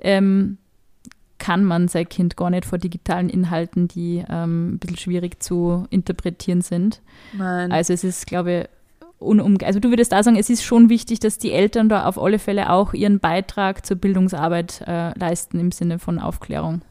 ähm, 0.00 0.56
kann 1.42 1.64
man 1.64 1.88
sein 1.88 2.08
Kind 2.08 2.36
gar 2.36 2.50
nicht 2.50 2.64
vor 2.64 2.78
digitalen 2.78 3.28
Inhalten, 3.28 3.88
die 3.88 4.24
ähm, 4.30 4.74
ein 4.74 4.78
bisschen 4.78 4.96
schwierig 4.96 5.42
zu 5.42 5.88
interpretieren 5.90 6.60
sind. 6.60 7.02
Nein. 7.36 7.72
Also 7.72 7.92
es 7.92 8.04
ist, 8.04 8.28
glaube 8.28 8.52
ich, 8.52 8.68
unum, 9.18 9.58
also 9.64 9.80
du 9.80 9.90
würdest 9.90 10.12
da 10.12 10.22
sagen, 10.22 10.36
es 10.36 10.50
ist 10.50 10.62
schon 10.62 10.88
wichtig, 10.88 11.18
dass 11.18 11.38
die 11.38 11.50
Eltern 11.50 11.88
da 11.88 12.06
auf 12.06 12.16
alle 12.16 12.38
Fälle 12.38 12.70
auch 12.70 12.94
ihren 12.94 13.18
Beitrag 13.18 13.84
zur 13.84 13.96
Bildungsarbeit 13.96 14.84
äh, 14.86 15.18
leisten 15.18 15.58
im 15.58 15.72
Sinne 15.72 15.98
von 15.98 16.20
Aufklärung. 16.20 16.82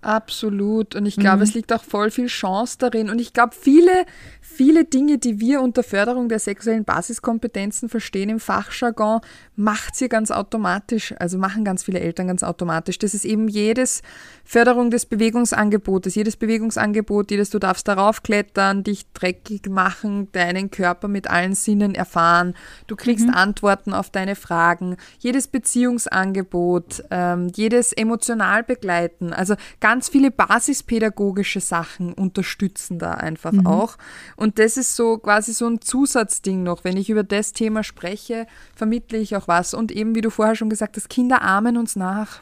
Absolut. 0.00 0.96
Und 0.96 1.06
ich 1.06 1.14
glaube, 1.14 1.36
mhm. 1.36 1.42
es 1.42 1.54
liegt 1.54 1.72
auch 1.72 1.84
voll 1.84 2.10
viel 2.10 2.26
Chance 2.26 2.78
darin. 2.80 3.08
Und 3.08 3.20
ich 3.20 3.32
glaube, 3.32 3.54
viele, 3.54 4.04
viele 4.52 4.84
Dinge, 4.84 5.18
die 5.18 5.40
wir 5.40 5.60
unter 5.60 5.82
Förderung 5.82 6.28
der 6.28 6.38
sexuellen 6.38 6.84
Basiskompetenzen 6.84 7.88
verstehen 7.88 8.28
im 8.28 8.40
Fachjargon, 8.40 9.20
macht 9.56 9.96
sie 9.96 10.08
ganz 10.08 10.30
automatisch. 10.30 11.14
Also 11.18 11.38
machen 11.38 11.64
ganz 11.64 11.82
viele 11.82 12.00
Eltern 12.00 12.28
ganz 12.28 12.42
automatisch. 12.42 12.98
Das 12.98 13.14
ist 13.14 13.24
eben 13.24 13.48
jedes 13.48 14.02
Förderung 14.44 14.90
des 14.90 15.06
Bewegungsangebotes, 15.06 16.14
jedes 16.14 16.36
Bewegungsangebot, 16.36 17.30
jedes 17.30 17.50
du 17.50 17.58
darfst 17.58 17.88
darauf 17.88 18.22
klettern, 18.22 18.84
dich 18.84 19.10
dreckig 19.12 19.68
machen, 19.68 20.28
deinen 20.32 20.70
Körper 20.70 21.08
mit 21.08 21.28
allen 21.28 21.54
Sinnen 21.54 21.94
erfahren. 21.94 22.54
Du 22.86 22.96
kriegst 22.96 23.26
mhm. 23.26 23.34
Antworten 23.34 23.92
auf 23.92 24.10
deine 24.10 24.36
Fragen. 24.36 24.96
Jedes 25.18 25.48
Beziehungsangebot, 25.48 27.04
ähm, 27.10 27.50
jedes 27.54 27.92
emotional 27.92 28.62
begleiten. 28.62 29.32
Also 29.32 29.54
ganz 29.80 30.08
viele 30.08 30.30
basispädagogische 30.30 31.60
Sachen 31.60 32.12
unterstützen 32.12 32.98
da 32.98 33.12
einfach 33.14 33.52
mhm. 33.52 33.66
auch. 33.66 33.96
Und 34.42 34.58
das 34.58 34.76
ist 34.76 34.96
so 34.96 35.18
quasi 35.18 35.52
so 35.52 35.68
ein 35.68 35.80
Zusatzding 35.80 36.64
noch. 36.64 36.82
Wenn 36.82 36.96
ich 36.96 37.08
über 37.08 37.22
das 37.22 37.52
Thema 37.52 37.84
spreche, 37.84 38.48
vermittle 38.74 39.18
ich 39.18 39.36
auch 39.36 39.46
was. 39.46 39.72
Und 39.72 39.92
eben, 39.92 40.16
wie 40.16 40.20
du 40.20 40.30
vorher 40.30 40.56
schon 40.56 40.68
gesagt 40.68 40.96
hast, 40.96 41.08
Kinder 41.08 41.42
ahmen 41.42 41.76
uns 41.76 41.94
nach. 41.94 42.40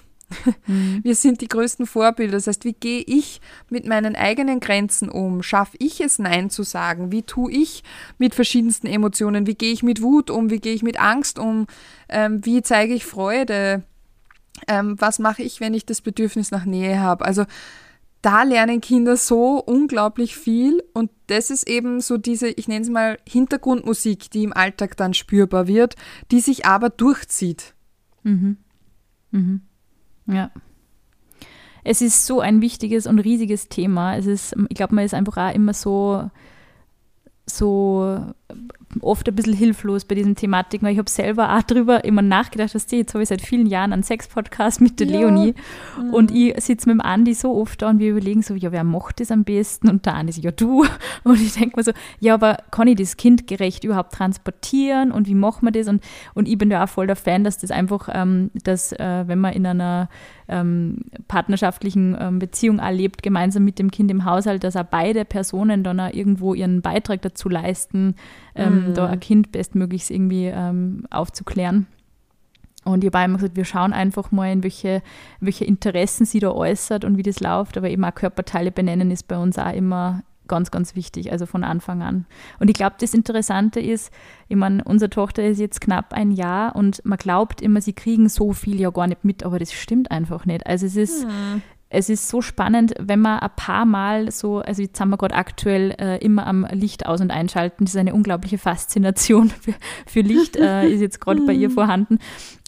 Mhm. 0.66 1.00
Wir 1.04 1.14
sind 1.14 1.42
die 1.42 1.48
größten 1.48 1.84
Vorbilder. 1.84 2.38
Das 2.38 2.46
heißt, 2.46 2.64
wie 2.64 2.72
gehe 2.72 3.02
ich 3.06 3.42
mit 3.68 3.86
meinen 3.86 4.16
eigenen 4.16 4.60
Grenzen 4.60 5.10
um? 5.10 5.42
Schaffe 5.42 5.76
ich 5.78 6.00
es, 6.00 6.18
Nein 6.18 6.48
zu 6.48 6.62
sagen? 6.62 7.12
Wie 7.12 7.22
tue 7.22 7.52
ich 7.52 7.84
mit 8.16 8.34
verschiedensten 8.34 8.86
Emotionen? 8.86 9.46
Wie 9.46 9.54
gehe 9.54 9.74
ich 9.74 9.82
mit 9.82 10.00
Wut 10.00 10.30
um? 10.30 10.48
Wie 10.48 10.60
gehe 10.60 10.72
ich 10.72 10.82
mit 10.82 10.98
Angst 10.98 11.38
um? 11.38 11.66
Ähm, 12.08 12.46
wie 12.46 12.62
zeige 12.62 12.94
ich 12.94 13.04
Freude? 13.04 13.82
Ähm, 14.68 14.98
was 14.98 15.18
mache 15.18 15.42
ich, 15.42 15.60
wenn 15.60 15.74
ich 15.74 15.84
das 15.84 16.00
Bedürfnis 16.00 16.50
nach 16.50 16.64
Nähe 16.64 16.98
habe? 16.98 17.26
Also 17.26 17.44
da 18.22 18.42
lernen 18.42 18.80
Kinder 18.80 19.16
so 19.16 19.62
unglaublich 19.64 20.36
viel 20.36 20.82
und 20.92 21.10
das 21.28 21.50
ist 21.50 21.68
eben 21.68 22.00
so 22.00 22.18
diese, 22.18 22.48
ich 22.48 22.68
nenne 22.68 22.82
es 22.82 22.90
mal 22.90 23.18
Hintergrundmusik, 23.26 24.30
die 24.30 24.44
im 24.44 24.52
Alltag 24.52 24.96
dann 24.96 25.14
spürbar 25.14 25.66
wird, 25.66 25.94
die 26.30 26.40
sich 26.40 26.66
aber 26.66 26.90
durchzieht. 26.90 27.74
Mhm. 28.22 28.58
Mhm. 29.30 29.62
Ja. 30.26 30.50
Es 31.82 32.02
ist 32.02 32.26
so 32.26 32.40
ein 32.40 32.60
wichtiges 32.60 33.06
und 33.06 33.18
riesiges 33.20 33.68
Thema. 33.68 34.16
Es 34.16 34.26
ist, 34.26 34.54
ich 34.68 34.76
glaube, 34.76 34.94
man 34.94 35.04
ist 35.04 35.14
einfach 35.14 35.36
auch 35.38 35.54
immer 35.54 35.72
so, 35.72 36.30
so 37.46 38.34
oft 39.02 39.28
ein 39.28 39.34
bisschen 39.34 39.54
hilflos 39.54 40.04
bei 40.04 40.14
diesen 40.14 40.34
Thematiken, 40.34 40.84
weil 40.86 40.92
ich 40.92 40.98
habe 40.98 41.10
selber 41.10 41.56
auch 41.56 41.62
drüber 41.62 42.04
immer 42.04 42.22
nachgedacht, 42.22 42.74
dass 42.74 42.90
jetzt 42.90 43.14
habe 43.14 43.22
ich 43.22 43.28
seit 43.28 43.40
vielen 43.40 43.66
Jahren 43.66 43.92
einen 43.92 44.02
Sex-Podcast 44.02 44.80
mit 44.80 44.98
der 44.98 45.06
ja. 45.06 45.20
Leonie 45.20 45.54
mhm. 46.00 46.14
und 46.14 46.30
ich 46.30 46.60
sitze 46.60 46.88
mit 46.88 46.94
dem 46.94 47.00
Andi 47.00 47.34
so 47.34 47.54
oft 47.54 47.80
da 47.82 47.90
und 47.90 48.00
wir 48.00 48.10
überlegen 48.10 48.42
so, 48.42 48.54
ja, 48.54 48.72
wer 48.72 48.84
macht 48.84 49.20
das 49.20 49.30
am 49.30 49.44
besten? 49.44 49.88
Und 49.88 50.06
der 50.06 50.14
Andi 50.14 50.32
so, 50.32 50.40
ja, 50.40 50.50
du. 50.50 50.84
Und 51.24 51.40
ich 51.40 51.52
denke 51.52 51.76
mir 51.76 51.82
so, 51.82 51.92
ja, 52.18 52.34
aber 52.34 52.56
kann 52.70 52.88
ich 52.88 52.96
das 52.96 53.16
kindgerecht 53.16 53.84
überhaupt 53.84 54.14
transportieren 54.14 55.12
und 55.12 55.28
wie 55.28 55.34
machen 55.34 55.66
wir 55.66 55.72
das? 55.72 55.86
Und, 55.86 56.02
und 56.34 56.48
ich 56.48 56.56
bin 56.56 56.70
ja 56.70 56.84
auch 56.84 56.88
voll 56.88 57.06
der 57.06 57.16
Fan, 57.16 57.44
dass 57.44 57.58
das 57.58 57.70
einfach, 57.70 58.08
ähm, 58.12 58.50
dass 58.64 58.92
äh, 58.92 59.24
wenn 59.26 59.38
man 59.38 59.52
in 59.52 59.66
einer 59.66 60.08
ähm, 60.50 60.98
partnerschaftlichen 61.28 62.16
ähm, 62.18 62.38
Beziehung 62.38 62.80
erlebt, 62.80 63.22
gemeinsam 63.22 63.64
mit 63.64 63.78
dem 63.78 63.90
Kind 63.90 64.10
im 64.10 64.24
Haushalt, 64.24 64.64
dass 64.64 64.76
auch 64.76 64.84
beide 64.84 65.24
Personen 65.24 65.84
dann 65.84 66.00
auch 66.00 66.12
irgendwo 66.12 66.54
ihren 66.54 66.82
Beitrag 66.82 67.22
dazu 67.22 67.48
leisten, 67.48 68.16
ähm, 68.54 68.88
mhm. 68.88 68.94
da 68.94 69.06
ein 69.06 69.20
Kind 69.20 69.52
bestmöglichst 69.52 70.10
irgendwie 70.10 70.46
ähm, 70.46 71.06
aufzuklären. 71.10 71.86
Und 72.84 73.04
ich 73.04 73.12
habe 73.12 73.24
immer 73.24 73.36
gesagt, 73.36 73.56
wir 73.56 73.64
schauen 73.64 73.92
einfach 73.92 74.30
mal, 74.30 74.50
in 74.50 74.62
welche, 74.62 75.02
welche 75.40 75.64
Interessen 75.64 76.24
sie 76.24 76.40
da 76.40 76.50
äußert 76.50 77.04
und 77.04 77.18
wie 77.18 77.22
das 77.22 77.40
läuft. 77.40 77.76
Aber 77.76 77.90
eben 77.90 78.04
auch 78.04 78.14
Körperteile 78.14 78.72
benennen 78.72 79.10
ist 79.10 79.28
bei 79.28 79.36
uns 79.36 79.58
auch 79.58 79.72
immer 79.72 80.22
ganz, 80.48 80.70
ganz 80.72 80.96
wichtig, 80.96 81.30
also 81.30 81.46
von 81.46 81.62
Anfang 81.62 82.02
an. 82.02 82.26
Und 82.58 82.68
ich 82.68 82.74
glaube, 82.74 82.96
das 82.98 83.14
Interessante 83.14 83.78
ist, 83.80 84.12
ich 84.48 84.56
meine, 84.56 84.82
unsere 84.82 85.08
Tochter 85.08 85.44
ist 85.44 85.60
jetzt 85.60 85.80
knapp 85.80 86.12
ein 86.12 86.32
Jahr 86.32 86.74
und 86.74 87.04
man 87.04 87.18
glaubt 87.18 87.62
immer, 87.62 87.80
sie 87.80 87.92
kriegen 87.92 88.28
so 88.28 88.52
viel 88.52 88.80
ja 88.80 88.90
gar 88.90 89.06
nicht 89.06 89.24
mit, 89.24 89.44
aber 89.44 89.60
das 89.60 89.72
stimmt 89.72 90.10
einfach 90.10 90.46
nicht. 90.46 90.66
Also 90.66 90.86
es 90.86 90.96
ist, 90.96 91.24
hm 91.24 91.62
es 91.92 92.08
ist 92.08 92.28
so 92.28 92.40
spannend, 92.40 92.94
wenn 93.00 93.18
man 93.20 93.40
ein 93.40 93.50
paar 93.56 93.84
Mal 93.84 94.30
so, 94.30 94.58
also 94.58 94.80
jetzt 94.80 95.00
haben 95.00 95.10
wir 95.10 95.16
gerade 95.16 95.34
aktuell 95.34 95.90
äh, 95.98 96.18
immer 96.24 96.46
am 96.46 96.64
Licht 96.70 97.04
aus- 97.04 97.20
und 97.20 97.32
einschalten. 97.32 97.84
Das 97.84 97.94
ist 97.94 98.00
eine 98.00 98.14
unglaubliche 98.14 98.58
Faszination 98.58 99.50
für, 99.60 99.74
für 100.06 100.20
Licht, 100.20 100.56
äh, 100.56 100.88
ist 100.88 101.00
jetzt 101.00 101.20
gerade 101.20 101.42
bei 101.42 101.52
ihr 101.52 101.68
vorhanden. 101.70 102.20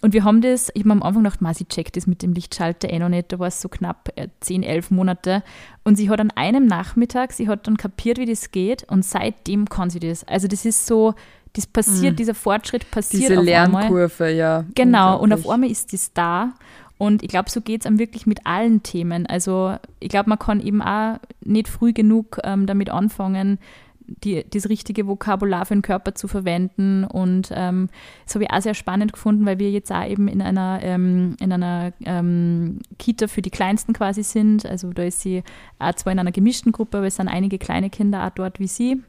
Und 0.02 0.12
wir 0.12 0.24
haben 0.24 0.40
das, 0.40 0.72
ich 0.74 0.82
habe 0.82 0.90
am 0.90 1.02
Anfang 1.04 1.22
gedacht, 1.22 1.56
sie 1.56 1.66
checkt 1.66 1.96
das 1.96 2.08
mit 2.08 2.22
dem 2.22 2.32
Lichtschalter 2.32 2.90
eh 2.90 2.98
noch 2.98 3.08
nicht, 3.08 3.30
da 3.32 3.38
war 3.38 3.46
es 3.46 3.60
so 3.60 3.68
knapp 3.68 4.08
äh, 4.16 4.26
10, 4.40 4.64
11 4.64 4.90
Monate. 4.90 5.44
Und 5.84 5.94
sie 5.94 6.10
hat 6.10 6.18
an 6.18 6.32
einem 6.32 6.66
Nachmittag, 6.66 7.32
sie 7.32 7.48
hat 7.48 7.68
dann 7.68 7.76
kapiert, 7.76 8.18
wie 8.18 8.26
das 8.26 8.50
geht 8.50 8.82
und 8.90 9.04
seitdem 9.04 9.68
kann 9.68 9.88
sie 9.88 10.00
das. 10.00 10.24
Also 10.24 10.48
das 10.48 10.64
ist 10.64 10.84
so, 10.84 11.14
das 11.52 11.66
passiert, 11.66 12.14
mhm. 12.14 12.16
dieser 12.16 12.34
Fortschritt 12.34 12.90
passiert 12.90 13.30
Diese 13.30 13.40
Lernkurve, 13.40 14.24
einmal. 14.24 14.34
ja. 14.34 14.64
Genau, 14.74 15.20
und 15.20 15.32
auf 15.32 15.48
einmal 15.48 15.70
ist 15.70 15.92
das 15.92 16.12
da. 16.12 16.54
Und 17.02 17.24
ich 17.24 17.28
glaube, 17.28 17.50
so 17.50 17.60
geht 17.60 17.80
es 17.80 17.86
einem 17.88 17.98
wirklich 17.98 18.28
mit 18.28 18.46
allen 18.46 18.84
Themen. 18.84 19.26
Also 19.26 19.74
ich 19.98 20.08
glaube, 20.08 20.28
man 20.28 20.38
kann 20.38 20.60
eben 20.60 20.80
auch 20.80 21.18
nicht 21.44 21.66
früh 21.66 21.92
genug 21.92 22.38
ähm, 22.44 22.64
damit 22.66 22.90
anfangen, 22.90 23.58
die, 24.06 24.44
das 24.48 24.68
richtige 24.68 25.08
Vokabular 25.08 25.66
für 25.66 25.74
den 25.74 25.82
Körper 25.82 26.14
zu 26.14 26.28
verwenden. 26.28 27.02
Und 27.02 27.50
ähm, 27.52 27.88
das 28.24 28.36
habe 28.36 28.44
ich 28.44 28.52
auch 28.52 28.60
sehr 28.60 28.74
spannend 28.74 29.12
gefunden, 29.12 29.44
weil 29.46 29.58
wir 29.58 29.68
jetzt 29.72 29.90
auch 29.90 30.06
eben 30.06 30.28
in 30.28 30.40
einer, 30.40 30.78
ähm, 30.80 31.34
in 31.40 31.52
einer 31.52 31.92
ähm, 32.04 32.78
Kita 33.00 33.26
für 33.26 33.42
die 33.42 33.50
Kleinsten 33.50 33.94
quasi 33.94 34.22
sind. 34.22 34.64
Also 34.64 34.92
da 34.92 35.02
ist 35.02 35.22
sie 35.22 35.42
auch 35.80 35.94
zwar 35.94 36.12
in 36.12 36.20
einer 36.20 36.30
gemischten 36.30 36.70
Gruppe, 36.70 36.98
aber 36.98 37.08
es 37.08 37.16
sind 37.16 37.26
einige 37.26 37.58
kleine 37.58 37.90
Kinder 37.90 38.24
auch 38.24 38.30
dort 38.30 38.60
wie 38.60 38.68
sie. 38.68 39.02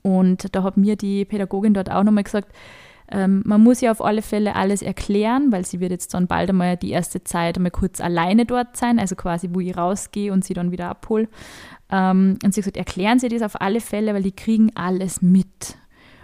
Und 0.00 0.54
da 0.54 0.62
hat 0.62 0.78
mir 0.78 0.96
die 0.96 1.26
Pädagogin 1.26 1.74
dort 1.74 1.90
auch 1.90 2.02
nochmal 2.02 2.24
gesagt, 2.24 2.50
ähm, 3.10 3.42
man 3.44 3.62
muss 3.62 3.80
ja 3.80 3.90
auf 3.90 4.02
alle 4.02 4.22
Fälle 4.22 4.54
alles 4.54 4.82
erklären, 4.82 5.50
weil 5.50 5.64
sie 5.64 5.80
wird 5.80 5.90
jetzt 5.90 6.14
dann 6.14 6.26
bald 6.26 6.50
einmal 6.50 6.76
die 6.76 6.90
erste 6.90 7.24
Zeit 7.24 7.56
einmal 7.56 7.70
kurz 7.70 8.00
alleine 8.00 8.46
dort 8.46 8.76
sein, 8.76 8.98
also 8.98 9.16
quasi, 9.16 9.50
wo 9.52 9.60
ich 9.60 9.76
rausgehe 9.76 10.32
und 10.32 10.44
sie 10.44 10.54
dann 10.54 10.70
wieder 10.70 10.88
abhole. 10.88 11.28
Ähm, 11.90 12.38
und 12.44 12.54
sie 12.54 12.60
hat 12.60 12.64
gesagt, 12.64 12.76
erklären 12.76 13.18
Sie 13.18 13.28
das 13.28 13.42
auf 13.42 13.60
alle 13.60 13.80
Fälle, 13.80 14.14
weil 14.14 14.22
die 14.22 14.32
kriegen 14.32 14.70
alles 14.76 15.22
mit. 15.22 15.76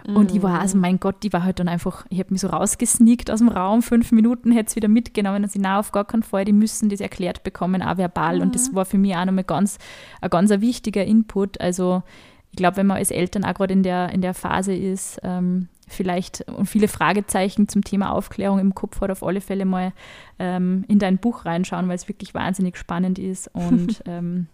Und 0.07 0.33
ich 0.33 0.41
war, 0.41 0.61
also 0.61 0.77
mhm. 0.77 0.81
mein 0.81 0.99
Gott, 1.01 1.21
die 1.23 1.33
war 1.33 1.43
halt 1.43 1.59
dann 1.59 1.67
einfach, 1.67 2.05
ich 2.09 2.19
habe 2.19 2.31
mich 2.31 2.39
so 2.39 2.47
rausgesneakt 2.47 3.29
aus 3.29 3.39
dem 3.39 3.49
Raum, 3.49 3.81
fünf 3.81 4.13
Minuten 4.13 4.53
hätte 4.53 4.69
es 4.69 4.75
wieder 4.77 4.87
mitgenommen 4.87 5.43
und 5.43 5.51
sie, 5.51 5.59
na, 5.59 5.79
auf 5.79 5.91
gar 5.91 6.05
keinen 6.05 6.23
Fall, 6.23 6.45
die 6.45 6.53
müssen 6.53 6.87
das 6.87 7.01
erklärt 7.01 7.43
bekommen, 7.43 7.81
auch 7.81 7.97
verbal. 7.97 8.37
Mhm. 8.37 8.41
Und 8.43 8.55
das 8.55 8.71
mhm. 8.71 8.75
war 8.75 8.85
für 8.85 8.97
mich 8.97 9.13
auch 9.17 9.25
nochmal 9.25 9.43
ganz, 9.43 9.77
ein 10.21 10.29
ganz 10.29 10.49
wichtiger 10.49 11.03
Input. 11.03 11.59
Also 11.59 12.03
ich 12.51 12.57
glaube, 12.57 12.77
wenn 12.77 12.87
man 12.87 12.97
als 12.97 13.11
Eltern 13.11 13.43
auch 13.43 13.55
gerade 13.55 13.73
in 13.73 13.83
der, 13.83 14.09
in 14.13 14.21
der 14.21 14.33
Phase 14.33 14.73
ist, 14.73 15.19
ähm, 15.23 15.67
vielleicht 15.87 16.41
und 16.47 16.67
viele 16.67 16.87
Fragezeichen 16.87 17.67
zum 17.67 17.83
Thema 17.83 18.11
Aufklärung 18.11 18.59
im 18.59 18.75
Kopf 18.75 19.01
hat, 19.01 19.09
auf 19.09 19.23
alle 19.23 19.41
Fälle 19.41 19.65
mal 19.65 19.93
ähm, 20.37 20.83
in 20.87 20.99
dein 20.99 21.17
Buch 21.17 21.45
reinschauen, 21.45 21.87
weil 21.87 21.95
es 21.95 22.07
wirklich 22.07 22.33
wahnsinnig 22.33 22.77
spannend 22.77 23.17
ist 23.19 23.49
und 23.53 24.03
ähm, 24.05 24.47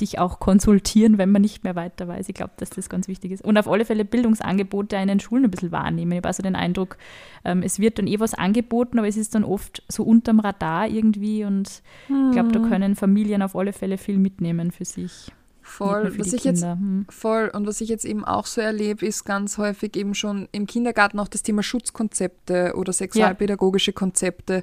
dich 0.00 0.18
auch 0.18 0.38
konsultieren, 0.38 1.16
wenn 1.18 1.30
man 1.30 1.42
nicht 1.42 1.64
mehr 1.64 1.74
weiter 1.74 2.06
weiß. 2.06 2.28
Ich 2.28 2.34
glaube, 2.34 2.52
dass 2.58 2.70
das 2.70 2.88
ganz 2.88 3.08
wichtig 3.08 3.32
ist. 3.32 3.42
Und 3.42 3.56
auf 3.56 3.66
alle 3.66 3.84
Fälle 3.84 4.04
Bildungsangebote 4.04 4.96
in 4.96 5.08
den 5.08 5.20
Schulen 5.20 5.44
ein 5.44 5.50
bisschen 5.50 5.72
wahrnehmen. 5.72 6.12
Ich 6.12 6.18
habe 6.18 6.28
also 6.28 6.42
den 6.42 6.54
Eindruck, 6.56 6.98
ähm, 7.44 7.62
es 7.62 7.78
wird 7.78 7.98
dann 7.98 8.06
eh 8.06 8.20
was 8.20 8.34
angeboten, 8.34 8.98
aber 8.98 9.08
es 9.08 9.16
ist 9.16 9.34
dann 9.34 9.44
oft 9.44 9.82
so 9.88 10.02
unterm 10.02 10.40
Radar 10.40 10.88
irgendwie 10.88 11.44
und 11.44 11.82
hm. 12.08 12.26
ich 12.26 12.32
glaube, 12.32 12.52
da 12.52 12.60
können 12.60 12.94
Familien 12.94 13.42
auf 13.42 13.56
alle 13.56 13.72
Fälle 13.72 13.96
viel 13.96 14.18
mitnehmen 14.18 14.70
für 14.70 14.84
sich. 14.84 15.32
Voll. 15.76 16.18
Was 16.18 16.32
ich 16.32 16.44
jetzt 16.44 16.64
hm. 16.64 17.04
voll 17.10 17.50
und 17.52 17.66
was 17.66 17.82
ich 17.82 17.90
jetzt 17.90 18.06
eben 18.06 18.24
auch 18.24 18.46
so 18.46 18.62
erlebe, 18.62 19.04
ist 19.04 19.24
ganz 19.24 19.58
häufig 19.58 19.94
eben 19.94 20.14
schon 20.14 20.48
im 20.52 20.66
Kindergarten 20.66 21.20
auch 21.20 21.28
das 21.28 21.42
Thema 21.42 21.62
Schutzkonzepte 21.62 22.72
oder 22.76 22.94
sexualpädagogische 22.94 23.90
ja. 23.90 23.94
Konzepte, 23.94 24.62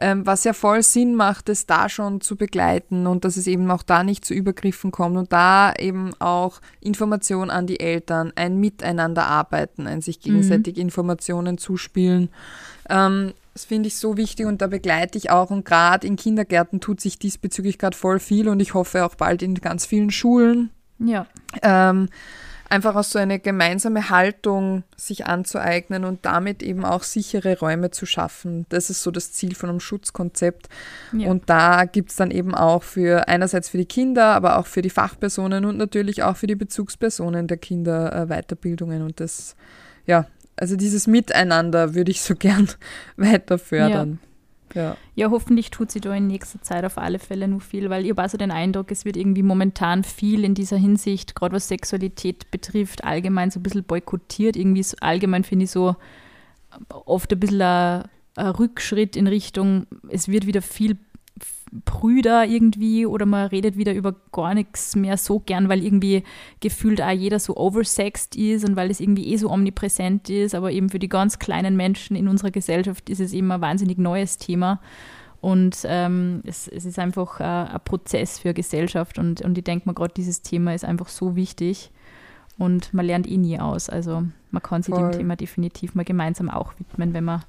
ähm, 0.00 0.24
was 0.24 0.44
ja 0.44 0.52
voll 0.52 0.84
Sinn 0.84 1.16
macht, 1.16 1.48
es 1.48 1.66
da 1.66 1.88
schon 1.88 2.20
zu 2.20 2.36
begleiten 2.36 3.08
und 3.08 3.24
dass 3.24 3.36
es 3.36 3.48
eben 3.48 3.68
auch 3.72 3.82
da 3.82 4.04
nicht 4.04 4.24
zu 4.24 4.34
Übergriffen 4.34 4.92
kommt 4.92 5.16
und 5.16 5.32
da 5.32 5.74
eben 5.76 6.12
auch 6.20 6.60
Information 6.80 7.50
an 7.50 7.66
die 7.66 7.80
Eltern, 7.80 8.32
ein 8.36 8.60
Miteinander 8.60 9.26
arbeiten, 9.26 9.88
ein 9.88 10.00
sich 10.00 10.20
gegenseitig 10.20 10.76
mhm. 10.76 10.82
Informationen 10.82 11.58
zuspielen. 11.58 12.28
Ähm, 12.88 13.32
das 13.54 13.64
finde 13.64 13.88
ich 13.88 13.96
so 13.96 14.16
wichtig 14.16 14.46
und 14.46 14.62
da 14.62 14.66
begleite 14.66 15.18
ich 15.18 15.30
auch. 15.30 15.50
Und 15.50 15.64
gerade 15.64 16.06
in 16.06 16.16
Kindergärten 16.16 16.80
tut 16.80 17.00
sich 17.00 17.18
diesbezüglich 17.18 17.78
gerade 17.78 17.96
voll 17.96 18.18
viel 18.18 18.48
und 18.48 18.60
ich 18.60 18.74
hoffe 18.74 19.04
auch 19.04 19.14
bald 19.14 19.42
in 19.42 19.54
ganz 19.56 19.84
vielen 19.84 20.10
Schulen. 20.10 20.70
Ja. 20.98 21.26
Ähm, 21.62 22.08
einfach 22.72 22.96
auch 22.96 23.04
so 23.04 23.18
eine 23.18 23.38
gemeinsame 23.38 24.08
Haltung 24.08 24.84
sich 24.96 25.26
anzueignen 25.26 26.06
und 26.06 26.24
damit 26.24 26.62
eben 26.62 26.86
auch 26.86 27.02
sichere 27.02 27.58
Räume 27.58 27.90
zu 27.90 28.06
schaffen. 28.06 28.64
Das 28.70 28.88
ist 28.88 29.02
so 29.02 29.10
das 29.10 29.32
Ziel 29.32 29.54
von 29.54 29.68
einem 29.68 29.80
Schutzkonzept. 29.80 30.70
Ja. 31.12 31.28
Und 31.28 31.50
da 31.50 31.84
gibt 31.84 32.10
es 32.10 32.16
dann 32.16 32.30
eben 32.30 32.54
auch 32.54 32.82
für 32.82 33.28
einerseits 33.28 33.68
für 33.68 33.76
die 33.76 33.84
Kinder, 33.84 34.28
aber 34.28 34.58
auch 34.58 34.66
für 34.66 34.80
die 34.80 34.88
Fachpersonen 34.88 35.66
und 35.66 35.76
natürlich 35.76 36.22
auch 36.22 36.36
für 36.36 36.46
die 36.46 36.54
Bezugspersonen 36.54 37.46
der 37.46 37.58
Kinder 37.58 38.14
äh, 38.14 38.26
Weiterbildungen. 38.28 39.02
Und 39.02 39.20
das 39.20 39.54
ja, 40.06 40.26
also 40.62 40.76
dieses 40.76 41.08
Miteinander 41.08 41.96
würde 41.96 42.12
ich 42.12 42.22
so 42.22 42.34
gern 42.38 42.68
weiter 43.16 43.58
fördern. 43.58 44.20
Ja. 44.74 44.82
ja. 44.82 44.96
Ja. 45.16 45.30
hoffentlich 45.32 45.72
tut 45.72 45.90
sie 45.90 46.00
da 46.00 46.14
in 46.14 46.28
nächster 46.28 46.62
Zeit 46.62 46.84
auf 46.84 46.98
alle 46.98 47.18
Fälle 47.18 47.48
nur 47.48 47.60
viel, 47.60 47.90
weil 47.90 48.04
ich 48.04 48.10
habe 48.10 48.22
also 48.22 48.38
den 48.38 48.52
Eindruck, 48.52 48.92
es 48.92 49.04
wird 49.04 49.16
irgendwie 49.16 49.42
momentan 49.42 50.04
viel 50.04 50.44
in 50.44 50.54
dieser 50.54 50.76
Hinsicht, 50.76 51.34
gerade 51.34 51.56
was 51.56 51.66
Sexualität 51.66 52.52
betrifft, 52.52 53.02
allgemein 53.02 53.50
so 53.50 53.58
ein 53.58 53.64
bisschen 53.64 53.82
boykottiert. 53.82 54.56
Irgendwie 54.56 54.84
so, 54.84 54.96
allgemein 55.00 55.42
finde 55.42 55.64
ich 55.64 55.72
so 55.72 55.96
oft 56.88 57.32
ein 57.32 57.40
bisschen 57.40 57.60
ein, 57.60 58.04
ein 58.36 58.46
Rückschritt 58.46 59.16
in 59.16 59.26
Richtung, 59.26 59.88
es 60.10 60.28
wird 60.28 60.46
wieder 60.46 60.62
viel 60.62 60.96
Brüder 61.86 62.44
irgendwie 62.44 63.06
oder 63.06 63.24
man 63.24 63.46
redet 63.46 63.78
wieder 63.78 63.94
über 63.94 64.14
gar 64.30 64.52
nichts 64.54 64.94
mehr 64.94 65.16
so 65.16 65.40
gern, 65.40 65.70
weil 65.70 65.82
irgendwie 65.82 66.22
gefühlt 66.60 67.00
auch 67.00 67.10
jeder 67.10 67.38
so 67.38 67.56
oversexed 67.56 68.36
ist 68.36 68.68
und 68.68 68.76
weil 68.76 68.90
es 68.90 69.00
irgendwie 69.00 69.32
eh 69.32 69.36
so 69.36 69.50
omnipräsent 69.50 70.28
ist, 70.28 70.54
aber 70.54 70.70
eben 70.70 70.90
für 70.90 70.98
die 70.98 71.08
ganz 71.08 71.38
kleinen 71.38 71.74
Menschen 71.74 72.14
in 72.14 72.28
unserer 72.28 72.50
Gesellschaft 72.50 73.08
ist 73.08 73.20
es 73.20 73.32
eben 73.32 73.50
ein 73.50 73.62
wahnsinnig 73.62 73.96
neues 73.96 74.36
Thema. 74.36 74.80
Und 75.40 75.78
ähm, 75.86 76.42
es, 76.46 76.68
es, 76.68 76.84
ist 76.84 76.98
einfach 76.98 77.40
äh, 77.40 77.42
ein 77.42 77.80
Prozess 77.84 78.38
für 78.38 78.54
Gesellschaft 78.54 79.18
und, 79.18 79.40
und 79.40 79.58
ich 79.58 79.64
denke 79.64 79.86
mal, 79.86 79.94
gerade 79.94 80.14
dieses 80.14 80.42
Thema 80.42 80.74
ist 80.74 80.84
einfach 80.84 81.08
so 81.08 81.34
wichtig 81.34 81.90
und 82.58 82.92
man 82.94 83.06
lernt 83.06 83.26
eh 83.26 83.38
nie 83.38 83.58
aus. 83.58 83.88
Also 83.88 84.24
man 84.50 84.62
kann 84.62 84.82
sich 84.82 84.94
Voll. 84.94 85.10
dem 85.10 85.18
Thema 85.18 85.36
definitiv 85.36 85.94
mal 85.94 86.04
gemeinsam 86.04 86.50
auch 86.50 86.74
widmen, 86.78 87.14
wenn 87.14 87.24
man 87.24 87.42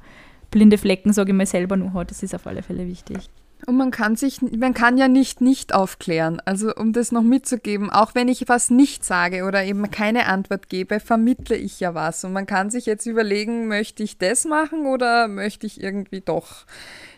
blinde 0.50 0.78
Flecken, 0.78 1.14
sage 1.14 1.32
ich 1.34 1.38
mal, 1.38 1.46
selber 1.46 1.76
nur 1.76 1.94
hat. 1.94 2.10
Das 2.10 2.24
ist 2.24 2.34
auf 2.34 2.48
alle 2.48 2.64
Fälle 2.64 2.88
wichtig. 2.88 3.30
Und 3.66 3.78
man 3.78 3.92
kann 3.92 4.16
sich, 4.16 4.42
man 4.42 4.74
kann 4.74 4.98
ja 4.98 5.08
nicht 5.08 5.42
nicht 5.42 5.74
aufklären. 5.74 6.42
Also 6.46 6.74
um 6.76 6.94
das 6.94 7.12
noch 7.12 7.22
mitzugeben, 7.22 7.90
auch 7.90 8.16
wenn 8.16 8.28
ich 8.28 8.48
was 8.48 8.70
nicht 8.70 9.04
sage 9.04 9.44
oder 9.44 9.64
eben 9.64 9.90
keine 9.92 10.28
Antwort 10.28 10.70
gebe, 10.70 11.00
vermittle 11.00 11.56
ich 11.56 11.80
ja 11.80 11.94
was. 11.94 12.24
Und 12.24 12.34
man 12.34 12.46
kann 12.46 12.70
sich 12.70 12.86
jetzt 12.86 13.06
überlegen, 13.06 13.68
möchte 13.68 14.04
ich 14.04 14.18
das 14.18 14.46
machen 14.46 14.86
oder 14.86 15.28
möchte 15.28 15.68
ich 15.68 15.82
irgendwie 15.82 16.22
doch 16.22 16.66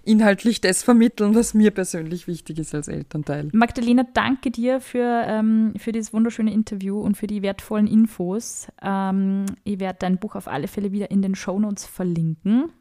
inhaltlich 0.06 0.62
das 0.62 0.84
vermitteln, 0.84 1.36
was 1.36 1.54
mir 1.54 1.72
persönlich 1.72 2.28
wichtig 2.28 2.60
ist 2.60 2.74
als 2.76 2.88
Elternteil. 2.88 3.50
Magdalena, 3.54 4.06
danke 4.14 4.52
dir 4.52 4.80
für, 4.80 5.24
ähm, 5.26 5.74
für 5.78 5.92
dieses 5.92 6.14
wunderschöne 6.14 6.54
Interview 6.54 7.00
und 7.02 7.18
für 7.18 7.28
die 7.28 7.42
wertvollen 7.42 7.88
Infos. 7.88 8.68
Ähm, 8.82 9.46
ich 9.64 9.80
werde 9.80 9.98
dein 10.00 10.18
Buch 10.20 10.36
auf 10.36 10.48
alle 10.48 10.68
Fälle 10.68 10.92
wieder 10.92 11.12
in 11.12 11.22
den 11.22 11.36
Shownotes 11.36 11.86
verlinken. 11.86 12.72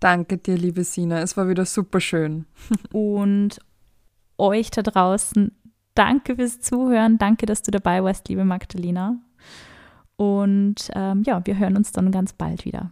Danke 0.00 0.38
dir, 0.38 0.56
liebe 0.56 0.84
Sina. 0.84 1.20
Es 1.20 1.36
war 1.36 1.48
wieder 1.48 1.64
super 1.64 2.00
schön. 2.00 2.46
Und 2.92 3.58
euch 4.36 4.70
da 4.70 4.82
draußen, 4.82 5.52
danke 5.94 6.36
fürs 6.36 6.60
Zuhören. 6.60 7.18
Danke, 7.18 7.46
dass 7.46 7.62
du 7.62 7.70
dabei 7.70 8.02
warst, 8.04 8.28
liebe 8.28 8.44
Magdalena. 8.44 9.20
Und 10.16 10.90
ähm, 10.94 11.22
ja, 11.24 11.44
wir 11.44 11.58
hören 11.58 11.76
uns 11.76 11.92
dann 11.92 12.10
ganz 12.10 12.32
bald 12.32 12.64
wieder. 12.64 12.90